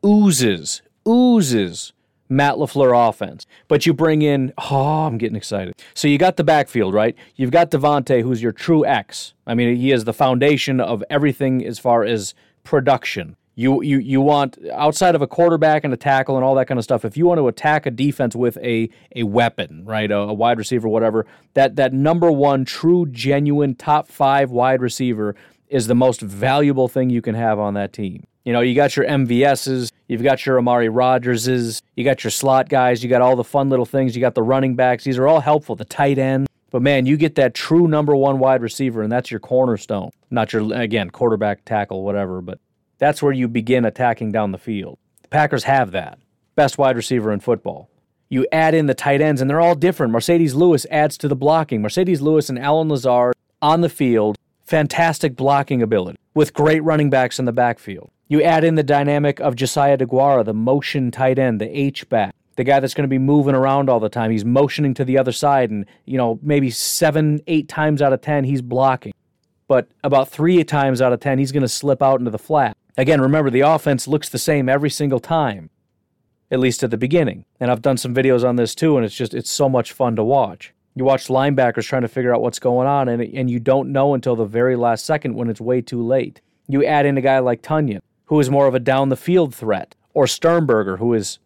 oozes, 0.04 0.82
oozes 1.06 1.92
Matt 2.28 2.54
LaFleur 2.54 3.08
offense. 3.08 3.46
But 3.66 3.86
you 3.86 3.94
bring 3.94 4.22
in, 4.22 4.52
oh, 4.70 5.06
I'm 5.06 5.18
getting 5.18 5.36
excited. 5.36 5.74
So 5.94 6.08
you 6.08 6.18
got 6.18 6.36
the 6.36 6.44
backfield, 6.44 6.94
right? 6.94 7.16
You've 7.36 7.50
got 7.50 7.70
Davante, 7.70 8.22
who's 8.22 8.42
your 8.42 8.52
true 8.52 8.84
X. 8.84 9.34
I 9.46 9.54
mean, 9.54 9.76
he 9.76 9.92
is 9.92 10.04
the 10.04 10.12
foundation 10.12 10.80
of 10.80 11.02
everything 11.10 11.64
as 11.64 11.78
far 11.78 12.04
as 12.04 12.34
production. 12.64 13.36
You, 13.58 13.82
you, 13.82 13.98
you 13.98 14.20
want 14.20 14.56
outside 14.72 15.16
of 15.16 15.20
a 15.20 15.26
quarterback 15.26 15.82
and 15.82 15.92
a 15.92 15.96
tackle 15.96 16.36
and 16.36 16.44
all 16.44 16.54
that 16.54 16.68
kind 16.68 16.78
of 16.78 16.84
stuff. 16.84 17.04
If 17.04 17.16
you 17.16 17.26
want 17.26 17.38
to 17.38 17.48
attack 17.48 17.86
a 17.86 17.90
defense 17.90 18.36
with 18.36 18.56
a 18.58 18.88
a 19.16 19.24
weapon, 19.24 19.84
right, 19.84 20.08
a, 20.08 20.16
a 20.16 20.32
wide 20.32 20.58
receiver, 20.58 20.86
whatever, 20.86 21.26
that 21.54 21.74
that 21.74 21.92
number 21.92 22.30
one 22.30 22.64
true 22.64 23.06
genuine 23.06 23.74
top 23.74 24.06
five 24.06 24.52
wide 24.52 24.80
receiver 24.80 25.34
is 25.66 25.88
the 25.88 25.96
most 25.96 26.20
valuable 26.20 26.86
thing 26.86 27.10
you 27.10 27.20
can 27.20 27.34
have 27.34 27.58
on 27.58 27.74
that 27.74 27.92
team. 27.92 28.24
You 28.44 28.52
know, 28.52 28.60
you 28.60 28.76
got 28.76 28.96
your 28.96 29.06
MVSs, 29.06 29.90
you've 30.06 30.22
got 30.22 30.46
your 30.46 30.56
Amari 30.58 30.88
Rodgerses, 30.88 31.82
you 31.96 32.04
got 32.04 32.22
your 32.22 32.30
slot 32.30 32.68
guys, 32.68 33.02
you 33.02 33.10
got 33.10 33.22
all 33.22 33.34
the 33.34 33.42
fun 33.42 33.70
little 33.70 33.86
things, 33.86 34.14
you 34.14 34.20
got 34.20 34.36
the 34.36 34.42
running 34.44 34.76
backs. 34.76 35.02
These 35.02 35.18
are 35.18 35.26
all 35.26 35.40
helpful. 35.40 35.74
The 35.74 35.84
tight 35.84 36.18
end. 36.18 36.46
But 36.70 36.82
man, 36.82 37.06
you 37.06 37.16
get 37.16 37.34
that 37.34 37.54
true 37.54 37.88
number 37.88 38.14
one 38.14 38.38
wide 38.38 38.62
receiver, 38.62 39.02
and 39.02 39.10
that's 39.10 39.32
your 39.32 39.40
cornerstone. 39.40 40.10
Not 40.30 40.52
your, 40.52 40.72
again, 40.74 41.10
quarterback, 41.10 41.64
tackle, 41.64 42.04
whatever, 42.04 42.40
but 42.40 42.60
that's 42.98 43.22
where 43.22 43.32
you 43.32 43.48
begin 43.48 43.84
attacking 43.84 44.32
down 44.32 44.52
the 44.52 44.58
field. 44.58 44.98
The 45.22 45.28
Packers 45.28 45.64
have 45.64 45.92
that. 45.92 46.18
Best 46.54 46.78
wide 46.78 46.96
receiver 46.96 47.32
in 47.32 47.40
football. 47.40 47.88
You 48.28 48.46
add 48.52 48.74
in 48.74 48.86
the 48.86 48.94
tight 48.94 49.20
ends, 49.20 49.40
and 49.40 49.48
they're 49.48 49.60
all 49.60 49.74
different. 49.74 50.12
Marcedes 50.12 50.54
Lewis 50.54 50.86
adds 50.90 51.16
to 51.18 51.28
the 51.28 51.36
blocking. 51.36 51.80
Marcedes 51.80 52.20
Lewis 52.20 52.48
and 52.48 52.58
Allen 52.58 52.88
Lazard 52.88 53.34
on 53.62 53.80
the 53.80 53.88
field, 53.88 54.36
fantastic 54.64 55.34
blocking 55.34 55.80
ability 55.80 56.18
with 56.34 56.52
great 56.52 56.82
running 56.84 57.08
backs 57.08 57.38
in 57.38 57.46
the 57.46 57.52
backfield. 57.52 58.10
You 58.26 58.42
add 58.42 58.64
in 58.64 58.74
the 58.74 58.82
dynamic 58.82 59.40
of 59.40 59.56
Josiah 59.56 59.96
DeGuara, 59.96 60.44
the 60.44 60.52
motion 60.52 61.10
tight 61.10 61.38
end, 61.38 61.60
the 61.60 61.78
H 61.78 62.06
back, 62.10 62.34
the 62.56 62.64
guy 62.64 62.78
that's 62.78 62.92
going 62.92 63.04
to 63.04 63.08
be 63.08 63.18
moving 63.18 63.54
around 63.54 63.88
all 63.88 64.00
the 64.00 64.10
time. 64.10 64.30
He's 64.30 64.44
motioning 64.44 64.92
to 64.94 65.04
the 65.04 65.16
other 65.16 65.32
side, 65.32 65.70
and 65.70 65.86
you 66.04 66.18
know 66.18 66.38
maybe 66.42 66.70
seven, 66.70 67.40
eight 67.46 67.68
times 67.68 68.02
out 68.02 68.12
of 68.12 68.20
ten 68.20 68.44
he's 68.44 68.60
blocking, 68.60 69.14
but 69.68 69.88
about 70.04 70.28
three 70.28 70.62
times 70.64 71.00
out 71.00 71.14
of 71.14 71.20
ten 71.20 71.38
he's 71.38 71.52
going 71.52 71.62
to 71.62 71.68
slip 71.68 72.02
out 72.02 72.18
into 72.18 72.30
the 72.30 72.38
flat. 72.38 72.76
Again, 72.98 73.20
remember 73.20 73.48
the 73.48 73.60
offense 73.60 74.08
looks 74.08 74.28
the 74.28 74.38
same 74.38 74.68
every 74.68 74.90
single 74.90 75.20
time, 75.20 75.70
at 76.50 76.58
least 76.58 76.82
at 76.82 76.90
the 76.90 76.96
beginning. 76.96 77.44
And 77.60 77.70
I've 77.70 77.80
done 77.80 77.96
some 77.96 78.12
videos 78.12 78.46
on 78.46 78.56
this 78.56 78.74
too, 78.74 78.96
and 78.96 79.06
it's 79.06 79.14
just 79.14 79.34
it's 79.34 79.50
so 79.50 79.68
much 79.68 79.92
fun 79.92 80.16
to 80.16 80.24
watch. 80.24 80.74
You 80.96 81.04
watch 81.04 81.28
linebackers 81.28 81.84
trying 81.84 82.02
to 82.02 82.08
figure 82.08 82.34
out 82.34 82.42
what's 82.42 82.58
going 82.58 82.88
on, 82.88 83.08
and, 83.08 83.22
and 83.22 83.48
you 83.48 83.60
don't 83.60 83.92
know 83.92 84.14
until 84.14 84.34
the 84.34 84.44
very 84.44 84.74
last 84.74 85.04
second 85.04 85.34
when 85.36 85.48
it's 85.48 85.60
way 85.60 85.80
too 85.80 86.04
late. 86.04 86.40
You 86.66 86.84
add 86.84 87.06
in 87.06 87.16
a 87.16 87.20
guy 87.20 87.38
like 87.38 87.62
Tonyan, 87.62 88.00
who 88.24 88.40
is 88.40 88.50
more 88.50 88.66
of 88.66 88.74
a 88.74 88.80
down 88.80 89.10
the 89.10 89.16
field 89.16 89.54
threat, 89.54 89.94
or 90.12 90.26
Sternberger, 90.26 90.96
who 90.96 91.14
is 91.14 91.38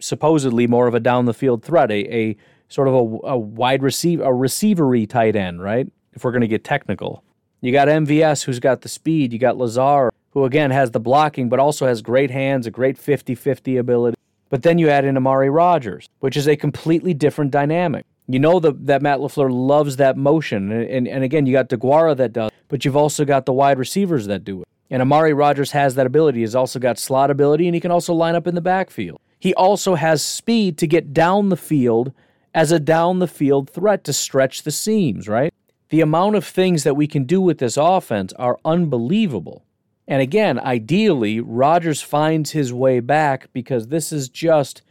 supposedly 0.00 0.66
more 0.66 0.88
of 0.88 0.94
a 0.94 1.00
down 1.00 1.26
the 1.26 1.34
field 1.34 1.62
threat, 1.62 1.92
a, 1.92 2.12
a 2.12 2.36
sort 2.68 2.88
of 2.88 2.94
a, 2.94 3.28
a 3.28 3.38
wide 3.38 3.84
receiver, 3.84 4.24
a 4.24 4.32
receivery 4.32 5.08
tight 5.08 5.36
end, 5.36 5.62
right? 5.62 5.86
If 6.14 6.24
we're 6.24 6.32
going 6.32 6.40
to 6.40 6.48
get 6.48 6.64
technical. 6.64 7.22
You 7.60 7.70
got 7.70 7.86
MVS, 7.86 8.42
who's 8.44 8.58
got 8.58 8.80
the 8.80 8.88
speed. 8.88 9.32
You 9.32 9.38
got 9.38 9.56
Lazard, 9.56 10.09
who 10.30 10.44
again 10.44 10.70
has 10.70 10.90
the 10.90 11.00
blocking, 11.00 11.48
but 11.48 11.58
also 11.58 11.86
has 11.86 12.02
great 12.02 12.30
hands, 12.30 12.66
a 12.66 12.70
great 12.70 12.96
50 12.98 13.34
50 13.34 13.76
ability. 13.76 14.16
But 14.48 14.62
then 14.62 14.78
you 14.78 14.88
add 14.88 15.04
in 15.04 15.16
Amari 15.16 15.48
Rodgers, 15.50 16.08
which 16.18 16.36
is 16.36 16.48
a 16.48 16.56
completely 16.56 17.14
different 17.14 17.50
dynamic. 17.50 18.04
You 18.26 18.38
know 18.38 18.60
the, 18.60 18.72
that 18.72 19.02
Matt 19.02 19.18
LaFleur 19.18 19.50
loves 19.50 19.96
that 19.96 20.16
motion. 20.16 20.70
And, 20.70 20.88
and, 20.88 21.08
and 21.08 21.24
again, 21.24 21.46
you 21.46 21.52
got 21.52 21.68
DeGuara 21.68 22.16
that 22.16 22.32
does, 22.32 22.50
but 22.68 22.84
you've 22.84 22.96
also 22.96 23.24
got 23.24 23.46
the 23.46 23.52
wide 23.52 23.78
receivers 23.78 24.26
that 24.26 24.44
do 24.44 24.62
it. 24.62 24.68
And 24.88 25.02
Amari 25.02 25.32
Rodgers 25.32 25.70
has 25.72 25.94
that 25.94 26.06
ability. 26.06 26.40
He's 26.40 26.54
also 26.54 26.78
got 26.78 26.98
slot 26.98 27.30
ability, 27.30 27.66
and 27.66 27.74
he 27.74 27.80
can 27.80 27.92
also 27.92 28.12
line 28.12 28.34
up 28.34 28.46
in 28.46 28.56
the 28.56 28.60
backfield. 28.60 29.20
He 29.38 29.54
also 29.54 29.94
has 29.94 30.22
speed 30.22 30.78
to 30.78 30.86
get 30.86 31.12
down 31.12 31.48
the 31.48 31.56
field 31.56 32.12
as 32.54 32.72
a 32.72 32.80
down 32.80 33.20
the 33.20 33.28
field 33.28 33.70
threat 33.70 34.04
to 34.04 34.12
stretch 34.12 34.64
the 34.64 34.70
seams, 34.70 35.28
right? 35.28 35.54
The 35.88 36.00
amount 36.00 36.36
of 36.36 36.44
things 36.44 36.84
that 36.84 36.94
we 36.94 37.06
can 37.06 37.24
do 37.24 37.40
with 37.40 37.58
this 37.58 37.76
offense 37.76 38.32
are 38.34 38.58
unbelievable. 38.64 39.64
And 40.10 40.20
again, 40.20 40.58
ideally, 40.58 41.38
Rodgers 41.38 42.02
finds 42.02 42.50
his 42.50 42.72
way 42.72 42.98
back 42.98 43.48
because 43.52 43.88
this 43.88 44.10
is 44.12 44.28
just 44.28 44.82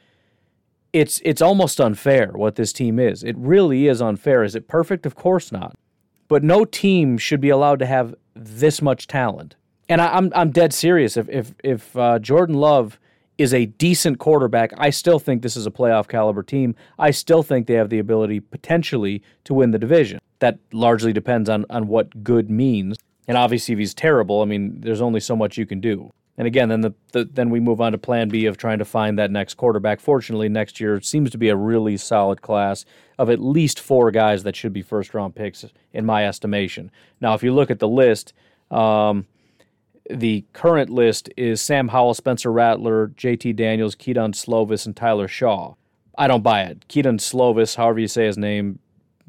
it's 0.94 1.22
it's 1.26 1.42
almost 1.42 1.82
unfair 1.82 2.32
what 2.34 2.56
this 2.56 2.72
team 2.72 2.98
is. 2.98 3.22
It 3.22 3.36
really 3.38 3.88
is 3.88 4.02
unfair. 4.02 4.44
Is 4.44 4.56
it 4.56 4.70
perfect? 4.70 5.06
Of 5.06 5.16
course 5.16 5.52
not. 5.52 5.76
But 6.30 6.42
no 6.42 6.64
team 6.64 7.18
should 7.18 7.42
be 7.42 7.50
allowed 7.50 7.80
to 7.80 7.86
have 7.86 8.16
this 8.34 8.82
much 8.82 9.08
talent. 9.08 9.58
And 9.90 10.00
I, 10.00 10.18
am 10.18 10.26
I'm, 10.26 10.32
I'm 10.36 10.52
dead 10.52 10.74
serious. 10.74 11.18
If 11.18 11.28
if 11.28 11.54
if 11.66 11.98
uh, 11.98 12.20
Jordan 12.20 12.56
Love 12.56 12.98
is 13.38 13.54
a 13.54 13.66
decent 13.66 14.20
quarterback, 14.20 14.72
I 14.78 14.90
still 14.90 15.20
think 15.20 15.42
this 15.42 15.58
is 15.58 15.68
a 15.68 15.72
playoff 15.72 16.08
caliber 16.08 16.44
team. 16.44 16.76
I 16.98 17.12
still 17.12 17.44
think 17.44 17.68
they 17.68 17.74
have 17.74 17.90
the 17.90 18.00
ability 18.00 18.40
potentially 18.40 19.22
to 19.44 19.54
win 19.54 19.72
the 19.72 19.80
division. 19.80 20.20
That 20.40 20.60
largely 20.72 21.12
depends 21.12 21.50
on 21.50 21.66
on 21.70 21.90
what 21.90 22.24
good 22.24 22.50
means. 22.50 22.96
And 23.30 23.38
obviously, 23.38 23.74
if 23.74 23.80
he's 23.80 23.94
terrible, 23.94 24.42
I 24.42 24.46
mean, 24.46 24.82
there's 24.82 25.02
only 25.02 25.20
so 25.20 25.36
much 25.36 25.56
you 25.56 25.68
can 25.68 25.80
do. 25.80 26.12
And 26.36 26.48
again, 26.48 26.70
then 26.70 26.82
the, 26.82 26.94
the, 27.12 27.26
then 27.26 27.52
we 27.52 27.60
move 27.60 27.80
on 27.80 27.92
to 27.92 27.98
Plan 28.00 28.28
B 28.28 28.48
of 28.48 28.58
trying 28.58 28.80
to 28.80 28.86
find 28.86 29.20
that 29.20 29.30
next 29.30 29.54
quarterback. 29.54 30.00
Fortunately, 30.00 30.50
next 30.50 30.80
year 30.80 31.00
seems 31.00 31.30
to 31.30 31.38
be 31.38 31.50
a 31.50 31.56
really 31.56 31.96
solid 31.96 32.42
class 32.42 32.86
of 33.20 33.30
at 33.30 33.40
least 33.40 33.80
four 33.80 34.10
guys 34.10 34.42
that 34.44 34.56
should 34.56 34.74
be 34.74 34.82
first 34.82 35.14
round 35.14 35.36
picks 35.36 35.64
in 35.94 36.08
my 36.08 36.26
estimation. 36.26 36.90
Now, 37.22 37.36
if 37.36 37.44
you 37.44 37.54
look 37.54 37.70
at 37.70 37.78
the 37.78 37.88
list, 37.88 38.34
um, 38.72 39.28
the 40.10 40.44
current 40.54 40.90
list 40.90 41.30
is 41.38 41.62
Sam 41.62 41.90
Howell, 41.90 42.16
Spencer 42.16 42.52
Rattler, 42.52 43.12
J.T. 43.16 43.54
Daniels, 43.54 43.94
Kedon 43.94 44.32
Slovis, 44.32 44.88
and 44.88 44.96
Tyler 44.96 45.28
Shaw. 45.28 45.76
I 46.18 46.28
don't 46.28 46.42
buy 46.42 46.64
it. 46.64 46.88
Kedon 46.88 47.20
Slovis, 47.20 47.76
however 47.76 48.00
you 48.00 48.08
say 48.08 48.26
his 48.26 48.40
name, 48.40 48.80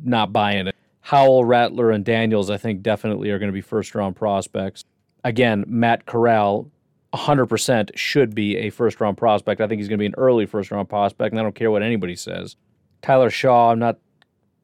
not 0.03 0.32
buying 0.32 0.68
it. 0.68 0.76
Howell, 1.11 1.44
Rattler, 1.44 1.90
and 1.90 2.04
Daniels, 2.04 2.50
I 2.50 2.56
think, 2.56 2.82
definitely 2.82 3.30
are 3.30 3.40
going 3.40 3.48
to 3.48 3.52
be 3.52 3.61
first 3.61 3.96
round 3.96 4.14
prospects. 4.14 4.84
Again, 5.24 5.64
Matt 5.66 6.06
Corral, 6.06 6.70
100% 7.12 7.90
should 7.96 8.32
be 8.32 8.56
a 8.58 8.70
first 8.70 9.00
round 9.00 9.18
prospect. 9.18 9.61
I 9.61 9.66
think 9.66 9.80
he's 9.80 9.88
going 9.88 9.98
to 9.98 10.02
be 10.02 10.06
an 10.06 10.14
early 10.16 10.46
first 10.46 10.70
round 10.70 10.88
prospect, 10.88 11.32
and 11.32 11.40
I 11.40 11.42
don't 11.42 11.56
care 11.56 11.72
what 11.72 11.82
anybody 11.82 12.14
says. 12.14 12.54
Tyler 13.02 13.28
Shaw, 13.28 13.72
I'm 13.72 13.80
not 13.80 13.98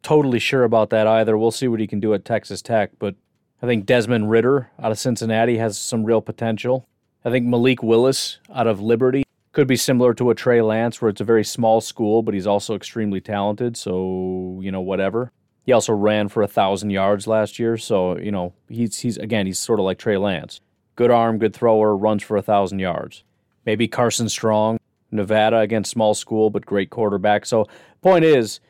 totally 0.04 0.38
sure 0.38 0.62
about 0.62 0.90
that 0.90 1.08
either. 1.08 1.36
We'll 1.36 1.50
see 1.50 1.66
what 1.66 1.80
he 1.80 1.88
can 1.88 1.98
do 1.98 2.14
at 2.14 2.24
Texas 2.24 2.62
Tech, 2.62 2.92
but 3.00 3.16
I 3.60 3.66
think 3.66 3.84
Desmond 3.84 4.30
Ridder 4.30 4.70
out 4.80 4.92
of 4.92 5.00
Cincinnati 5.00 5.58
has 5.58 5.76
some 5.76 6.04
real 6.04 6.20
potential. 6.20 6.86
I 7.24 7.30
think 7.30 7.44
Malik 7.46 7.82
Willis 7.82 8.38
out 8.54 8.68
of 8.68 8.80
Liberty 8.80 9.24
could 9.50 9.66
be 9.66 9.74
similar 9.74 10.14
to 10.14 10.30
a 10.30 10.34
Trey 10.36 10.62
Lance, 10.62 11.02
where 11.02 11.08
it's 11.08 11.20
a 11.20 11.24
very 11.24 11.42
small 11.42 11.80
school, 11.80 12.22
but 12.22 12.34
he's 12.34 12.46
also 12.46 12.76
extremely 12.76 13.20
talented. 13.20 13.76
So, 13.76 14.60
you 14.62 14.70
know, 14.70 14.80
whatever. 14.80 15.32
He 15.66 15.72
also 15.72 15.92
ran 15.92 16.28
for 16.28 16.42
a 16.44 16.48
thousand 16.48 16.90
yards 16.90 17.26
last 17.26 17.58
year, 17.58 17.76
so 17.76 18.16
you 18.16 18.30
know 18.30 18.54
he's 18.68 19.00
he's 19.00 19.16
again 19.16 19.46
he's 19.46 19.58
sort 19.58 19.80
of 19.80 19.84
like 19.84 19.98
Trey 19.98 20.16
Lance, 20.16 20.60
good 20.94 21.10
arm, 21.10 21.38
good 21.38 21.52
thrower, 21.52 21.96
runs 21.96 22.22
for 22.22 22.36
a 22.36 22.42
thousand 22.42 22.78
yards. 22.78 23.24
Maybe 23.66 23.88
Carson 23.88 24.28
Strong, 24.28 24.78
Nevada 25.10 25.58
against 25.58 25.90
small 25.90 26.14
school 26.14 26.50
but 26.50 26.64
great 26.64 26.90
quarterback. 26.90 27.44
So 27.44 27.66
point 28.00 28.24
is, 28.24 28.60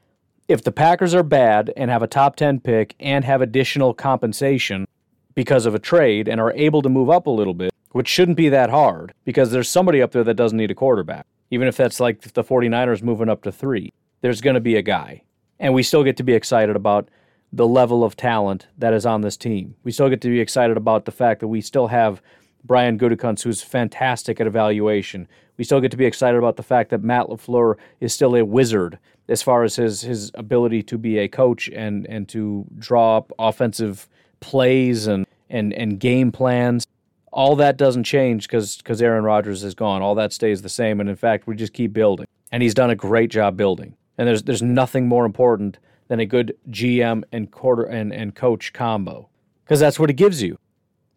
if 0.48 0.64
the 0.64 0.72
Packers 0.72 1.14
are 1.14 1.22
bad 1.22 1.70
and 1.76 1.90
have 1.90 2.02
a 2.02 2.06
top 2.06 2.34
ten 2.34 2.60
pick 2.60 2.94
and 2.98 3.26
have 3.26 3.42
additional 3.42 3.92
compensation 3.92 4.86
because 5.34 5.66
of 5.66 5.74
a 5.74 5.78
trade 5.78 6.28
and 6.28 6.40
are 6.40 6.54
able 6.54 6.80
to 6.80 6.88
move 6.88 7.10
up 7.10 7.26
a 7.26 7.30
little 7.30 7.52
bit, 7.52 7.74
which 7.92 8.08
shouldn't 8.08 8.38
be 8.38 8.48
that 8.48 8.70
hard 8.70 9.12
because 9.26 9.50
there's 9.50 9.68
somebody 9.68 10.00
up 10.00 10.12
there 10.12 10.24
that 10.24 10.34
doesn't 10.34 10.56
need 10.56 10.70
a 10.70 10.74
quarterback. 10.74 11.26
Even 11.50 11.68
if 11.68 11.76
that's 11.76 12.00
like 12.00 12.22
the 12.22 12.42
49ers 12.42 13.02
moving 13.02 13.28
up 13.28 13.42
to 13.42 13.52
three, 13.52 13.92
there's 14.22 14.40
going 14.40 14.54
to 14.54 14.60
be 14.60 14.76
a 14.76 14.82
guy 14.82 15.22
and 15.58 15.74
we 15.74 15.82
still 15.82 16.04
get 16.04 16.16
to 16.18 16.22
be 16.22 16.34
excited 16.34 16.76
about 16.76 17.08
the 17.52 17.66
level 17.66 18.04
of 18.04 18.16
talent 18.16 18.66
that 18.78 18.92
is 18.92 19.06
on 19.06 19.20
this 19.20 19.36
team. 19.36 19.74
We 19.82 19.92
still 19.92 20.08
get 20.08 20.20
to 20.22 20.28
be 20.28 20.40
excited 20.40 20.76
about 20.76 21.04
the 21.04 21.12
fact 21.12 21.40
that 21.40 21.48
we 21.48 21.60
still 21.60 21.86
have 21.86 22.20
Brian 22.64 22.98
Gutekunst, 22.98 23.42
who's 23.42 23.62
fantastic 23.62 24.40
at 24.40 24.46
evaluation. 24.46 25.28
We 25.56 25.64
still 25.64 25.80
get 25.80 25.90
to 25.92 25.96
be 25.96 26.04
excited 26.04 26.36
about 26.36 26.56
the 26.56 26.62
fact 26.62 26.90
that 26.90 27.02
Matt 27.02 27.26
LaFleur 27.26 27.76
is 28.00 28.12
still 28.12 28.34
a 28.34 28.44
wizard 28.44 28.98
as 29.28 29.42
far 29.42 29.62
as 29.62 29.76
his 29.76 30.02
his 30.02 30.30
ability 30.34 30.82
to 30.84 30.98
be 30.98 31.18
a 31.18 31.28
coach 31.28 31.68
and 31.68 32.06
and 32.06 32.28
to 32.28 32.66
draw 32.78 33.18
up 33.18 33.32
offensive 33.38 34.08
plays 34.40 35.06
and 35.06 35.26
and 35.48 35.72
and 35.72 35.98
game 35.98 36.32
plans. 36.32 36.86
All 37.32 37.56
that 37.56 37.76
doesn't 37.76 38.04
change 38.04 38.46
because 38.46 38.76
because 38.78 39.00
Aaron 39.00 39.24
Rodgers 39.24 39.62
is 39.62 39.74
gone. 39.74 40.02
All 40.02 40.14
that 40.16 40.32
stays 40.32 40.62
the 40.62 40.68
same, 40.68 41.00
and 41.00 41.08
in 41.08 41.16
fact, 41.16 41.46
we 41.46 41.56
just 41.56 41.72
keep 41.72 41.92
building. 41.92 42.26
And 42.52 42.62
he's 42.62 42.74
done 42.74 42.90
a 42.90 42.96
great 42.96 43.30
job 43.30 43.56
building. 43.56 43.96
And 44.18 44.28
there's 44.28 44.42
there's 44.44 44.62
nothing 44.62 45.06
more 45.06 45.24
important 45.24 45.78
than 46.08 46.20
a 46.20 46.26
good 46.26 46.56
GM 46.70 47.24
and 47.32 47.50
quarter 47.50 47.82
and, 47.82 48.12
and 48.12 48.34
coach 48.34 48.72
combo. 48.72 49.28
Because 49.64 49.80
that's 49.80 49.98
what 49.98 50.10
it 50.10 50.14
gives 50.14 50.42
you. 50.42 50.58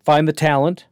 Find 0.04 0.28
the 0.28 0.34
talent, 0.34 0.88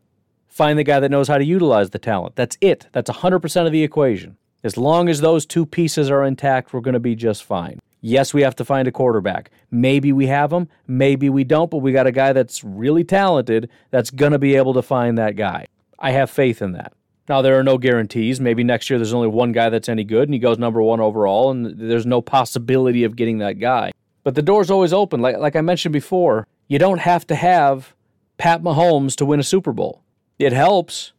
find 0.48 0.78
the 0.78 0.84
guy 0.84 1.00
that 1.00 1.10
knows 1.10 1.28
how 1.28 1.38
to 1.38 1.46
utilize 1.46 1.90
the 1.90 2.00
talent. 2.00 2.36
That's 2.36 2.58
it. 2.62 2.88
That's 2.92 3.10
100% 3.10 3.66
of 3.66 3.72
the 3.72 3.84
equation. 3.84 4.38
As 4.64 4.78
long 4.78 5.10
as 5.10 5.22
those 5.22 5.46
two 5.46 5.66
pieces 5.66 6.10
are 6.12 6.24
intact, 6.24 6.74
we're 6.74 6.82
going 6.82 6.94
to 6.94 7.00
be 7.00 7.16
just 7.16 7.44
fine. 7.44 7.80
Yes, 8.02 8.34
we 8.34 8.44
have 8.44 8.56
to 8.58 8.66
find 8.66 8.88
a 8.88 8.92
quarterback. 8.92 9.50
Maybe 9.72 10.12
we 10.12 10.28
have 10.28 10.54
him, 10.54 10.68
maybe 10.86 11.30
we 11.30 11.44
don't, 11.44 11.72
but 11.72 11.78
we 11.78 11.92
got 11.92 12.08
a 12.08 12.12
guy 12.12 12.34
that's 12.34 12.64
really 12.64 13.04
talented 13.04 13.70
that's 13.90 14.12
going 14.12 14.34
to 14.34 14.40
be 14.40 14.56
able 14.56 14.74
to 14.76 14.82
find 14.82 15.18
that 15.18 15.36
guy. 15.36 15.66
I 16.00 16.12
have 16.12 16.30
faith 16.30 16.62
in 16.62 16.74
that. 16.74 16.94
Now, 17.30 17.42
there 17.42 17.60
are 17.60 17.64
no 17.64 17.78
guarantees. 17.78 18.40
Maybe 18.40 18.64
next 18.64 18.90
year 18.90 18.98
there's 18.98 19.14
only 19.14 19.28
one 19.28 19.52
guy 19.52 19.70
that's 19.70 19.90
any 19.90 20.04
good 20.04 20.28
and 20.28 20.34
he 20.34 20.40
goes 20.40 20.58
number 20.58 20.82
one 20.82 21.00
overall, 21.00 21.52
and 21.52 21.78
there's 21.78 22.06
no 22.06 22.22
possibility 22.22 23.04
of 23.04 23.16
getting 23.16 23.40
that 23.40 23.60
guy. 23.60 23.92
But 24.24 24.36
the 24.36 24.42
door's 24.42 24.72
always 24.72 24.94
open. 24.94 25.22
Like, 25.22 25.38
like 25.38 25.56
I 25.56 25.62
mentioned 25.62 25.94
before, 25.94 26.48
you 26.68 26.80
don't 26.80 27.00
have 27.00 27.26
to 27.28 27.36
have 27.36 27.94
Pat 28.38 28.62
Mahomes 28.62 29.16
to 29.18 29.26
win 29.26 29.40
a 29.40 29.44
Super 29.44 29.72
Bowl. 29.72 30.04
It 30.40 30.54
helps, 30.54 31.14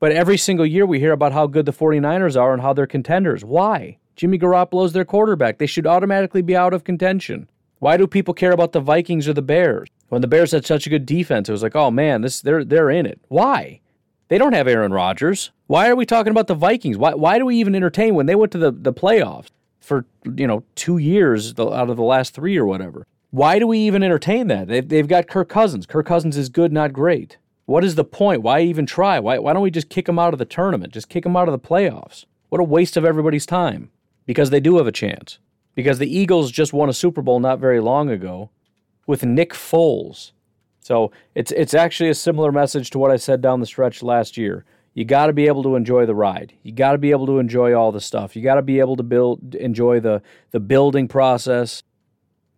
but 0.00 0.12
every 0.12 0.36
single 0.36 0.66
year 0.66 0.84
we 0.84 0.98
hear 0.98 1.12
about 1.12 1.32
how 1.32 1.46
good 1.46 1.66
the 1.66 1.72
49ers 1.72 2.40
are 2.40 2.52
and 2.52 2.62
how 2.62 2.72
they're 2.72 2.86
contenders. 2.86 3.44
Why? 3.44 3.98
Jimmy 4.16 4.38
Garoppolo's 4.38 4.92
their 4.92 5.04
quarterback. 5.04 5.58
They 5.58 5.66
should 5.66 5.86
automatically 5.86 6.42
be 6.42 6.56
out 6.56 6.74
of 6.74 6.84
contention. 6.84 7.48
Why 7.78 7.96
do 7.96 8.06
people 8.06 8.34
care 8.34 8.52
about 8.52 8.72
the 8.72 8.80
Vikings 8.80 9.28
or 9.28 9.34
the 9.34 9.42
Bears? 9.42 9.88
When 10.08 10.20
the 10.20 10.28
Bears 10.28 10.52
had 10.52 10.64
such 10.64 10.86
a 10.86 10.90
good 10.90 11.06
defense, 11.06 11.48
it 11.48 11.52
was 11.52 11.62
like, 11.62 11.76
oh 11.76 11.90
man, 11.90 12.22
this 12.22 12.40
they're 12.40 12.64
they're 12.64 12.90
in 12.90 13.06
it. 13.06 13.20
Why? 13.28 13.80
They 14.28 14.38
don't 14.38 14.52
have 14.54 14.68
Aaron 14.68 14.92
Rodgers. 14.92 15.50
Why 15.66 15.88
are 15.88 15.96
we 15.96 16.06
talking 16.06 16.30
about 16.30 16.46
the 16.46 16.54
Vikings? 16.54 16.96
Why, 16.96 17.14
why 17.14 17.38
do 17.38 17.46
we 17.46 17.56
even 17.56 17.74
entertain 17.74 18.14
when 18.14 18.26
they 18.26 18.34
went 18.34 18.52
to 18.52 18.58
the, 18.58 18.70
the 18.70 18.92
playoffs 18.92 19.48
for, 19.80 20.06
you 20.36 20.46
know, 20.46 20.64
two 20.74 20.98
years 20.98 21.58
out 21.58 21.90
of 21.90 21.96
the 21.96 22.02
last 22.02 22.34
three 22.34 22.56
or 22.56 22.66
whatever? 22.66 23.06
Why 23.30 23.58
do 23.58 23.66
we 23.66 23.78
even 23.80 24.02
entertain 24.02 24.46
that? 24.48 24.68
They've, 24.68 24.88
they've 24.88 25.08
got 25.08 25.28
Kirk 25.28 25.48
Cousins. 25.48 25.86
Kirk 25.86 26.06
Cousins 26.06 26.36
is 26.36 26.48
good, 26.48 26.72
not 26.72 26.92
great. 26.92 27.38
What 27.66 27.84
is 27.84 27.94
the 27.94 28.04
point? 28.04 28.42
Why 28.42 28.60
even 28.60 28.86
try? 28.86 29.18
Why, 29.18 29.38
why 29.38 29.52
don't 29.52 29.62
we 29.62 29.70
just 29.70 29.88
kick 29.88 30.06
them 30.06 30.18
out 30.18 30.32
of 30.32 30.38
the 30.38 30.44
tournament? 30.44 30.92
Just 30.92 31.08
kick 31.08 31.24
them 31.24 31.36
out 31.36 31.48
of 31.48 31.52
the 31.52 31.68
playoffs. 31.68 32.24
What 32.48 32.60
a 32.60 32.64
waste 32.64 32.96
of 32.96 33.04
everybody's 33.04 33.46
time. 33.46 33.90
Because 34.26 34.50
they 34.50 34.60
do 34.60 34.76
have 34.76 34.86
a 34.86 34.92
chance. 34.92 35.38
Because 35.74 35.98
the 35.98 36.16
Eagles 36.16 36.50
just 36.52 36.72
won 36.72 36.88
a 36.88 36.94
Super 36.94 37.20
Bowl 37.20 37.40
not 37.40 37.58
very 37.58 37.80
long 37.80 38.08
ago 38.08 38.50
with 39.06 39.24
Nick 39.24 39.52
Foles. 39.52 40.32
So 40.84 41.12
it's 41.34 41.50
it's 41.52 41.72
actually 41.72 42.10
a 42.10 42.14
similar 42.14 42.52
message 42.52 42.90
to 42.90 42.98
what 42.98 43.10
I 43.10 43.16
said 43.16 43.40
down 43.40 43.60
the 43.60 43.66
stretch 43.66 44.02
last 44.02 44.36
year. 44.36 44.66
You 44.92 45.06
got 45.06 45.26
to 45.26 45.32
be 45.32 45.46
able 45.46 45.62
to 45.62 45.76
enjoy 45.76 46.04
the 46.04 46.14
ride. 46.14 46.52
You 46.62 46.72
got 46.72 46.92
to 46.92 46.98
be 46.98 47.10
able 47.10 47.26
to 47.26 47.38
enjoy 47.38 47.72
all 47.72 47.90
the 47.90 48.02
stuff. 48.02 48.36
You 48.36 48.42
got 48.42 48.56
to 48.56 48.62
be 48.62 48.80
able 48.80 48.94
to 48.96 49.02
build 49.02 49.54
enjoy 49.54 50.00
the 50.00 50.20
the 50.50 50.60
building 50.60 51.08
process, 51.08 51.82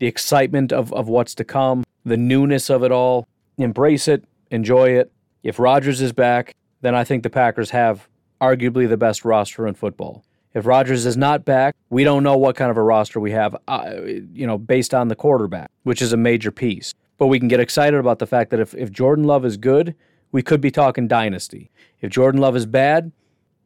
the 0.00 0.08
excitement 0.08 0.72
of 0.72 0.92
of 0.92 1.08
what's 1.08 1.36
to 1.36 1.44
come, 1.44 1.84
the 2.04 2.16
newness 2.16 2.68
of 2.68 2.82
it 2.82 2.90
all. 2.90 3.28
Embrace 3.58 4.08
it, 4.08 4.24
enjoy 4.50 4.88
it. 4.88 5.12
If 5.44 5.60
Rodgers 5.60 6.00
is 6.00 6.12
back, 6.12 6.56
then 6.80 6.96
I 6.96 7.04
think 7.04 7.22
the 7.22 7.30
Packers 7.30 7.70
have 7.70 8.08
arguably 8.40 8.88
the 8.88 8.96
best 8.96 9.24
roster 9.24 9.68
in 9.68 9.74
football. 9.74 10.24
If 10.52 10.66
Rodgers 10.66 11.06
is 11.06 11.16
not 11.16 11.44
back, 11.44 11.76
we 11.90 12.02
don't 12.02 12.24
know 12.24 12.36
what 12.36 12.56
kind 12.56 12.72
of 12.72 12.76
a 12.76 12.82
roster 12.82 13.20
we 13.20 13.30
have, 13.30 13.54
uh, 13.68 14.00
you 14.32 14.46
know, 14.46 14.58
based 14.58 14.94
on 14.94 15.06
the 15.06 15.14
quarterback, 15.14 15.70
which 15.84 16.02
is 16.02 16.12
a 16.12 16.16
major 16.16 16.50
piece. 16.50 16.92
But 17.18 17.28
we 17.28 17.38
can 17.38 17.48
get 17.48 17.60
excited 17.60 17.98
about 17.98 18.18
the 18.18 18.26
fact 18.26 18.50
that 18.50 18.60
if, 18.60 18.74
if 18.74 18.90
Jordan 18.90 19.24
Love 19.24 19.44
is 19.44 19.56
good, 19.56 19.94
we 20.32 20.42
could 20.42 20.60
be 20.60 20.70
talking 20.70 21.08
dynasty. 21.08 21.70
If 22.00 22.10
Jordan 22.10 22.40
Love 22.40 22.56
is 22.56 22.66
bad, 22.66 23.12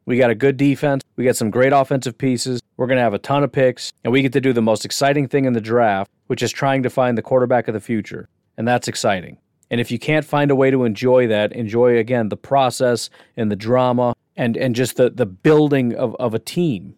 we 0.05 0.17
got 0.17 0.29
a 0.29 0.35
good 0.35 0.57
defense. 0.57 1.03
We 1.15 1.25
got 1.25 1.35
some 1.35 1.51
great 1.51 1.73
offensive 1.73 2.17
pieces. 2.17 2.61
We're 2.77 2.87
going 2.87 2.97
to 2.97 3.03
have 3.03 3.13
a 3.13 3.19
ton 3.19 3.43
of 3.43 3.51
picks, 3.51 3.93
and 4.03 4.11
we 4.11 4.21
get 4.21 4.33
to 4.33 4.41
do 4.41 4.53
the 4.53 4.61
most 4.61 4.85
exciting 4.85 5.27
thing 5.27 5.45
in 5.45 5.53
the 5.53 5.61
draft, 5.61 6.09
which 6.27 6.41
is 6.41 6.51
trying 6.51 6.83
to 6.83 6.89
find 6.89 7.17
the 7.17 7.21
quarterback 7.21 7.67
of 7.67 7.73
the 7.73 7.79
future. 7.79 8.27
And 8.57 8.67
that's 8.67 8.87
exciting. 8.87 9.37
And 9.69 9.79
if 9.79 9.89
you 9.91 9.99
can't 9.99 10.25
find 10.25 10.51
a 10.51 10.55
way 10.55 10.69
to 10.69 10.83
enjoy 10.83 11.27
that, 11.27 11.53
enjoy 11.53 11.97
again 11.97 12.29
the 12.29 12.37
process 12.37 13.09
and 13.37 13.49
the 13.49 13.55
drama 13.55 14.13
and 14.35 14.57
and 14.57 14.75
just 14.75 14.97
the 14.97 15.09
the 15.09 15.25
building 15.25 15.95
of, 15.95 16.15
of 16.15 16.33
a 16.33 16.39
team. 16.39 16.95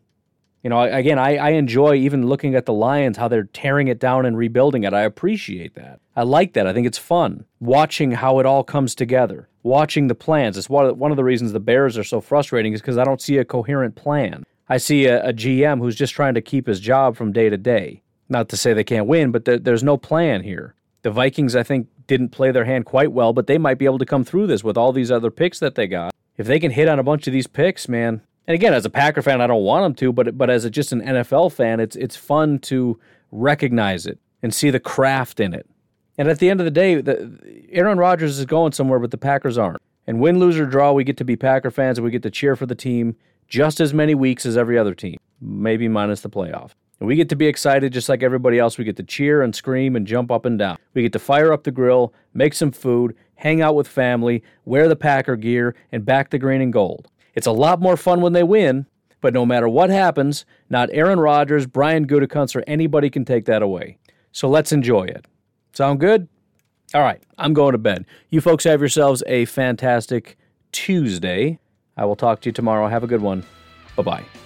You 0.64 0.70
know, 0.70 0.82
again, 0.82 1.20
I, 1.20 1.36
I 1.36 1.50
enjoy 1.50 1.96
even 1.96 2.26
looking 2.26 2.56
at 2.56 2.66
the 2.66 2.74
Lions, 2.74 3.18
how 3.18 3.28
they're 3.28 3.44
tearing 3.44 3.90
it 3.90 4.00
down 4.00 4.26
and 4.26 4.38
rebuilding 4.38 4.86
it. 4.86 4.94
I 4.94 5.02
appreciate 5.02 5.76
that. 5.76 6.00
I 6.16 6.24
like 6.24 6.54
that. 6.54 6.66
I 6.66 6.74
think 6.74 6.88
it's 6.88 6.98
fun 6.98 7.44
watching 7.60 8.12
how 8.12 8.40
it 8.40 8.46
all 8.46 8.64
comes 8.64 8.96
together, 8.96 9.50
watching 9.62 10.08
the 10.08 10.16
plans. 10.16 10.58
It's 10.58 10.70
one 10.70 10.86
of, 10.86 10.98
one 10.98 11.12
of 11.12 11.18
the 11.18 11.24
reasons 11.24 11.52
the 11.52 11.60
Bears 11.60 11.98
are 11.98 12.04
so 12.04 12.22
frustrating 12.22 12.72
is 12.72 12.80
because 12.80 12.98
I 12.98 13.04
don't 13.04 13.22
see 13.22 13.38
a 13.38 13.46
coherent 13.46 13.96
plan. 13.96 14.46
I 14.70 14.78
see 14.78 15.06
a, 15.06 15.28
a, 15.28 15.34
GM 15.34 15.80
who's 15.80 15.98
just 15.98 16.14
trying 16.14 16.34
to 16.36 16.42
keep 16.42 16.68
his 16.68 16.80
job 16.80 17.18
from 17.18 17.34
day 17.34 17.50
to 17.50 17.58
day. 17.58 18.02
Not 18.30 18.48
to 18.50 18.58
say 18.58 18.72
they 18.74 18.86
can't 18.86 19.08
win, 19.08 19.32
but 19.32 19.44
there, 19.44 19.60
there's 19.60 19.84
no 19.84 19.98
plan 19.98 20.44
here. 20.44 20.76
The 21.02 21.12
Vikings, 21.12 21.58
I 21.58 21.64
think, 21.64 21.90
didn't 22.08 22.30
play 22.30 22.52
their 22.52 22.64
hand 22.64 22.86
quite 22.86 23.12
well, 23.12 23.34
but 23.34 23.48
they 23.48 23.58
might 23.58 23.78
be 23.78 23.86
able 23.86 24.00
to 24.00 24.06
come 24.06 24.24
through 24.24 24.48
this 24.48 24.64
with 24.64 24.78
all 24.78 24.94
these 24.94 25.12
other 25.12 25.30
picks 25.30 25.60
that 25.60 25.76
they 25.76 25.88
got. 25.88 26.14
If 26.38 26.48
they 26.48 26.60
can 26.60 26.72
hit 26.72 26.88
on 26.88 27.00
a 27.00 27.04
bunch 27.04 27.28
of 27.28 27.34
these 27.34 27.48
picks, 27.48 27.90
man, 27.90 28.22
and 28.48 28.56
again, 28.56 28.74
as 28.74 28.86
a 28.86 28.90
Packer 28.90 29.22
fan, 29.22 29.42
I 29.42 29.48
don't 29.48 29.64
want 29.64 29.84
them 29.84 29.96
to, 29.96 30.12
but 30.12 30.38
but 30.38 30.50
as 30.50 30.66
a, 30.66 30.70
just 30.70 30.92
an 30.92 31.02
NFL 31.02 31.54
fan, 31.54 31.80
it's 31.80 31.96
it's 31.96 32.16
fun 32.16 32.60
to 32.60 33.00
recognize 33.32 34.06
it 34.06 34.20
and 34.42 34.54
see 34.54 34.70
the 34.70 34.80
craft 34.80 35.40
in 35.40 35.54
it. 35.54 35.68
And 36.18 36.28
at 36.28 36.40
the 36.40 36.50
end 36.50 36.60
of 36.60 36.66
the 36.66 36.72
day, 36.72 37.02
the, 37.02 37.40
Aaron 37.72 37.98
Rodgers 37.98 38.38
is 38.38 38.46
going 38.46 38.74
somewhere, 38.74 39.00
but 39.00 39.12
the 39.12 39.18
Packers 39.18 39.58
aren't. 39.58 39.82
And 40.06 40.20
win, 40.20 40.38
lose, 40.38 40.60
or 40.60 40.66
draw, 40.66 40.92
we 40.92 41.04
get 41.04 41.18
to 41.18 41.26
be 41.26 41.36
Packer 41.36 41.72
fans 41.72 41.98
and 41.98 42.06
we 42.06 42.12
get 42.12 42.24
to 42.24 42.30
cheer 42.30 42.56
for 42.56 42.66
the 42.66 42.76
team 42.76 43.16
just 43.48 43.80
as 43.80 43.94
many 43.94 44.14
weeks 44.14 44.46
as 44.46 44.58
every 44.58 44.78
other 44.78 44.94
team, 44.94 45.18
maybe 45.42 45.88
minus 45.88 46.22
the 46.22 46.30
playoff. 46.30 46.72
And 47.00 47.08
we 47.08 47.16
get 47.16 47.30
to 47.30 47.36
be 47.36 47.48
excited 47.48 47.94
just 47.94 48.10
like 48.10 48.22
everybody 48.22 48.60
else. 48.60 48.78
We 48.78 48.84
get 48.84 48.98
to 48.98 49.04
cheer 49.04 49.42
and 49.42 49.56
scream 49.56 49.96
and 49.96 50.06
jump 50.06 50.32
up 50.32 50.46
and 50.46 50.60
down. 50.60 50.78
We 50.94 51.02
get 51.02 51.14
to 51.14 51.20
fire 51.20 51.52
up 51.52 51.64
the 51.64 51.72
grill, 51.72 52.14
make 52.34 52.54
some 52.54 52.72
food, 52.72 53.16
hang 53.36 53.62
out 53.62 53.76
with 53.76 53.88
family, 53.88 54.44
wear 54.66 54.88
the 54.88 54.96
Packer 54.96 55.36
gear, 55.36 55.76
and 55.92 56.06
back 56.06 56.30
the 56.30 56.38
green 56.38 56.62
and 56.62 56.72
gold. 56.72 57.08
It's 57.34 57.48
a 57.48 57.52
lot 57.52 57.82
more 57.82 57.98
fun 57.98 58.22
when 58.22 58.34
they 58.34 58.44
win, 58.44 58.86
but 59.22 59.34
no 59.34 59.46
matter 59.46 59.68
what 59.70 59.90
happens, 59.90 60.46
not 60.70 60.90
Aaron 60.92 61.20
Rodgers, 61.20 61.66
Brian 61.66 62.08
Gutekunst, 62.08 62.56
or 62.56 62.64
anybody 62.68 63.10
can 63.10 63.26
take 63.26 63.46
that 63.46 63.62
away. 63.62 63.98
So 64.32 64.50
let's 64.50 64.72
enjoy 64.72 65.04
it. 65.06 65.26
Sound 65.74 66.00
good? 66.00 66.28
All 66.94 67.02
right, 67.02 67.22
I'm 67.38 67.54
going 67.54 67.72
to 67.72 67.78
bed. 67.78 68.06
You 68.30 68.42
folks 68.42 68.66
have 68.66 68.80
yourselves 68.80 69.24
a 69.26 69.46
fantastic 69.46 70.38
Tuesday. 70.72 71.60
I 71.98 72.06
will 72.06 72.16
talk 72.16 72.42
to 72.42 72.50
you 72.50 72.54
tomorrow. 72.54 72.88
Have 72.88 73.04
a 73.04 73.08
good 73.08 73.22
one. 73.22 73.44
Bye 73.96 74.04
bye. 74.04 74.43